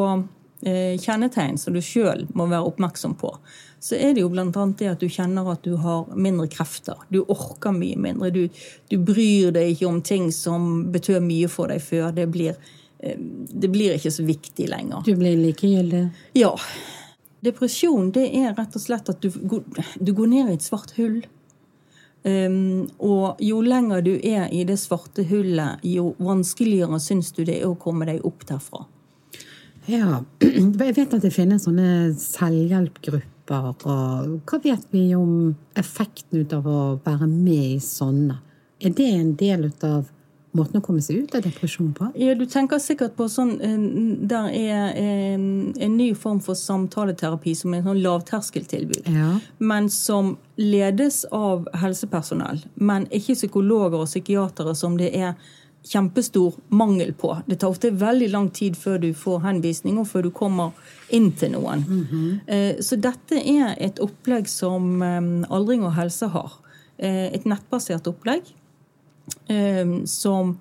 eh, 0.65 0.95
kjennetegn 0.99 1.59
som 1.59 1.75
du 1.75 1.81
sjøl 1.83 2.25
må 2.35 2.47
være 2.51 2.67
oppmerksom 2.67 3.15
på, 3.19 3.31
så 3.85 3.97
er 3.99 4.15
det 4.15 4.23
jo 4.23 4.31
bl.a. 4.33 4.49
det 4.79 4.89
at 4.91 5.03
du 5.03 5.07
kjenner 5.11 5.51
at 5.51 5.63
du 5.63 5.75
har 5.79 6.07
mindre 6.15 6.47
krefter. 6.51 6.99
Du 7.11 7.21
orker 7.21 7.75
mye 7.75 7.99
mindre. 7.99 8.31
Du, 8.33 8.47
du 8.91 8.97
bryr 8.97 9.53
deg 9.55 9.75
ikke 9.75 9.91
om 9.91 10.01
ting 10.01 10.31
som 10.35 10.87
betød 10.91 11.23
mye 11.27 11.51
for 11.51 11.71
deg 11.71 11.83
før. 11.83 12.09
Det 12.15 12.27
blir, 12.33 12.59
eh, 12.99 13.19
det 13.19 13.71
blir 13.71 13.95
ikke 13.95 14.13
så 14.15 14.25
viktig 14.27 14.69
lenger. 14.71 15.03
Du 15.07 15.15
blir 15.19 15.37
likegyldig? 15.39 16.07
Ja. 16.39 16.55
Depresjon 17.45 18.11
det 18.15 18.25
er 18.35 18.55
rett 18.57 18.75
og 18.75 18.83
slett 18.83 19.09
at 19.11 19.21
du, 19.21 19.29
du 19.31 20.11
går 20.15 20.29
ned 20.31 20.51
i 20.51 20.57
et 20.57 20.65
svart 20.65 20.95
hull. 20.97 21.21
Um, 22.25 22.87
og 23.05 23.41
jo 23.43 23.59
lenger 23.61 24.01
du 24.01 24.15
er 24.17 24.49
i 24.49 24.63
det 24.65 24.79
svarte 24.81 25.27
hullet, 25.29 25.83
jo 25.85 26.15
vanskeligere 26.17 26.97
syns 27.03 27.29
du 27.37 27.43
det 27.45 27.59
er 27.59 27.69
å 27.69 27.77
komme 27.77 28.07
deg 28.09 28.25
opp 28.25 28.47
derfra. 28.49 28.87
Ja. 29.85 30.23
Jeg 30.41 30.95
vet 30.97 31.13
at 31.13 31.21
det 31.21 31.33
finnes 31.33 31.67
sånne 31.67 32.15
selvhjelpgrupper. 32.17 33.69
Og 33.85 34.49
hva 34.49 34.59
vet 34.63 34.89
vi 34.89 35.11
om 35.13 35.53
effekten 35.77 36.41
ut 36.41 36.57
av 36.57 36.65
å 36.65 36.79
være 37.05 37.29
med 37.29 37.75
i 37.75 37.79
sånne? 37.83 38.39
Er 38.81 38.95
det 38.97 39.11
en 39.13 39.33
del 39.37 39.69
av 39.85 40.09
måten 40.55 40.79
å 40.79 40.83
komme 40.85 41.01
seg 41.03 41.23
ut 41.25 41.35
av 41.35 41.43
depresjon 41.45 41.91
på? 41.97 42.07
Ja, 42.19 42.33
Du 42.35 42.45
tenker 42.45 42.79
sikkert 42.79 43.15
på 43.17 43.27
sånn 43.31 43.57
Der 44.27 44.47
er 44.53 44.95
en, 44.95 45.73
en 45.79 45.97
ny 45.97 46.13
form 46.15 46.39
for 46.43 46.55
samtaleterapi 46.59 47.53
som 47.55 47.73
er 47.73 47.83
en 47.83 47.89
sånn 47.91 48.01
lavterskeltilbud. 48.03 49.07
Ja. 49.11 49.39
Men 49.59 49.89
som 49.89 50.37
ledes 50.57 51.25
av 51.31 51.67
helsepersonell. 51.75 52.63
Men 52.75 53.07
ikke 53.11 53.35
psykologer 53.35 53.99
og 54.01 54.07
psykiatere 54.09 54.75
som 54.75 54.97
det 54.97 55.11
er 55.15 55.35
kjempestor 55.85 56.55
mangel 56.73 57.11
på. 57.13 57.29
Det 57.45 57.59
tar 57.61 57.69
ofte 57.69 57.91
veldig 57.93 58.31
lang 58.33 58.47
tid 58.49 58.73
før 58.79 58.97
du 59.03 59.11
får 59.13 59.43
henvisning, 59.43 59.99
og 60.01 60.07
før 60.09 60.23
du 60.25 60.31
kommer 60.33 60.71
inn 61.13 61.27
til 61.37 61.51
noen. 61.53 61.83
Eh, 62.47 62.79
Så 62.81 62.97
dette 62.97 63.37
er 63.37 63.75
et 63.77 63.99
opplegg 64.01 64.47
som 64.49 65.01
eh, 65.05 65.21
Aldring 65.53 65.83
og 65.85 65.93
helse 65.93 66.25
har. 66.33 66.55
Eh, 66.97 67.29
Et 67.35 67.45
nettbasert 67.45 68.07
opplegg 68.09 68.41
eh, 68.49 68.53
som 70.09 70.57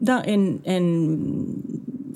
der 0.00 0.24
en, 0.26 0.60
en 0.64 0.86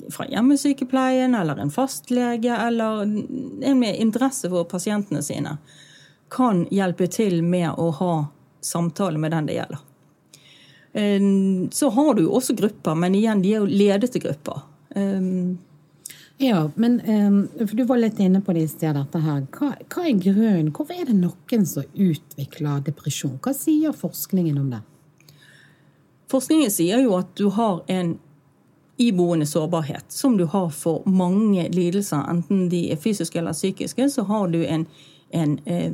fra 0.09 0.25
hjemmesykepleien 0.27 1.35
eller 1.35 1.57
en 1.61 1.71
fastlege 1.71 2.57
eller 2.67 3.01
en 3.01 3.79
med 3.79 3.95
interesse 4.01 4.49
for 4.49 4.63
pasientene 4.69 5.21
sine 5.23 5.57
kan 6.31 6.65
hjelpe 6.73 7.07
til 7.07 7.43
med 7.43 7.77
å 7.77 7.91
ha 7.99 8.13
samtale 8.61 9.21
med 9.21 9.31
den 9.31 9.45
det 9.45 9.59
gjelder. 9.59 9.83
Så 11.71 11.89
har 11.89 12.13
du 12.15 12.23
jo 12.23 12.33
også 12.39 12.55
grupper, 12.57 12.95
men 12.95 13.15
igjen, 13.15 13.41
de 13.43 13.53
er 13.53 13.61
jo 13.61 13.69
ledete 13.69 14.19
grupper. 14.23 14.63
Ja, 16.41 16.63
men 16.75 16.97
for 17.59 17.75
du 17.77 17.83
var 17.87 18.01
litt 18.01 18.19
inne 18.23 18.41
på 18.41 18.55
det 18.55 18.65
i 18.65 18.71
sted, 18.71 18.95
dette 18.97 19.21
her. 19.21 19.45
Hva, 19.55 19.73
hva 19.91 20.07
er 20.07 20.17
grunnen? 20.23 20.71
Hvorfor 20.75 20.97
er 20.97 21.11
det 21.11 21.17
noen 21.19 21.67
som 21.69 21.85
utvikler 21.93 22.83
depresjon? 22.89 23.37
Hva 23.43 23.53
sier 23.55 23.95
forskningen 23.95 24.59
om 24.59 24.73
det? 24.73 24.81
Forskningen 26.35 26.71
sier 26.71 26.99
jo 27.05 27.15
at 27.15 27.31
du 27.39 27.47
har 27.55 27.81
en 27.87 28.17
iboende 28.97 29.45
sårbarhet, 29.45 30.05
som 30.11 30.37
du 30.37 30.45
har 30.51 30.69
for 30.69 31.03
mange 31.09 31.69
lidelser, 31.71 32.23
enten 32.29 32.67
de 32.71 32.89
er 32.91 32.99
fysiske 32.99 33.39
eller 33.39 33.55
psykiske, 33.55 34.09
så 34.09 34.23
har 34.27 34.47
du 34.51 34.65
en, 34.65 34.85
en 35.31 35.57
eh, 35.65 35.91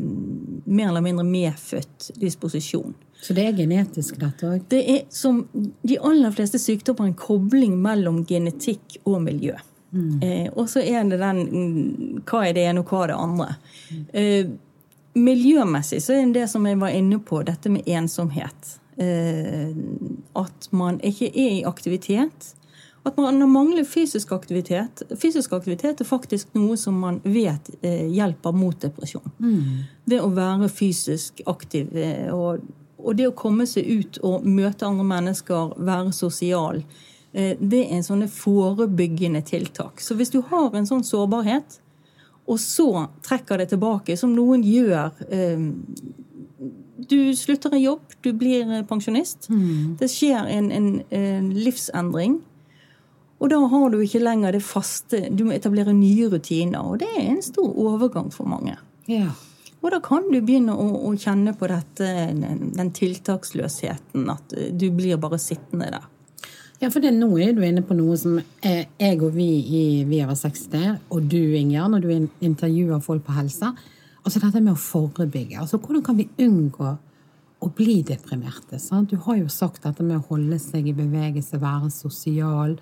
mer 0.66 0.90
eller 0.90 1.06
mindre 1.06 1.26
medfødt 1.26 2.12
disposisjon. 2.22 2.94
Så 3.22 3.34
det 3.38 3.46
er 3.46 3.58
genetisk, 3.58 4.18
dette 4.22 4.50
òg? 4.50 4.66
Det 4.70 4.82
er 4.82 5.04
som 5.14 5.44
de 5.54 5.98
aller 6.02 6.34
fleste 6.34 6.62
sykdommer 6.62 7.10
en 7.10 7.18
kobling 7.18 7.78
mellom 7.82 8.24
genetikk 8.26 8.98
og 9.04 9.22
miljø. 9.26 9.54
Eh, 10.24 10.48
og 10.54 10.70
så 10.70 10.82
er 10.82 11.04
det 11.10 11.20
den 11.20 11.42
mm, 11.46 12.22
hva 12.26 12.46
er 12.48 12.56
det 12.56 12.66
ene 12.70 12.82
og 12.82 12.90
hva 12.90 13.04
er 13.04 13.12
det 13.12 13.22
andre. 13.22 13.48
Eh, 14.14 14.52
miljømessig 15.14 16.00
så 16.02 16.16
er 16.16 16.30
det 16.30 16.42
det 16.42 16.50
som 16.50 16.66
jeg 16.66 16.80
var 16.82 16.96
inne 16.96 17.20
på, 17.20 17.44
dette 17.46 17.70
med 17.70 17.86
ensomhet. 17.86 18.78
Eh, 19.02 19.70
at 20.38 20.68
man 20.72 21.00
ikke 21.02 21.32
er 21.34 21.56
i 21.60 21.64
aktivitet. 21.66 22.56
At 23.04 23.18
man 23.18 23.42
mangler 23.50 23.84
fysisk 23.84 24.32
aktivitet. 24.32 25.02
Fysisk 25.18 25.54
aktivitet 25.58 26.02
er 26.02 26.06
faktisk 26.06 26.52
noe 26.54 26.78
som 26.78 27.00
man 27.02 27.18
vet 27.24 27.72
eh, 27.82 28.06
hjelper 28.14 28.54
mot 28.54 28.78
depresjon. 28.82 29.26
Mm. 29.40 29.88
Det 30.06 30.20
å 30.22 30.30
være 30.36 30.70
fysisk 30.70 31.42
aktiv 31.50 31.96
eh, 31.98 32.30
og, 32.30 32.62
og, 33.02 33.16
det 33.18 33.32
å 33.32 33.38
komme 33.38 33.66
seg 33.70 33.90
ut 33.90 34.22
og 34.28 34.46
møte 34.46 34.86
andre 34.86 35.08
mennesker, 35.16 35.74
være 35.82 36.14
sosial, 36.14 36.84
eh, 37.34 37.56
det 37.58 37.88
er 37.88 37.96
en 37.98 38.06
sånne 38.06 38.30
forebyggende 38.30 39.42
tiltak. 39.50 40.04
Så 40.04 40.20
hvis 40.20 40.34
du 40.36 40.44
har 40.52 40.78
en 40.78 40.90
sånn 40.90 41.06
sårbarhet, 41.08 41.82
og 42.46 42.60
så 42.62 43.08
trekker 43.26 43.62
det 43.62 43.72
tilbake, 43.72 44.14
som 44.18 44.34
noen 44.36 44.62
gjør 44.66 45.10
Du 47.10 47.34
slutter 47.38 47.74
i 47.78 47.84
jobb, 47.86 48.04
du 48.22 48.32
blir 48.38 48.84
pensjonist. 48.90 49.50
Mm. 49.50 49.98
Det 50.00 50.10
skjer 50.12 50.50
en, 50.52 50.72
en, 50.72 50.90
en 51.10 51.52
livsendring. 51.56 52.40
Og 53.42 53.50
da 53.50 53.58
har 53.72 53.90
du 53.90 53.98
ikke 54.04 54.22
lenger 54.22 54.54
det 54.54 54.62
faste 54.62 55.24
Du 55.34 55.48
må 55.48 55.56
etablere 55.56 55.96
nye 55.98 56.30
rutiner. 56.30 56.84
Og 56.86 57.00
det 57.02 57.10
er 57.18 57.32
en 57.32 57.42
stor 57.46 57.72
overgang 57.74 58.30
for 58.34 58.50
mange. 58.50 58.78
Ja. 59.10 59.32
Og 59.82 59.90
da 59.90 59.98
kan 60.04 60.28
du 60.30 60.38
begynne 60.38 60.76
å, 60.78 60.88
å, 61.10 61.16
kjenne 61.18 61.56
på 61.58 61.70
dette, 61.72 62.10
den 62.38 62.92
tiltaksløsheten. 62.94 64.28
At 64.30 64.54
du 64.54 64.90
blir 64.94 65.18
bare 65.22 65.42
sittende 65.42 65.90
der. 65.96 66.06
Ja, 66.82 66.90
for 66.90 67.02
det, 67.02 67.14
nå 67.14 67.30
er 67.38 67.54
du 67.54 67.62
inne 67.66 67.84
på 67.86 67.94
noe 67.98 68.16
som 68.18 68.40
er, 68.66 68.88
jeg 68.98 69.18
og 69.22 69.36
vi 69.36 69.50
i 69.62 69.82
Vi 70.10 70.22
over 70.24 70.38
60, 70.38 71.02
og 71.14 71.28
du 71.30 71.38
Inger, 71.38 71.90
når 71.94 72.06
du 72.06 72.30
intervjuer 72.46 73.04
folk 73.06 73.26
på 73.28 73.36
helse. 73.38 73.70
Altså 74.22 74.42
dette 74.44 74.62
med 74.62 74.76
å 74.76 74.80
forebygge. 74.80 75.60
Altså 75.62 75.80
Hvordan 75.82 76.04
kan 76.06 76.20
vi 76.20 76.30
unngå 76.44 76.90
å 77.62 77.70
bli 77.78 78.02
deprimerte? 78.06 78.80
Sant? 78.82 79.10
Du 79.10 79.22
har 79.26 79.40
jo 79.40 79.50
sagt 79.50 79.84
dette 79.86 80.06
med 80.06 80.20
å 80.20 80.28
holde 80.30 80.60
seg 80.62 80.90
i 80.90 80.98
bevegelse, 80.98 81.62
være 81.62 81.90
sosial. 81.94 82.78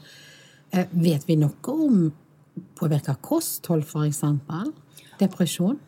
Eh, 0.72 0.90
vet 0.92 1.28
vi 1.28 1.40
noe 1.40 1.76
om 1.76 2.10
påvirker 2.80 3.20
kosthold, 3.24 3.86
f.eks.? 3.88 4.24
Depresjon? 5.20 5.80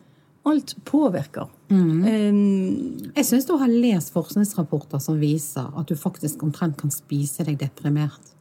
Alt 0.48 0.74
påvirker. 0.88 1.46
Mm. 1.70 1.90
Um, 2.02 3.10
jeg 3.14 3.26
syns 3.28 3.46
du 3.46 3.54
har 3.60 3.70
lest 3.70 4.10
forskningsrapporter 4.14 5.02
som 5.02 5.20
viser 5.20 5.68
at 5.78 5.88
du 5.88 5.94
faktisk 5.98 6.42
omtrent 6.42 6.80
kan 6.80 6.90
spise 6.90 7.46
deg 7.46 7.60
deprimert. 7.60 8.32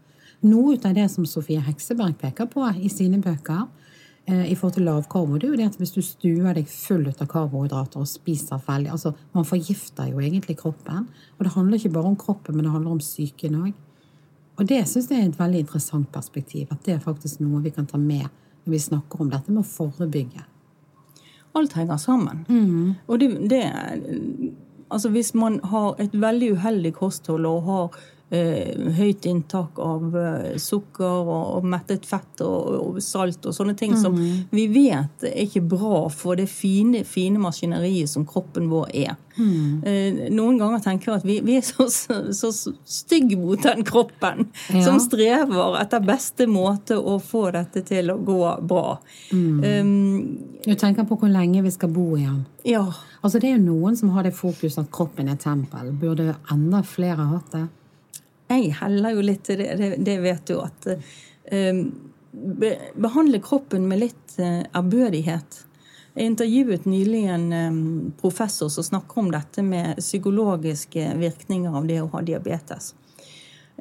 Noe 0.41 0.80
av 0.80 0.95
det 0.97 1.05
som 1.14 1.28
Sofie 1.30 1.62
Hekseberg 1.62 2.16
peker 2.18 2.49
på 2.49 2.66
i 2.82 2.89
sine 2.89 3.20
bøker, 3.22 3.68
i 4.30 4.55
forhold 4.55 4.76
til 4.78 4.86
lavkarbo, 4.86 5.38
det 5.38 5.47
er 5.47 5.53
jo 5.53 5.59
det 5.59 5.69
at 5.72 5.80
hvis 5.82 5.93
du 5.95 6.01
stuer 6.05 6.53
deg 6.53 6.67
full 6.69 7.07
av 7.09 7.26
karbohydrater 7.28 8.03
og 8.03 8.07
spiser 8.07 8.61
veldig 8.67 8.91
altså 8.93 9.11
Man 9.34 9.47
forgifter 9.49 10.11
jo 10.11 10.22
egentlig 10.22 10.59
kroppen. 10.59 11.07
Og 11.38 11.45
det 11.45 11.53
handler 11.55 11.78
ikke 11.78 11.93
bare 11.95 12.11
om 12.11 12.15
kroppen, 12.15 12.55
men 12.55 12.67
det 12.67 12.72
handler 12.72 12.91
om 12.91 13.01
psyken 13.01 13.57
òg. 13.63 13.74
Og 14.59 14.67
det 14.69 14.84
syns 14.88 15.09
jeg 15.09 15.24
er 15.24 15.32
et 15.32 15.39
veldig 15.39 15.63
interessant 15.65 16.11
perspektiv. 16.13 16.67
At 16.69 16.86
det 16.86 16.95
er 16.95 17.03
faktisk 17.03 17.41
noe 17.41 17.63
vi 17.65 17.74
kan 17.74 17.89
ta 17.89 17.97
med 17.97 18.28
når 18.63 18.76
vi 18.76 18.80
snakker 18.80 19.24
om 19.24 19.32
dette 19.32 19.51
med 19.51 19.63
å 19.63 19.67
forebygge. 19.67 20.45
Alt 21.57 21.74
henger 21.76 21.97
sammen. 21.99 22.45
Mm. 22.47 22.91
Og 23.07 23.19
det, 23.19 23.32
det, 23.49 23.63
Altså 24.91 25.09
hvis 25.09 25.34
man 25.34 25.59
har 25.63 25.95
et 26.03 26.15
veldig 26.22 26.51
uheldig 26.57 26.93
kosthold 26.97 27.45
og 27.47 27.61
har 27.63 27.86
eh, 27.95 27.99
høyt 28.32 29.25
inntak 29.27 29.79
av 29.84 30.13
eh, 30.15 30.53
sukker 30.61 31.32
og, 31.34 31.65
mettet 31.67 32.05
fett 32.07 32.43
og, 32.45 33.01
salt 33.03 33.43
og 33.49 33.55
sånne 33.55 33.75
ting 33.75 33.91
mm. 33.91 33.99
som 33.99 34.15
vi 34.55 34.67
vet 34.71 35.25
er 35.27 35.41
ikke 35.43 35.65
bra 35.73 36.05
for 36.13 36.39
det 36.39 36.47
fine, 36.47 37.03
fine 37.07 37.41
maskineriet 37.43 38.07
som 38.09 38.23
kroppen 38.27 38.69
vår 38.71 38.93
er. 39.01 39.17
Mm. 39.36 39.84
Eh, 39.84 40.21
noen 40.32 40.61
ganger 40.61 40.79
tenker 40.84 41.11
jeg 41.11 41.19
at 41.19 41.27
vi, 41.27 41.36
vi 41.43 41.57
er 41.59 41.65
så, 41.65 41.89
så, 41.91 42.21
så 42.32 42.53
stygge 42.88 43.36
mot 43.39 43.59
den 43.63 43.84
kroppen 43.88 44.47
ja. 44.71 44.86
som 44.86 45.01
strever 45.03 45.75
etter 45.82 46.07
beste 46.07 46.47
måte 46.47 46.95
å 46.95 47.17
få 47.19 47.49
dette 47.51 47.84
til 47.88 48.13
å 48.15 48.17
gå 48.23 48.39
bra. 48.63 48.95
Mm. 49.36 49.59
Um, 49.59 50.55
du 50.63 50.73
tenker 50.79 51.07
på 51.09 51.19
hvor 51.19 51.32
lenge 51.32 51.65
vi 51.65 51.75
skal 51.75 51.91
bo 51.91 52.13
igjen. 52.15 52.45
Ja. 52.63 52.86
Altså 53.21 53.41
Det 53.41 53.51
er 53.51 53.59
jo 53.59 53.67
noen 53.67 53.99
som 53.99 54.15
har 54.15 54.23
det 54.25 54.34
fokus 54.38 54.79
at 54.79 54.88
kroppen 54.93 55.29
er 55.29 55.39
tempel. 55.41 55.91
Burde 55.99 56.32
enda 56.53 56.84
flere 56.88 57.27
hatt 57.36 57.53
det? 57.53 57.67
Jeg 58.51 58.75
heller 58.81 59.15
jo 59.15 59.25
litt 59.25 59.43
til 59.47 59.61
det. 59.61 59.95
Det, 60.03 60.17
vet 60.23 60.47
du 60.47 60.57
at 60.61 60.87
uh, 60.91 61.83
Behandle 62.95 63.41
kroppen 63.43 63.89
med 63.89 63.99
litt 64.05 64.37
uh, 64.39 64.63
ærbødighet. 64.77 65.59
Jeg 66.15 66.31
intervjuet 66.31 66.85
nylig 66.87 67.25
en 67.31 67.45
um, 67.51 67.81
professor 68.19 68.71
som 68.71 68.83
snakker 68.87 69.19
om 69.19 69.31
dette 69.31 69.63
med 69.63 69.99
psykologiske 69.99 71.13
virkninger 71.19 71.75
av 71.75 71.87
det 71.87 72.01
å 72.03 72.09
ha 72.11 72.23
diabetes. 72.25 72.95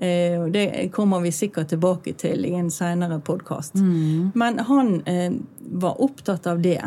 Det 0.00 0.88
kommer 0.94 1.20
vi 1.20 1.28
sikkert 1.34 1.68
tilbake 1.68 2.14
til 2.16 2.46
i 2.48 2.54
en 2.56 2.70
senere 2.72 3.18
podkast. 3.20 3.74
Mm. 3.76 4.30
Men 4.38 4.62
han 4.64 4.94
var 5.82 5.98
opptatt 6.00 6.46
av 6.48 6.62
det. 6.64 6.80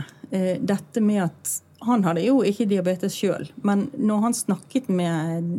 Dette 0.66 1.04
med 1.04 1.22
at 1.28 1.52
han 1.86 2.04
hadde 2.08 2.24
jo 2.26 2.42
ikke 2.46 2.68
diabetes 2.70 3.16
sjøl, 3.18 3.48
men 3.66 3.88
når 3.98 4.24
han 4.28 4.38
snakket 4.38 4.90
med 4.90 5.52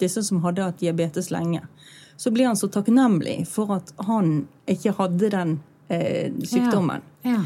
disse 0.00 0.22
som 0.26 0.42
hadde 0.44 0.66
hatt 0.68 0.80
diabetes 0.82 1.30
lenge, 1.34 1.64
så 2.16 2.30
ble 2.30 2.46
han 2.46 2.58
så 2.58 2.68
takknemlig 2.70 3.42
for 3.50 3.72
at 3.78 3.92
han 4.06 4.44
ikke 4.70 4.94
hadde 4.98 5.32
den 5.32 5.56
eh, 5.88 6.30
sykdommen. 6.46 7.02
Ja. 7.26 7.38
Ja. 7.38 7.42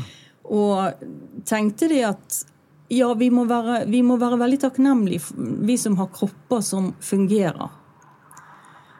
Og 0.47 1.07
tenkte 1.49 1.89
de 1.91 2.03
at 2.07 2.43
ja, 2.89 3.09
vi 3.19 3.31
må, 3.35 3.47
være, 3.51 3.81
vi 3.91 4.03
må 4.07 4.19
være 4.21 4.39
veldig 4.39 4.61
takknemlige, 4.63 5.35
vi 5.67 5.75
som 5.81 5.97
har 5.99 6.13
kropper 6.15 6.63
som 6.63 6.93
fungerer. 7.03 7.73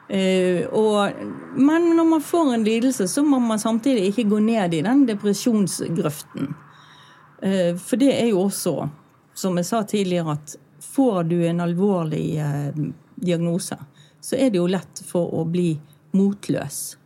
Uh, 0.07 0.63
og, 0.71 1.17
men 1.59 1.89
når 1.97 2.05
man 2.07 2.23
får 2.23 2.53
en 2.53 2.63
lidelse, 2.63 3.09
så 3.11 3.23
må 3.27 3.41
man 3.43 3.59
samtidig 3.59 4.05
ikke 4.07 4.29
gå 4.31 4.39
ned 4.43 4.75
i 4.77 4.83
den 4.85 5.03
depresjonsgrøften. 5.07 6.53
Uh, 7.43 7.73
for 7.75 7.99
det 7.99 8.13
er 8.15 8.29
jo 8.31 8.45
også 8.45 8.87
som 9.37 9.57
jeg 9.59 9.69
sa 9.69 9.83
tidligere, 9.83 10.37
at 10.37 10.55
får 10.81 11.23
du 11.29 11.37
en 11.47 11.61
alvorlig 11.61 12.39
eh, 12.41 12.79
diagnose, 13.15 13.77
så 14.21 14.35
er 14.35 14.49
det 14.49 14.57
jo 14.57 14.67
lett 14.69 15.03
for 15.05 15.29
å 15.37 15.43
bli 15.45 15.75
motløs 16.17 16.97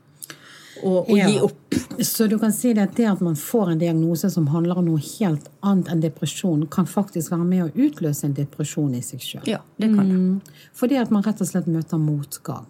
og, 0.84 1.10
og 1.10 1.18
ja. 1.18 1.30
gi 1.30 1.40
opp. 1.40 1.76
Så 2.00 2.28
du 2.28 2.40
kan 2.40 2.54
si 2.54 2.74
det 2.74 2.84
at 2.84 2.96
det 2.98 3.06
at 3.06 3.20
man 3.22 3.36
får 3.36 3.72
en 3.74 3.80
diagnose 3.80 4.30
som 4.32 4.48
handler 4.48 4.80
om 4.80 4.88
noe 4.88 5.02
helt 5.04 5.50
annet 5.60 5.92
enn 5.92 6.04
depresjon, 6.04 6.64
kan 6.72 6.88
faktisk 6.90 7.34
være 7.34 7.46
med 7.46 7.66
å 7.66 7.70
utløse 7.88 8.26
en 8.28 8.36
depresjon 8.38 8.94
i 8.98 9.04
seg 9.06 9.24
sjøl? 9.26 9.44
Ja, 9.50 9.62
det 9.78 9.92
kan 9.92 10.08
det. 10.08 10.18
Mm, 10.18 10.64
fordi 10.78 10.98
at 11.02 11.12
man 11.14 11.26
rett 11.28 11.44
og 11.44 11.52
slett 11.52 11.70
møter 11.70 12.02
motgang? 12.02 12.66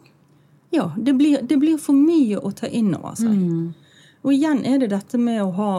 Ja, 0.72 0.90
det 0.98 1.14
blir, 1.20 1.42
det 1.44 1.58
blir 1.60 1.80
for 1.82 1.98
mye 1.98 2.40
å 2.40 2.52
ta 2.56 2.68
inn 2.68 2.94
over 2.96 3.16
seg. 3.20 3.36
Mm. 3.36 3.72
Og 4.22 4.34
igjen 4.36 4.66
er 4.68 4.82
det 4.84 4.92
dette 4.94 5.20
med 5.20 5.42
å 5.44 5.50
ha 5.58 5.72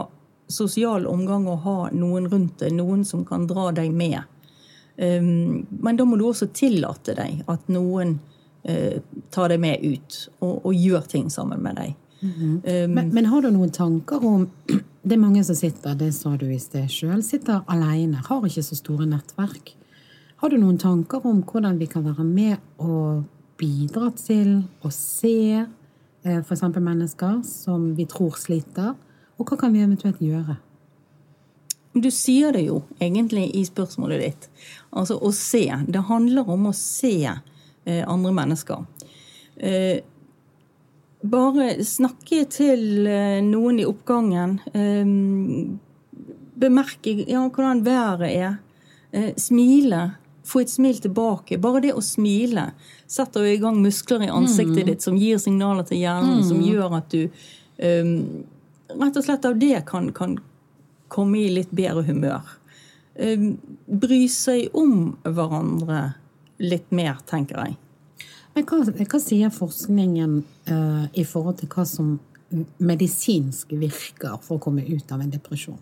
sosial 0.47 1.07
omgang 1.07 1.47
å 1.47 1.55
ha 1.63 1.77
noen 1.95 2.27
rundt 2.31 2.59
deg, 2.61 2.73
noen 2.75 3.03
som 3.05 3.23
kan 3.25 3.47
dra 3.49 3.71
deg 3.75 3.91
med. 3.95 4.21
Um, 4.97 5.65
men 5.81 5.97
da 5.97 6.05
må 6.05 6.19
du 6.19 6.27
også 6.27 6.51
tillate 6.53 7.15
deg 7.17 7.41
at 7.49 7.69
noen 7.73 8.19
uh, 8.69 8.97
tar 9.33 9.49
deg 9.49 9.61
med 9.63 9.81
ut 9.81 10.17
og, 10.43 10.59
og, 10.59 10.73
gjør 10.77 11.07
ting 11.09 11.31
sammen 11.33 11.63
med 11.65 11.79
deg. 11.79 11.95
Mm 12.21 12.31
-hmm. 12.31 12.83
um, 12.85 12.91
men, 12.93 13.13
men, 13.13 13.25
har 13.25 13.41
du 13.41 13.49
noen 13.49 13.71
tanker 13.71 14.25
om 14.25 14.49
Det 15.03 15.15
er 15.15 15.19
mange 15.19 15.43
som 15.43 15.55
sitter, 15.55 15.95
det 15.95 16.13
sa 16.13 16.37
du 16.37 16.45
i 16.45 16.59
sted 16.59 16.87
sjøl, 16.87 17.23
sitter 17.23 17.61
alene, 17.67 18.21
har 18.27 18.45
ikke 18.45 18.63
så 18.63 18.75
store 18.75 19.05
nettverk. 19.05 19.75
Har 20.37 20.49
du 20.49 20.57
noen 20.57 20.77
tanker 20.77 21.25
om 21.25 21.43
hvordan 21.43 21.77
vi 21.77 21.85
kan 21.85 22.05
være 22.05 22.23
med 22.23 22.57
og 22.77 23.23
bidra 23.57 24.11
til 24.15 24.63
å 24.81 24.89
se 24.89 25.65
uh, 26.25 26.39
f.eks. 26.39 26.61
mennesker 26.61 27.43
som 27.43 27.95
vi 27.95 28.05
tror 28.05 28.31
sliter? 28.39 28.93
Og 29.39 29.49
hva 29.49 29.57
kan 29.59 29.73
vi 29.73 29.83
eventuelt 29.83 30.21
gjøre? 30.21 30.57
Du 31.93 32.09
sier 32.13 32.53
det 32.55 32.63
jo 32.65 32.81
egentlig 33.01 33.51
i 33.53 33.61
spørsmålet 33.67 34.21
ditt. 34.23 34.47
Altså 34.97 35.19
å 35.21 35.29
se. 35.35 35.67
Det 35.85 36.07
handler 36.07 36.49
om 36.49 36.71
å 36.71 36.73
se 36.77 37.15
eh, 37.29 38.01
andre 38.09 38.33
mennesker. 38.33 38.85
Eh, 39.57 40.01
bare 41.23 41.67
snakke 41.85 42.43
til 42.51 43.05
eh, 43.07 43.39
noen 43.45 43.79
i 43.83 43.85
oppgangen. 43.87 44.57
Eh, 44.73 45.05
bemerke 46.63 47.15
ja, 47.27 47.45
hvordan 47.45 47.85
været 47.85 48.31
er. 48.31 48.57
Eh, 49.13 49.31
smile. 49.37 50.07
Få 50.43 50.63
et 50.63 50.73
smil 50.73 50.97
tilbake. 50.99 51.61
Bare 51.61 51.83
det 51.85 51.93
å 51.93 52.01
smile 52.03 52.71
setter 53.07 53.45
jo 53.45 53.53
i 53.53 53.61
gang 53.61 53.77
muskler 53.83 54.25
i 54.25 54.33
ansiktet 54.33 54.81
mm. 54.81 54.89
ditt 54.89 55.05
som 55.05 55.19
gir 55.19 55.37
signaler 55.39 55.85
til 55.87 56.01
hjernen, 56.01 56.41
mm. 56.41 56.47
som 56.49 56.65
gjør 56.65 56.97
at 56.97 57.13
du 57.13 57.21
um, 57.77 58.43
rett 58.89 59.17
og 59.17 59.25
slett 59.25 59.45
av 59.45 59.55
det 59.59 59.85
kan, 59.87 60.11
kan 60.15 60.37
komme 61.13 61.39
i 61.43 61.53
litt 61.53 61.71
bedre 61.75 62.03
humør. 62.07 62.41
Ehm, 63.15 63.57
bry 63.85 64.25
seg 64.31 64.73
om 64.77 65.13
hverandre 65.23 66.13
litt 66.63 66.89
mer, 66.95 67.19
tenker 67.29 67.59
jeg. 67.61 67.77
Men 68.53 68.67
hva, 68.69 68.83
hva 68.85 69.19
sier 69.21 69.53
forskningen 69.53 70.35
uh, 70.69 71.05
i 71.17 71.23
forhold 71.25 71.57
til 71.61 71.71
hva 71.73 71.85
som 71.89 72.13
medisinsk 72.77 73.73
virker 73.81 74.37
for 74.45 74.59
å 74.59 74.61
komme 74.61 74.85
ut 74.85 75.09
av 75.13 75.23
en 75.23 75.31
depresjon? 75.33 75.79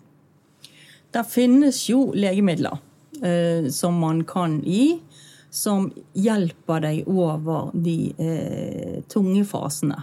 Det 1.12 1.24
finnes 1.28 1.82
jo 1.90 2.06
legemidler 2.16 2.78
uh, 3.20 3.68
som 3.72 4.00
man 4.00 4.24
kan 4.28 4.60
gi, 4.64 4.96
som 5.52 5.90
hjelper 6.16 6.80
deg 6.86 7.12
over 7.12 7.68
de 7.76 7.98
uh, 8.16 8.96
tunge 9.12 9.44
fasene. 9.48 10.00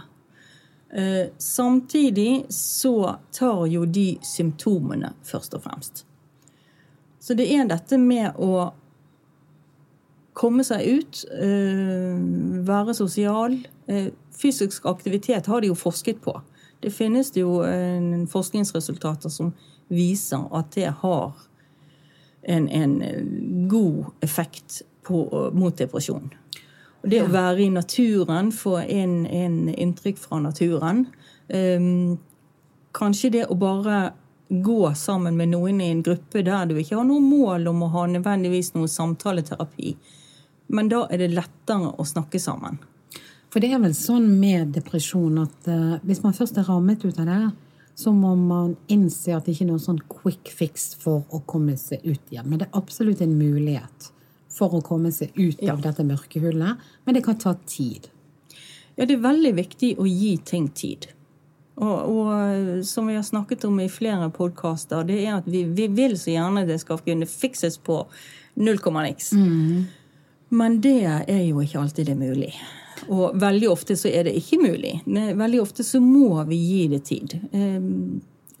Eh, 0.92 1.28
samtidig 1.38 2.46
så 2.48 3.16
tar 3.32 3.66
jo 3.66 3.84
de 3.84 4.18
symptomene 4.22 5.12
først 5.22 5.54
og 5.54 5.62
fremst. 5.62 6.04
Så 7.20 7.36
det 7.38 7.46
er 7.54 7.68
dette 7.70 7.98
med 8.00 8.34
å 8.40 8.72
komme 10.34 10.64
seg 10.66 10.86
ut, 10.88 11.24
eh, 11.30 12.16
være 12.66 12.94
sosial. 12.94 13.58
Eh, 13.86 14.10
fysisk 14.34 14.86
aktivitet 14.86 15.46
har 15.46 15.60
de 15.60 15.70
jo 15.70 15.74
forsket 15.74 16.20
på. 16.22 16.40
Det 16.80 16.90
finnes 16.92 17.30
jo 17.36 17.60
forskningsresultater 18.32 19.28
som 19.28 19.52
viser 19.90 20.48
at 20.50 20.70
det 20.72 20.88
har 21.02 21.34
en, 22.42 22.68
en 22.68 23.68
god 23.68 24.04
effekt 24.22 24.82
på, 25.04 25.50
mot 25.52 25.76
depresjon. 25.76 26.32
Og 27.00 27.12
det 27.12 27.22
å 27.24 27.30
være 27.32 27.64
i 27.64 27.70
naturen, 27.72 28.50
få 28.52 28.78
en, 28.82 29.22
en 29.26 29.60
inntrykk 29.72 30.18
fra 30.20 30.40
naturen 30.44 31.06
um, 31.48 32.18
Kanskje 32.96 33.30
det 33.36 33.44
å 33.46 33.54
bare 33.54 34.10
gå 34.50 34.94
sammen 34.98 35.36
med 35.38 35.52
noen 35.52 35.78
i 35.78 35.92
en 35.92 36.02
gruppe 36.02 36.42
der 36.42 36.66
du 36.66 36.74
ikke 36.74 36.96
har 36.98 37.06
noe 37.06 37.22
mål 37.22 37.68
om 37.70 37.84
å 37.86 37.90
ha 37.92 38.02
nødvendigvis 38.10 38.72
noe 38.74 38.90
samtaleterapi. 38.90 39.92
Men 40.74 40.90
da 40.90 41.04
er 41.06 41.22
det 41.22 41.28
lettere 41.36 41.92
å 41.94 42.06
snakke 42.06 42.40
sammen. 42.42 42.80
For 43.50 43.62
det 43.62 43.70
er 43.70 43.82
vel 43.82 43.94
sånn 43.94 44.26
med 44.40 44.74
depresjon 44.74 45.38
at 45.44 45.70
uh, 45.70 46.00
hvis 46.02 46.24
man 46.26 46.34
først 46.34 46.58
er 46.58 46.66
rammet 46.66 47.06
ut 47.06 47.22
av 47.22 47.30
det, 47.30 47.44
så 47.94 48.10
må 48.16 48.34
man 48.38 48.74
innse 48.90 49.36
at 49.36 49.46
det 49.46 49.54
ikke 49.54 49.68
er 49.68 49.70
noen 49.70 49.86
sånn 49.86 50.02
quick 50.10 50.50
fix 50.50 50.90
for 50.98 51.22
å 51.30 51.42
komme 51.46 51.76
seg 51.78 52.02
ut 52.02 52.32
igjen. 52.32 52.50
Men 52.50 52.62
det 52.62 52.68
er 52.68 52.78
absolutt 52.82 53.22
en 53.22 53.38
mulighet 53.38 54.10
for 54.60 54.76
å 54.76 54.82
komme 54.84 55.12
seg 55.14 55.32
ut 55.38 55.62
av 55.70 55.80
dette 55.84 56.04
mørkehullet, 56.06 56.90
men 57.04 57.16
det 57.16 57.24
kan 57.24 57.38
ta 57.40 57.56
tid. 57.64 58.10
Ja, 58.96 59.06
det 59.06 59.16
er 59.16 59.24
veldig 59.24 59.54
viktig 59.56 59.94
å 60.00 60.06
gi 60.08 60.34
ting 60.44 60.68
tid. 60.76 61.08
Og, 61.80 61.96
og 62.12 62.26
eh, 62.34 62.82
som 62.84 63.08
vi 63.08 63.16
har 63.16 63.24
snakket 63.24 63.64
om 63.64 63.78
i 63.80 63.88
flere 63.88 64.28
podkaster, 64.34 65.06
det 65.08 65.22
er 65.22 65.38
at 65.38 65.48
vi, 65.48 65.64
vi, 65.64 65.86
vil 65.96 66.18
så 66.20 66.34
gjerne 66.34 66.66
det 66.68 66.80
skal 66.82 67.00
kunne 67.06 67.28
fikses 67.28 67.78
på 67.80 68.02
null 68.60 68.82
komma 68.84 69.06
niks. 69.06 69.32
Mm. 69.32 69.86
Men 70.52 70.80
det 70.84 71.00
er 71.08 71.44
jo 71.46 71.62
ikke 71.64 71.80
alltid 71.80 72.10
det 72.10 72.18
mulig. 72.20 72.52
Og 73.08 73.38
veldig 73.40 73.70
ofte 73.70 73.96
så 73.96 74.10
er 74.10 74.28
det 74.28 74.36
ikke 74.36 74.58
mulig. 74.60 74.98
Veldig 75.06 75.62
ofte 75.62 75.86
så 75.86 76.02
må 76.04 76.42
vi 76.50 76.58
gi 76.60 76.82
det 76.90 77.00
tid. 77.08 77.38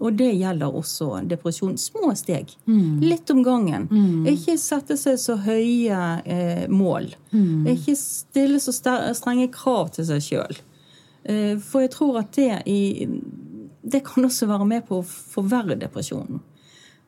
Og 0.00 0.16
det 0.16 0.30
gjelder 0.32 0.76
også 0.76 1.20
depresjon. 1.28 1.76
Små 1.78 2.14
steg. 2.16 2.54
Mm. 2.64 3.00
Litt 3.04 3.30
om 3.30 3.42
gangen. 3.44 3.86
Mm. 3.90 4.28
Ikke 4.32 4.56
sette 4.60 4.96
seg 4.96 5.18
så 5.20 5.36
høye 5.44 5.98
eh, 6.24 6.64
mål. 6.72 7.10
Mm. 7.34 7.68
Ikke 7.74 7.96
stille 8.00 8.60
så 8.64 8.72
strenge 8.72 9.50
krav 9.52 9.92
til 9.96 10.08
seg 10.08 10.24
sjøl. 10.24 10.60
Eh, 11.28 11.58
for 11.60 11.84
jeg 11.84 11.92
tror 11.92 12.22
at 12.22 12.32
det, 12.38 12.62
i, 12.64 13.04
det 13.82 14.00
kan 14.08 14.24
også 14.24 14.48
være 14.48 14.70
med 14.72 14.88
på 14.88 15.02
å 15.02 15.06
forverre 15.06 15.76
depresjonen. 15.80 16.40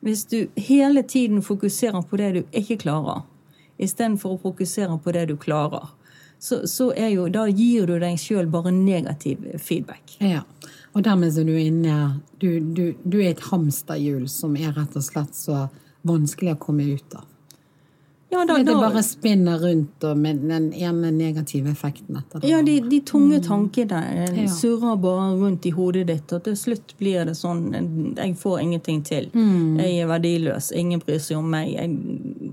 Hvis 0.03 0.25
du 0.29 0.51
hele 0.59 1.01
tiden 1.07 1.41
fokuserer 1.41 2.03
på 2.05 2.19
det 2.19 2.31
du 2.35 2.41
ikke 2.51 2.77
klarer, 2.83 3.23
istedenfor 3.81 4.35
å 4.35 4.41
fokusere 4.41 4.99
på 5.01 5.13
det 5.15 5.29
du 5.31 5.37
klarer, 5.39 5.89
så, 6.43 6.67
så 6.67 6.89
jo, 6.97 7.29
da 7.31 7.45
gir 7.47 7.87
du 7.87 7.93
deg 8.01 8.17
sjøl 8.19 8.49
bare 8.51 8.71
negativ 8.75 9.45
feedback. 9.63 10.17
Ja. 10.19 10.41
Og 10.91 11.05
dermed 11.05 11.37
er 11.39 11.45
du 11.47 11.53
inne 11.55 11.99
du, 12.41 12.59
du, 12.59 12.89
du 13.03 13.21
er 13.21 13.29
et 13.31 13.45
hamsterhjul 13.47 14.25
som 14.27 14.57
er 14.59 14.73
rett 14.75 14.97
og 14.99 15.05
slett 15.05 15.37
så 15.39 15.69
vanskelig 16.03 16.57
å 16.57 16.59
komme 16.65 16.89
ut 16.97 17.15
av. 17.15 17.29
Ja, 18.33 18.41
da, 18.49 18.57
det 18.65 18.73
bare 18.75 19.03
spinner 19.05 19.61
rundt 19.61 20.03
med 20.17 20.41
den 20.49 20.67
ene 20.73 21.11
negative 21.15 21.69
effekten 21.71 22.17
etter 22.17 22.41
det. 22.41 22.49
Ja, 22.49 22.59
de, 22.65 22.79
de 22.91 22.99
tunge 23.05 23.37
mm. 23.37 23.45
tankene 23.47 24.01
ja. 24.35 24.47
surrer 24.51 24.97
bare 24.99 25.29
rundt 25.37 25.67
i 25.69 25.71
hodet 25.71 26.07
ditt, 26.09 26.33
og 26.33 26.43
til 26.47 26.57
slutt 26.57 26.95
blir 26.99 27.27
det 27.29 27.37
sånn 27.39 27.69
Jeg 28.17 28.35
får 28.41 28.59
ingenting 28.65 29.03
til. 29.05 29.29
Mm. 29.31 29.79
Jeg 29.79 30.01
er 30.01 30.11
verdiløs. 30.11 30.73
Ingen 30.75 31.05
bryr 31.05 31.21
seg 31.23 31.39
om 31.39 31.47
meg. 31.53 31.71
Jeg 31.77 32.51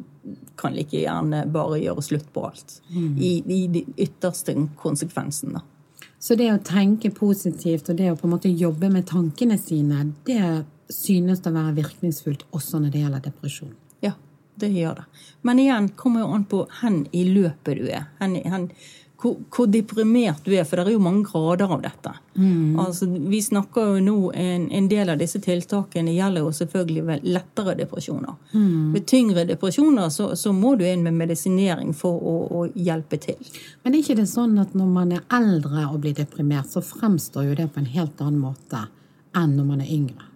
kan 0.60 0.74
like 0.76 0.96
gjerne 1.00 1.44
bare 1.52 1.80
gjøre 1.80 2.04
slutt 2.04 2.32
på 2.34 2.44
alt. 2.50 2.80
Mm. 2.90 3.12
I, 3.18 3.30
I 3.46 3.60
de 3.72 3.84
ytterste 3.96 4.54
konsekvensene. 4.80 5.62
Så 6.20 6.36
det 6.36 6.50
å 6.52 6.60
tenke 6.60 7.08
positivt 7.16 7.88
og 7.88 7.96
det 7.96 8.10
å 8.12 8.16
på 8.18 8.28
en 8.28 8.34
måte 8.34 8.50
jobbe 8.52 8.90
med 8.92 9.06
tankene 9.08 9.56
sine, 9.58 10.10
det 10.26 10.66
synes 10.92 11.40
å 11.46 11.54
være 11.54 11.78
virkningsfullt 11.78 12.44
også 12.56 12.82
når 12.82 12.92
det 12.92 13.04
gjelder 13.04 13.22
depresjon. 13.24 13.72
Ja, 14.04 14.12
det 14.60 14.68
gjør 14.74 15.00
det. 15.00 15.06
Men 15.48 15.62
igjen 15.62 15.88
kommer 15.96 16.24
jo 16.24 16.34
an 16.36 16.44
på 16.50 16.66
hen 16.82 17.06
i 17.16 17.24
løpet 17.30 17.80
du 17.80 17.88
er. 17.88 18.10
Hen, 18.20 18.36
hen, 18.52 18.68
hvor, 19.20 19.36
hvor, 19.52 19.66
deprimert 19.68 20.44
du 20.44 20.54
er, 20.54 20.64
for 20.64 20.80
det 20.80 20.86
er 20.88 20.94
jo 20.94 21.02
mange 21.02 21.26
grader 21.28 21.72
av 21.74 21.82
dette. 21.84 22.12
Mm. 22.34 22.78
Altså, 22.80 23.06
vi 23.06 23.40
snakker 23.44 23.90
jo 23.90 24.04
nå, 24.04 24.14
en, 24.32 24.64
en, 24.72 24.88
del 24.88 25.12
av 25.12 25.20
disse 25.20 25.40
tiltakene 25.44 26.14
gjelder 26.14 26.46
jo 26.46 26.52
selvfølgelig 26.56 27.18
lettere 27.26 27.76
depresjoner. 27.82 28.38
Mm. 28.54 28.94
Ved 28.94 29.06
tyngre 29.10 29.44
depresjoner 29.48 30.08
så, 30.14 30.30
så, 30.40 30.54
må 30.56 30.74
du 30.80 30.86
inn 30.88 31.04
med 31.04 31.18
medisinering 31.20 31.92
for 31.96 32.16
å, 32.16 32.36
å, 32.48 32.64
hjelpe 32.74 33.20
til. 33.20 33.52
Men 33.82 33.94
er 33.94 34.00
ikke 34.00 34.18
det 34.22 34.28
sånn 34.30 34.56
at 34.62 34.72
når 34.78 34.88
man 34.94 35.12
er 35.18 35.26
eldre 35.36 35.84
og 35.90 36.00
blir 36.06 36.16
deprimert, 36.16 36.72
så 36.72 36.82
fremstår 36.84 37.50
jo 37.50 37.60
det 37.60 37.68
på 37.74 37.84
en 37.84 37.92
helt 37.92 38.24
annen 38.24 38.40
måte 38.40 38.86
enn 39.36 39.54
når 39.58 39.68
man 39.68 39.84
er 39.84 39.92
yngre? 39.92 40.26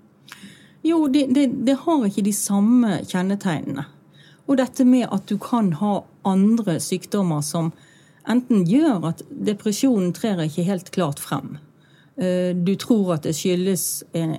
Jo, 0.84 1.06
det, 1.08 1.30
det, 1.32 1.48
det 1.64 1.78
har 1.86 2.04
ikke 2.04 2.26
de 2.26 2.36
samme 2.36 3.00
kjennetegnene. 3.08 3.86
Og 4.44 4.58
dette 4.60 4.84
med 4.84 5.08
at 5.08 5.24
du 5.30 5.38
kan 5.40 5.72
ha 5.80 6.02
andre 6.28 6.76
sykdommer 6.84 7.40
som 7.40 7.72
enten 8.30 8.64
gjør 8.68 9.10
at 9.10 9.22
depresjonen 9.28 10.12
trer 10.16 10.44
ikke 10.46 10.66
helt 10.66 10.90
klart 10.94 11.20
frem. 11.22 11.56
Eh, 12.16 12.54
du 12.56 12.74
tror 12.80 13.16
at 13.16 13.26
det 13.26 13.34
skyldes 13.36 14.04
en, 14.16 14.34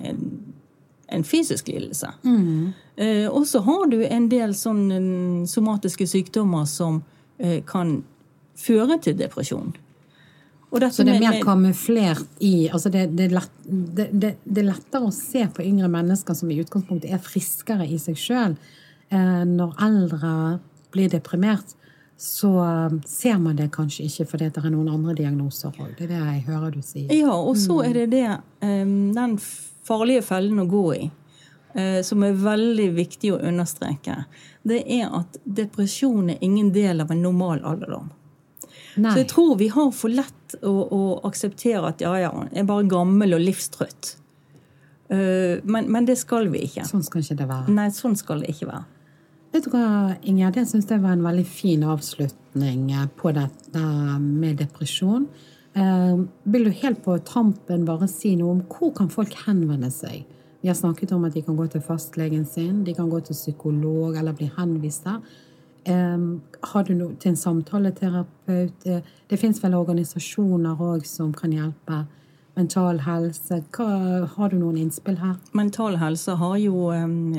en 1.11 1.25
fysisk 1.27 1.69
lidelse. 1.71 2.11
Mm. 2.23 2.73
Eh, 2.95 3.25
og 3.27 3.47
så 3.47 3.61
har 3.65 3.87
du 3.91 3.99
en 4.05 4.29
del 4.31 4.55
sånne 4.57 5.47
somatiske 5.49 6.07
sykdommer 6.07 6.67
som 6.69 7.01
eh, 7.37 7.61
kan 7.67 7.99
føre 8.55 8.99
til 9.03 9.17
depresjon. 9.19 9.75
Så 10.75 11.05
det 11.07 11.13
er 11.13 11.21
mer 11.21 11.37
kamuflert 11.39 12.41
i 12.43 12.67
altså 12.67 12.89
det, 12.91 13.05
det, 13.15 13.29
er 13.29 13.35
lett, 13.37 13.51
det, 13.63 14.07
det, 14.11 14.31
er 14.59 14.65
lettere 14.67 15.07
å 15.07 15.13
se 15.13 15.45
på 15.47 15.63
yngre 15.63 15.87
mennesker 15.93 16.35
som 16.35 16.49
i 16.51 16.57
utgangspunktet 16.59 17.13
er 17.15 17.21
friskere 17.23 17.85
i 17.87 17.95
seg 18.01 18.17
sjøl, 18.19 18.57
når 19.07 19.77
eldre 19.85 20.33
blir 20.91 21.13
deprimert 21.13 21.77
så 22.17 22.49
um, 22.59 23.01
ser 23.05 23.37
man 23.37 23.55
det 23.55 23.69
kanskje 23.75 24.05
ikke 24.07 24.25
fordi 24.29 24.47
det 24.55 24.63
er 24.63 24.71
noen 24.71 24.87
andre 24.93 25.15
diagnoser 25.17 25.75
òg. 25.75 25.95
Det 25.97 26.07
er 26.07 26.13
det 26.13 26.21
jeg 26.21 26.43
hører 26.47 26.71
du 26.71 26.81
sier. 26.85 27.11
Ja, 27.11 27.35
og 27.35 27.57
så 27.59 27.81
er 27.83 27.97
det 27.97 28.05
det, 28.13 28.27
um, 28.63 29.11
den 29.15 29.35
farlige 29.85 30.23
fellen 30.23 30.63
å 30.63 30.67
gå 30.71 30.85
i, 30.95 31.01
uh, 31.75 31.99
som 32.07 32.23
er 32.23 32.39
veldig 32.39 32.87
viktig 32.95 33.33
å 33.35 33.41
understreke, 33.51 34.21
det 34.63 34.79
er 34.87 35.11
at 35.11 35.41
depresjon 35.43 36.31
er 36.37 36.45
ingen 36.45 36.71
del 36.75 37.03
av 37.03 37.11
en 37.11 37.25
normal 37.25 37.65
alderdom. 37.67 38.07
Nei. 38.95 39.11
Så 39.11 39.25
jeg 39.25 39.31
tror 39.33 39.57
vi 39.59 39.67
har 39.75 39.91
for 39.91 40.15
lett 40.15 40.55
å, 40.63 40.71
å 40.71 41.01
akseptere 41.27 41.83
at 41.91 41.99
ja, 42.03 42.15
ja, 42.21 42.31
jeg 42.47 42.63
er 42.63 42.69
bare 42.69 42.87
gammel 42.87 43.35
og 43.35 43.43
livstrøtt. 43.43 44.15
Uh, 45.11 45.59
men, 45.67 45.91
men 45.91 46.07
det 46.07 46.15
skal 46.23 46.47
vi 46.47 46.63
ikke. 46.69 46.87
Sånn 46.87 47.03
skal 47.03 47.27
ikke 47.27 47.41
det 47.43 47.51
være. 47.51 47.75
Nei, 47.75 47.91
sånn 47.93 48.15
skal 48.15 48.39
det 48.41 48.55
ikke 48.55 48.71
være. 48.71 48.87
Vet 49.55 49.69
du 49.69 49.71
hva, 49.71 50.11
Ingjerd, 50.27 50.57
det 50.57 50.65
syns 50.67 50.87
det 50.89 50.97
var 50.99 51.13
en 51.15 51.21
veldig 51.23 51.45
fin 51.47 51.83
avslutning 51.87 52.89
eh, 52.91 53.05
på 53.15 53.31
dette 53.31 53.83
med 54.19 54.57
depresjon. 54.59 55.29
Eh, 55.79 56.17
vil 56.51 56.67
du 56.67 56.73
helt 56.81 56.99
på 57.05 57.15
tampen 57.23 57.85
bare 57.87 58.09
si 58.11 58.33
noe 58.35 58.57
om 58.57 58.59
hvor 58.67 58.91
kan 58.97 59.07
folk 59.13 59.31
henvende 59.45 59.87
seg? 59.95 60.25
Vi 60.59 60.67
har 60.67 60.75
snakket 60.75 61.13
om 61.15 61.23
at 61.23 61.37
de 61.37 61.45
kan 61.45 61.55
gå 61.55 61.69
til 61.71 61.85
fastlegen 61.87 62.43
sin, 62.43 62.83
de 62.83 62.97
kan 62.97 63.07
gå 63.07 63.21
til 63.23 63.37
psykolog 63.37 64.17
eller 64.19 64.35
bli 64.35 64.49
henvist 64.57 65.07
der. 65.07 65.23
Eh, 65.87 66.27
har 66.73 66.83
du 66.83 66.91
noe 66.97 67.15
til 67.15 67.31
en 67.31 67.39
samtaleterapeut? 67.45 68.91
Det 68.91 69.39
fins 69.39 69.63
vel 69.63 69.79
organisasjoner 69.79 70.83
òg 70.83 71.07
som 71.07 71.31
kan 71.31 71.55
hjelpe 71.55 72.03
mental 72.55 72.99
helse. 73.03 73.59
Hva, 73.75 73.87
har 74.35 74.51
du 74.51 74.57
noen 74.59 74.77
innspill 74.79 75.17
her? 75.19 75.35
Mental 75.57 75.97
helse 75.99 76.37
har 76.39 76.55
jo 76.61 76.89
um, 76.91 77.33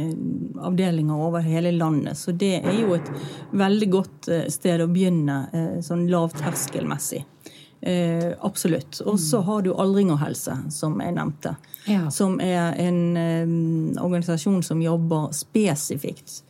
avdelinger 0.61 1.23
over 1.29 1.45
hele 1.45 1.73
landet, 1.73 2.19
så 2.21 2.35
det 2.37 2.61
er 2.61 2.77
jo 2.83 2.97
et 2.97 3.09
veldig 3.57 3.89
godt 3.93 4.31
uh, 4.33 4.45
sted 4.53 4.85
å 4.85 4.91
begynne 4.93 5.41
uh, 5.53 5.79
sånn 5.85 6.07
lavterskelmessig. 6.13 7.25
Uh, 7.87 8.35
absolutt. 8.45 9.01
Og 9.07 9.19
så 9.23 9.41
har 9.47 9.65
du 9.65 9.73
Aldringerhelse, 9.73 10.59
som 10.75 11.01
jeg 11.01 11.17
nevnte. 11.17 11.57
Ja. 11.87 12.07
Som 12.13 12.41
er 12.43 12.77
en 12.83 13.01
um, 13.17 13.97
organisasjon 14.03 14.63
som 14.67 14.85
jobber 14.85 15.33
spesifikt 15.37 16.43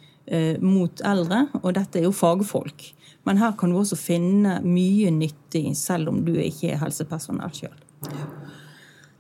mot 0.59 0.99
eldre, 1.07 1.45
og 1.61 1.77
dette 1.77 2.01
er 2.01 2.09
jo 2.09 2.11
fagfolk. 2.11 2.89
Men 3.29 3.39
her 3.39 3.53
kan 3.55 3.71
du 3.71 3.77
også 3.79 3.95
finne 3.95 4.57
mye 4.65 5.13
nyttig, 5.15 5.69
selv 5.79 6.11
om 6.11 6.25
du 6.27 6.33
ikke 6.35 6.73
er 6.73 6.81
helsepersonell 6.81 7.53
sjøl. 7.55 7.77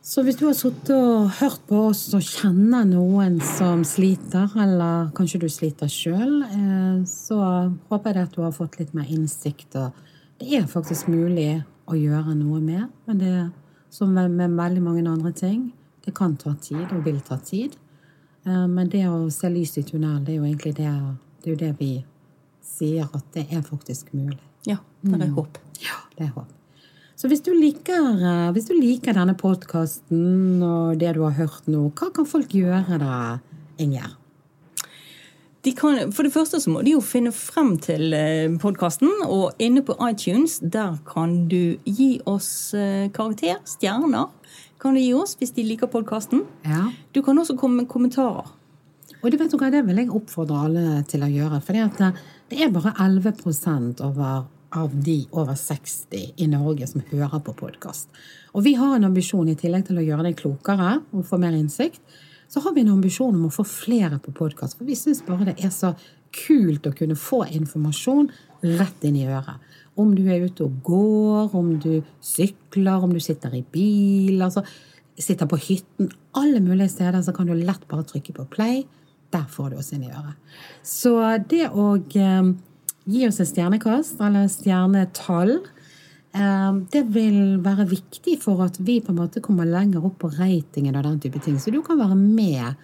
Så 0.07 0.22
hvis 0.22 0.37
du 0.39 0.45
har 0.47 0.55
sittet 0.55 0.93
og 0.95 1.32
hørt 1.41 1.62
på 1.66 1.80
oss 1.89 2.05
og 2.14 2.22
kjenner 2.22 2.84
noen 2.87 3.41
som 3.43 3.82
sliter, 3.82 4.53
eller 4.55 5.09
kanskje 5.16 5.41
du 5.43 5.49
sliter 5.51 5.91
sjøl, 5.91 6.37
eh, 6.47 7.01
så 7.11 7.39
håper 7.91 8.14
jeg 8.14 8.28
at 8.28 8.37
du 8.37 8.45
har 8.45 8.55
fått 8.55 8.78
litt 8.78 8.95
mer 8.95 9.09
innsikt. 9.11 9.74
Og 9.74 10.39
det 10.39 10.61
er 10.61 10.68
faktisk 10.70 11.11
mulig 11.11 11.64
å 11.91 11.99
gjøre 11.99 12.37
noe 12.39 12.61
med, 12.62 12.87
men 13.09 13.18
det 13.18 13.34
som 13.91 14.14
med, 14.14 14.51
veldig 14.51 14.82
mange 14.82 15.09
andre 15.11 15.32
ting. 15.32 15.72
Det 16.05 16.14
kan 16.14 16.37
ta 16.37 16.55
tid, 16.55 16.87
og 16.93 17.05
vil 17.05 17.20
ta 17.20 17.39
tid. 17.43 17.74
Eh, 18.47 18.66
men 18.70 18.91
det 18.93 19.07
å 19.11 19.24
se 19.34 19.51
lys 19.51 19.76
i 19.80 19.84
tunnelen, 19.87 20.24
det 20.24 20.34
er 20.34 20.39
jo 20.39 20.47
egentlig 20.47 20.74
det, 20.78 20.93
det, 21.43 21.51
jo 21.51 21.57
det 21.59 21.72
vi 21.80 21.93
sier, 22.62 23.09
at 23.11 23.26
det 23.34 23.47
er 23.51 23.64
faktisk 23.66 24.12
mulig. 24.14 24.39
Ja, 24.66 24.78
det 25.03 25.18
er 25.18 25.34
håp. 25.34 25.59
Ja, 25.82 25.99
det 26.14 26.28
er 26.28 26.34
håp. 26.37 26.53
Så 27.17 27.31
hvis 27.33 27.41
du 27.41 27.53
liker, 27.57 28.21
eh, 28.21 28.51
hvis 28.53 28.69
du 28.69 28.75
liker 28.77 29.17
denne 29.17 29.33
podkasten 29.39 30.61
og 30.61 30.99
det 31.01 31.14
du 31.17 31.23
har 31.25 31.37
hørt 31.39 31.69
nå, 31.71 31.89
hva 31.97 32.11
kan 32.12 32.29
folk 32.29 32.53
gjøre 32.53 33.01
da, 33.01 33.39
Ingjerd? 33.81 34.17
De 35.67 35.73
kan, 35.75 36.12
for 36.14 36.23
det 36.23 36.31
første 36.31 36.61
så 36.62 36.71
må 36.71 36.85
de 36.87 36.93
jo 36.93 37.01
finne 37.03 37.33
frem 37.35 37.73
til 37.83 38.14
podkasten, 38.62 39.11
og 39.27 39.57
inne 39.59 39.83
på 39.83 39.97
iTunes 40.07 40.61
der 40.62 41.01
kan 41.09 41.49
du 41.51 41.75
gi 41.83 42.21
oss 42.23 42.71
karakter, 43.17 43.59
stjerner, 43.67 44.29
kan 44.79 44.95
du 44.95 45.01
gi 45.03 45.11
oss 45.17 45.35
hvis 45.41 45.57
de 45.57 45.64
liker 45.67 45.91
podkasten. 45.91 46.45
Ja. 46.62 46.85
Du 47.11 47.19
kan 47.27 47.39
også 47.43 47.57
komme 47.59 47.83
med 47.83 47.91
kommentarer. 47.91 48.53
Og 49.23 49.33
det, 49.33 49.41
vet 49.41 49.51
du 49.51 49.59
hva, 49.59 49.73
det 49.73 49.83
vil 49.89 49.99
jeg 49.99 50.12
oppfordre 50.14 50.61
alle 50.69 51.01
til 51.11 51.25
å 51.25 51.31
gjøre. 51.33 51.59
For 51.64 51.75
det 51.75 52.61
er 52.62 52.71
bare 52.75 52.93
11% 53.03 54.03
over, 54.07 54.45
av 54.77 54.93
de 54.93 55.18
over 55.33 55.57
60 55.59 56.37
i 56.37 56.47
Norge 56.51 56.87
som 56.91 57.05
hører 57.11 57.43
på 57.45 57.55
podkast. 57.57 58.11
Og 58.55 58.64
vi 58.66 58.74
har 58.79 58.97
en 58.97 59.09
ambisjon, 59.09 59.49
i 59.49 59.57
tillegg 59.59 59.89
til 59.89 60.01
å 60.01 60.05
gjøre 60.05 60.29
det 60.29 60.37
klokere 60.41 60.99
og 61.12 61.27
få 61.29 61.41
mer 61.41 61.57
innsikt, 61.57 62.03
så 62.49 62.62
har 62.62 62.77
vi 62.77 62.85
en 62.85 62.95
ambisjon 62.95 63.35
om 63.35 63.49
å 63.49 63.55
få 63.55 63.64
flere 63.66 64.20
på 64.22 64.35
podkast. 64.37 64.79
For 64.79 64.87
vi 64.87 64.97
syns 64.99 65.24
bare 65.27 65.49
det 65.49 65.57
er 65.64 65.72
så 65.74 65.95
kult 66.37 66.87
å 66.87 66.95
kunne 66.95 67.16
få 67.18 67.45
informasjon 67.57 68.29
rett 68.77 69.07
inn 69.07 69.18
i 69.18 69.27
øret. 69.27 69.62
Om 69.97 70.12
du 70.14 70.27
er 70.29 70.45
ute 70.45 70.66
og 70.66 70.77
går, 70.85 71.57
om 71.57 71.72
du 71.81 72.05
sykler, 72.20 73.03
om 73.03 73.14
du 73.16 73.20
sitter 73.22 73.55
i 73.57 73.64
bil, 73.72 74.43
altså 74.45 74.62
sitter 75.16 75.49
på 75.49 75.57
hytten. 75.57 76.11
Alle 76.37 76.61
mulige 76.61 76.93
steder 76.93 77.22
så 77.24 77.33
kan 77.33 77.49
du 77.49 77.55
lett 77.57 77.89
bare 77.89 78.05
trykke 78.05 78.37
på 78.37 78.49
play. 78.53 78.85
Der 79.33 79.47
får 79.51 79.72
du 79.72 79.79
oss 79.81 79.93
inn 79.97 80.05
i 80.07 80.12
øret. 80.12 80.37
Så 80.87 81.16
det 81.51 81.70
å 81.72 81.95
eh, 81.97 82.53
gi 83.07 83.25
oss 83.29 83.41
et 83.43 83.51
stjernekast, 83.51 84.21
eller 84.27 84.49
stjernetall, 84.51 85.55
eh, 86.35 86.73
det 86.93 87.05
vil 87.15 87.59
være 87.65 87.89
viktig 87.91 88.37
for 88.43 88.65
at 88.67 88.79
vi 88.83 88.99
på 89.01 89.15
en 89.15 89.21
måte 89.23 89.43
kommer 89.45 89.69
lenger 89.69 90.05
opp 90.05 90.19
på 90.25 90.33
ratingen 90.35 90.97
og 90.97 91.07
den 91.07 91.21
type 91.23 91.43
ting. 91.45 91.59
Så 91.63 91.73
du 91.75 91.83
kan 91.87 91.99
være 91.99 92.19
med 92.19 92.75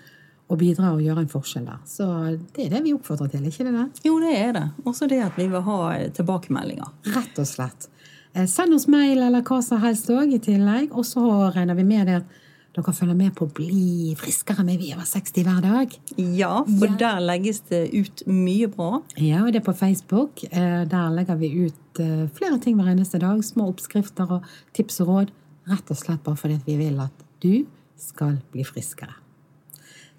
og 0.53 0.59
bidra 0.61 0.93
og 0.93 1.01
gjøre 1.01 1.25
en 1.25 1.33
forskjell 1.33 1.64
der. 1.64 1.81
Så 1.89 2.07
det 2.55 2.66
er 2.66 2.75
det 2.77 2.83
vi 2.85 2.93
oppfordrer 2.93 3.31
til, 3.33 3.47
ikke 3.49 3.64
det? 3.64 3.87
Jo, 4.05 4.18
det 4.20 4.33
er 4.37 4.53
det. 4.59 4.66
Også 4.85 5.09
det 5.09 5.23
at 5.25 5.39
vi 5.39 5.49
vil 5.49 5.64
ha 5.64 5.79
tilbakemeldinger. 6.12 6.93
Rett 7.14 7.41
og 7.41 7.49
slett. 7.49 7.89
Eh, 8.35 8.47
send 8.47 8.77
oss 8.77 8.89
mail 8.91 9.20
eller 9.23 9.45
hva 9.47 9.62
som 9.64 9.81
helst 9.83 10.11
òg 10.12 10.35
i 10.37 10.41
tillegg. 10.43 10.93
Og 10.93 11.07
så 11.09 11.25
regner 11.55 11.79
vi 11.79 11.87
med 11.89 12.09
det 12.11 12.20
at 12.20 12.41
dere 12.73 12.93
følger 12.97 13.16
med 13.16 13.35
på 13.37 13.45
å 13.45 13.53
bli 13.53 14.14
friskere 14.16 14.64
med 14.64 14.81
Vi 14.81 14.95
over 14.95 15.05
60 15.05 15.45
hver 15.45 15.61
dag. 15.61 15.97
Ja, 16.16 16.53
for 16.64 16.89
ja. 16.89 16.97
der 17.03 17.20
legges 17.20 17.61
det 17.68 17.83
ut 17.93 18.23
mye 18.31 18.68
bra. 18.73 19.03
Ja, 19.20 19.43
og 19.45 19.53
det 19.53 19.61
er 19.61 19.66
på 19.66 19.77
Facebook. 19.77 20.45
Eh, 20.49 20.85
der 20.89 21.12
legger 21.12 21.37
vi 21.41 21.51
ut 21.66 22.01
eh, 22.01 22.25
flere 22.33 22.57
ting 22.64 22.79
hver 22.81 22.89
eneste 22.95 23.20
dag. 23.20 23.43
Små 23.45 23.68
oppskrifter 23.75 24.39
og 24.39 24.49
tips 24.73 25.03
og 25.05 25.12
råd. 25.12 25.35
Rett 25.68 25.93
og 25.93 26.01
slett 26.01 26.25
bare 26.25 26.41
fordi 26.41 26.62
vi 26.64 26.79
vil 26.81 26.97
at 27.05 27.27
du 27.45 27.66
skal 28.01 28.41
bli 28.55 28.64
friskere. 28.64 29.18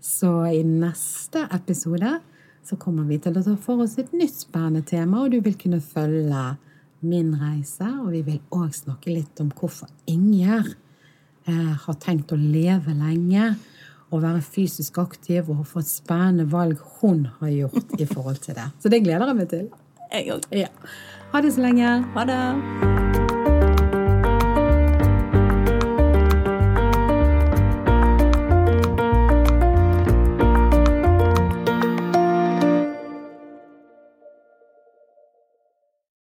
Så 0.04 0.30
i 0.52 0.62
neste 0.68 1.48
episode 1.56 2.20
så 2.64 2.78
kommer 2.80 3.08
vi 3.10 3.18
til 3.24 3.34
å 3.40 3.44
ta 3.44 3.58
for 3.60 3.82
oss 3.84 3.98
et 3.98 4.14
nytt 4.16 4.38
spennende 4.46 4.86
tema, 4.88 5.24
og 5.24 5.34
du 5.34 5.42
vil 5.44 5.58
kunne 5.60 5.82
følge 5.84 6.46
min 7.02 7.34
reise. 7.40 7.90
Og 8.04 8.14
vi 8.14 8.22
vil 8.30 8.42
òg 8.54 8.70
snakke 8.78 9.10
litt 9.10 9.42
om 9.42 9.50
hvorfor 9.58 9.90
Ingjerd 10.12 10.76
har 11.52 12.00
tenkt 12.00 12.32
å 12.32 12.40
leve 12.40 12.96
lenge 12.96 13.54
og 14.14 14.22
være 14.22 14.44
fysisk 14.46 15.00
aktiv 15.02 15.50
og 15.50 15.66
få 15.68 15.82
et 15.82 15.90
spennende 15.90 16.46
valg 16.52 16.82
hun 17.02 17.26
har 17.40 17.54
gjort 17.54 17.96
i 18.00 18.06
forhold 18.06 18.44
til 18.46 18.60
det. 18.60 18.70
Så 18.80 18.92
det 18.94 19.04
gleder 19.06 19.34
jeg 19.34 19.42
meg 19.42 19.50
til. 19.54 19.72
Jeg 20.14 20.30
òg. 20.36 20.52
Ja. 20.54 20.70
Ha 21.34 21.42
det 21.42 21.56
så 21.56 21.66
lenge. 21.66 21.96
Ha 22.14 22.30
det. 22.30 23.03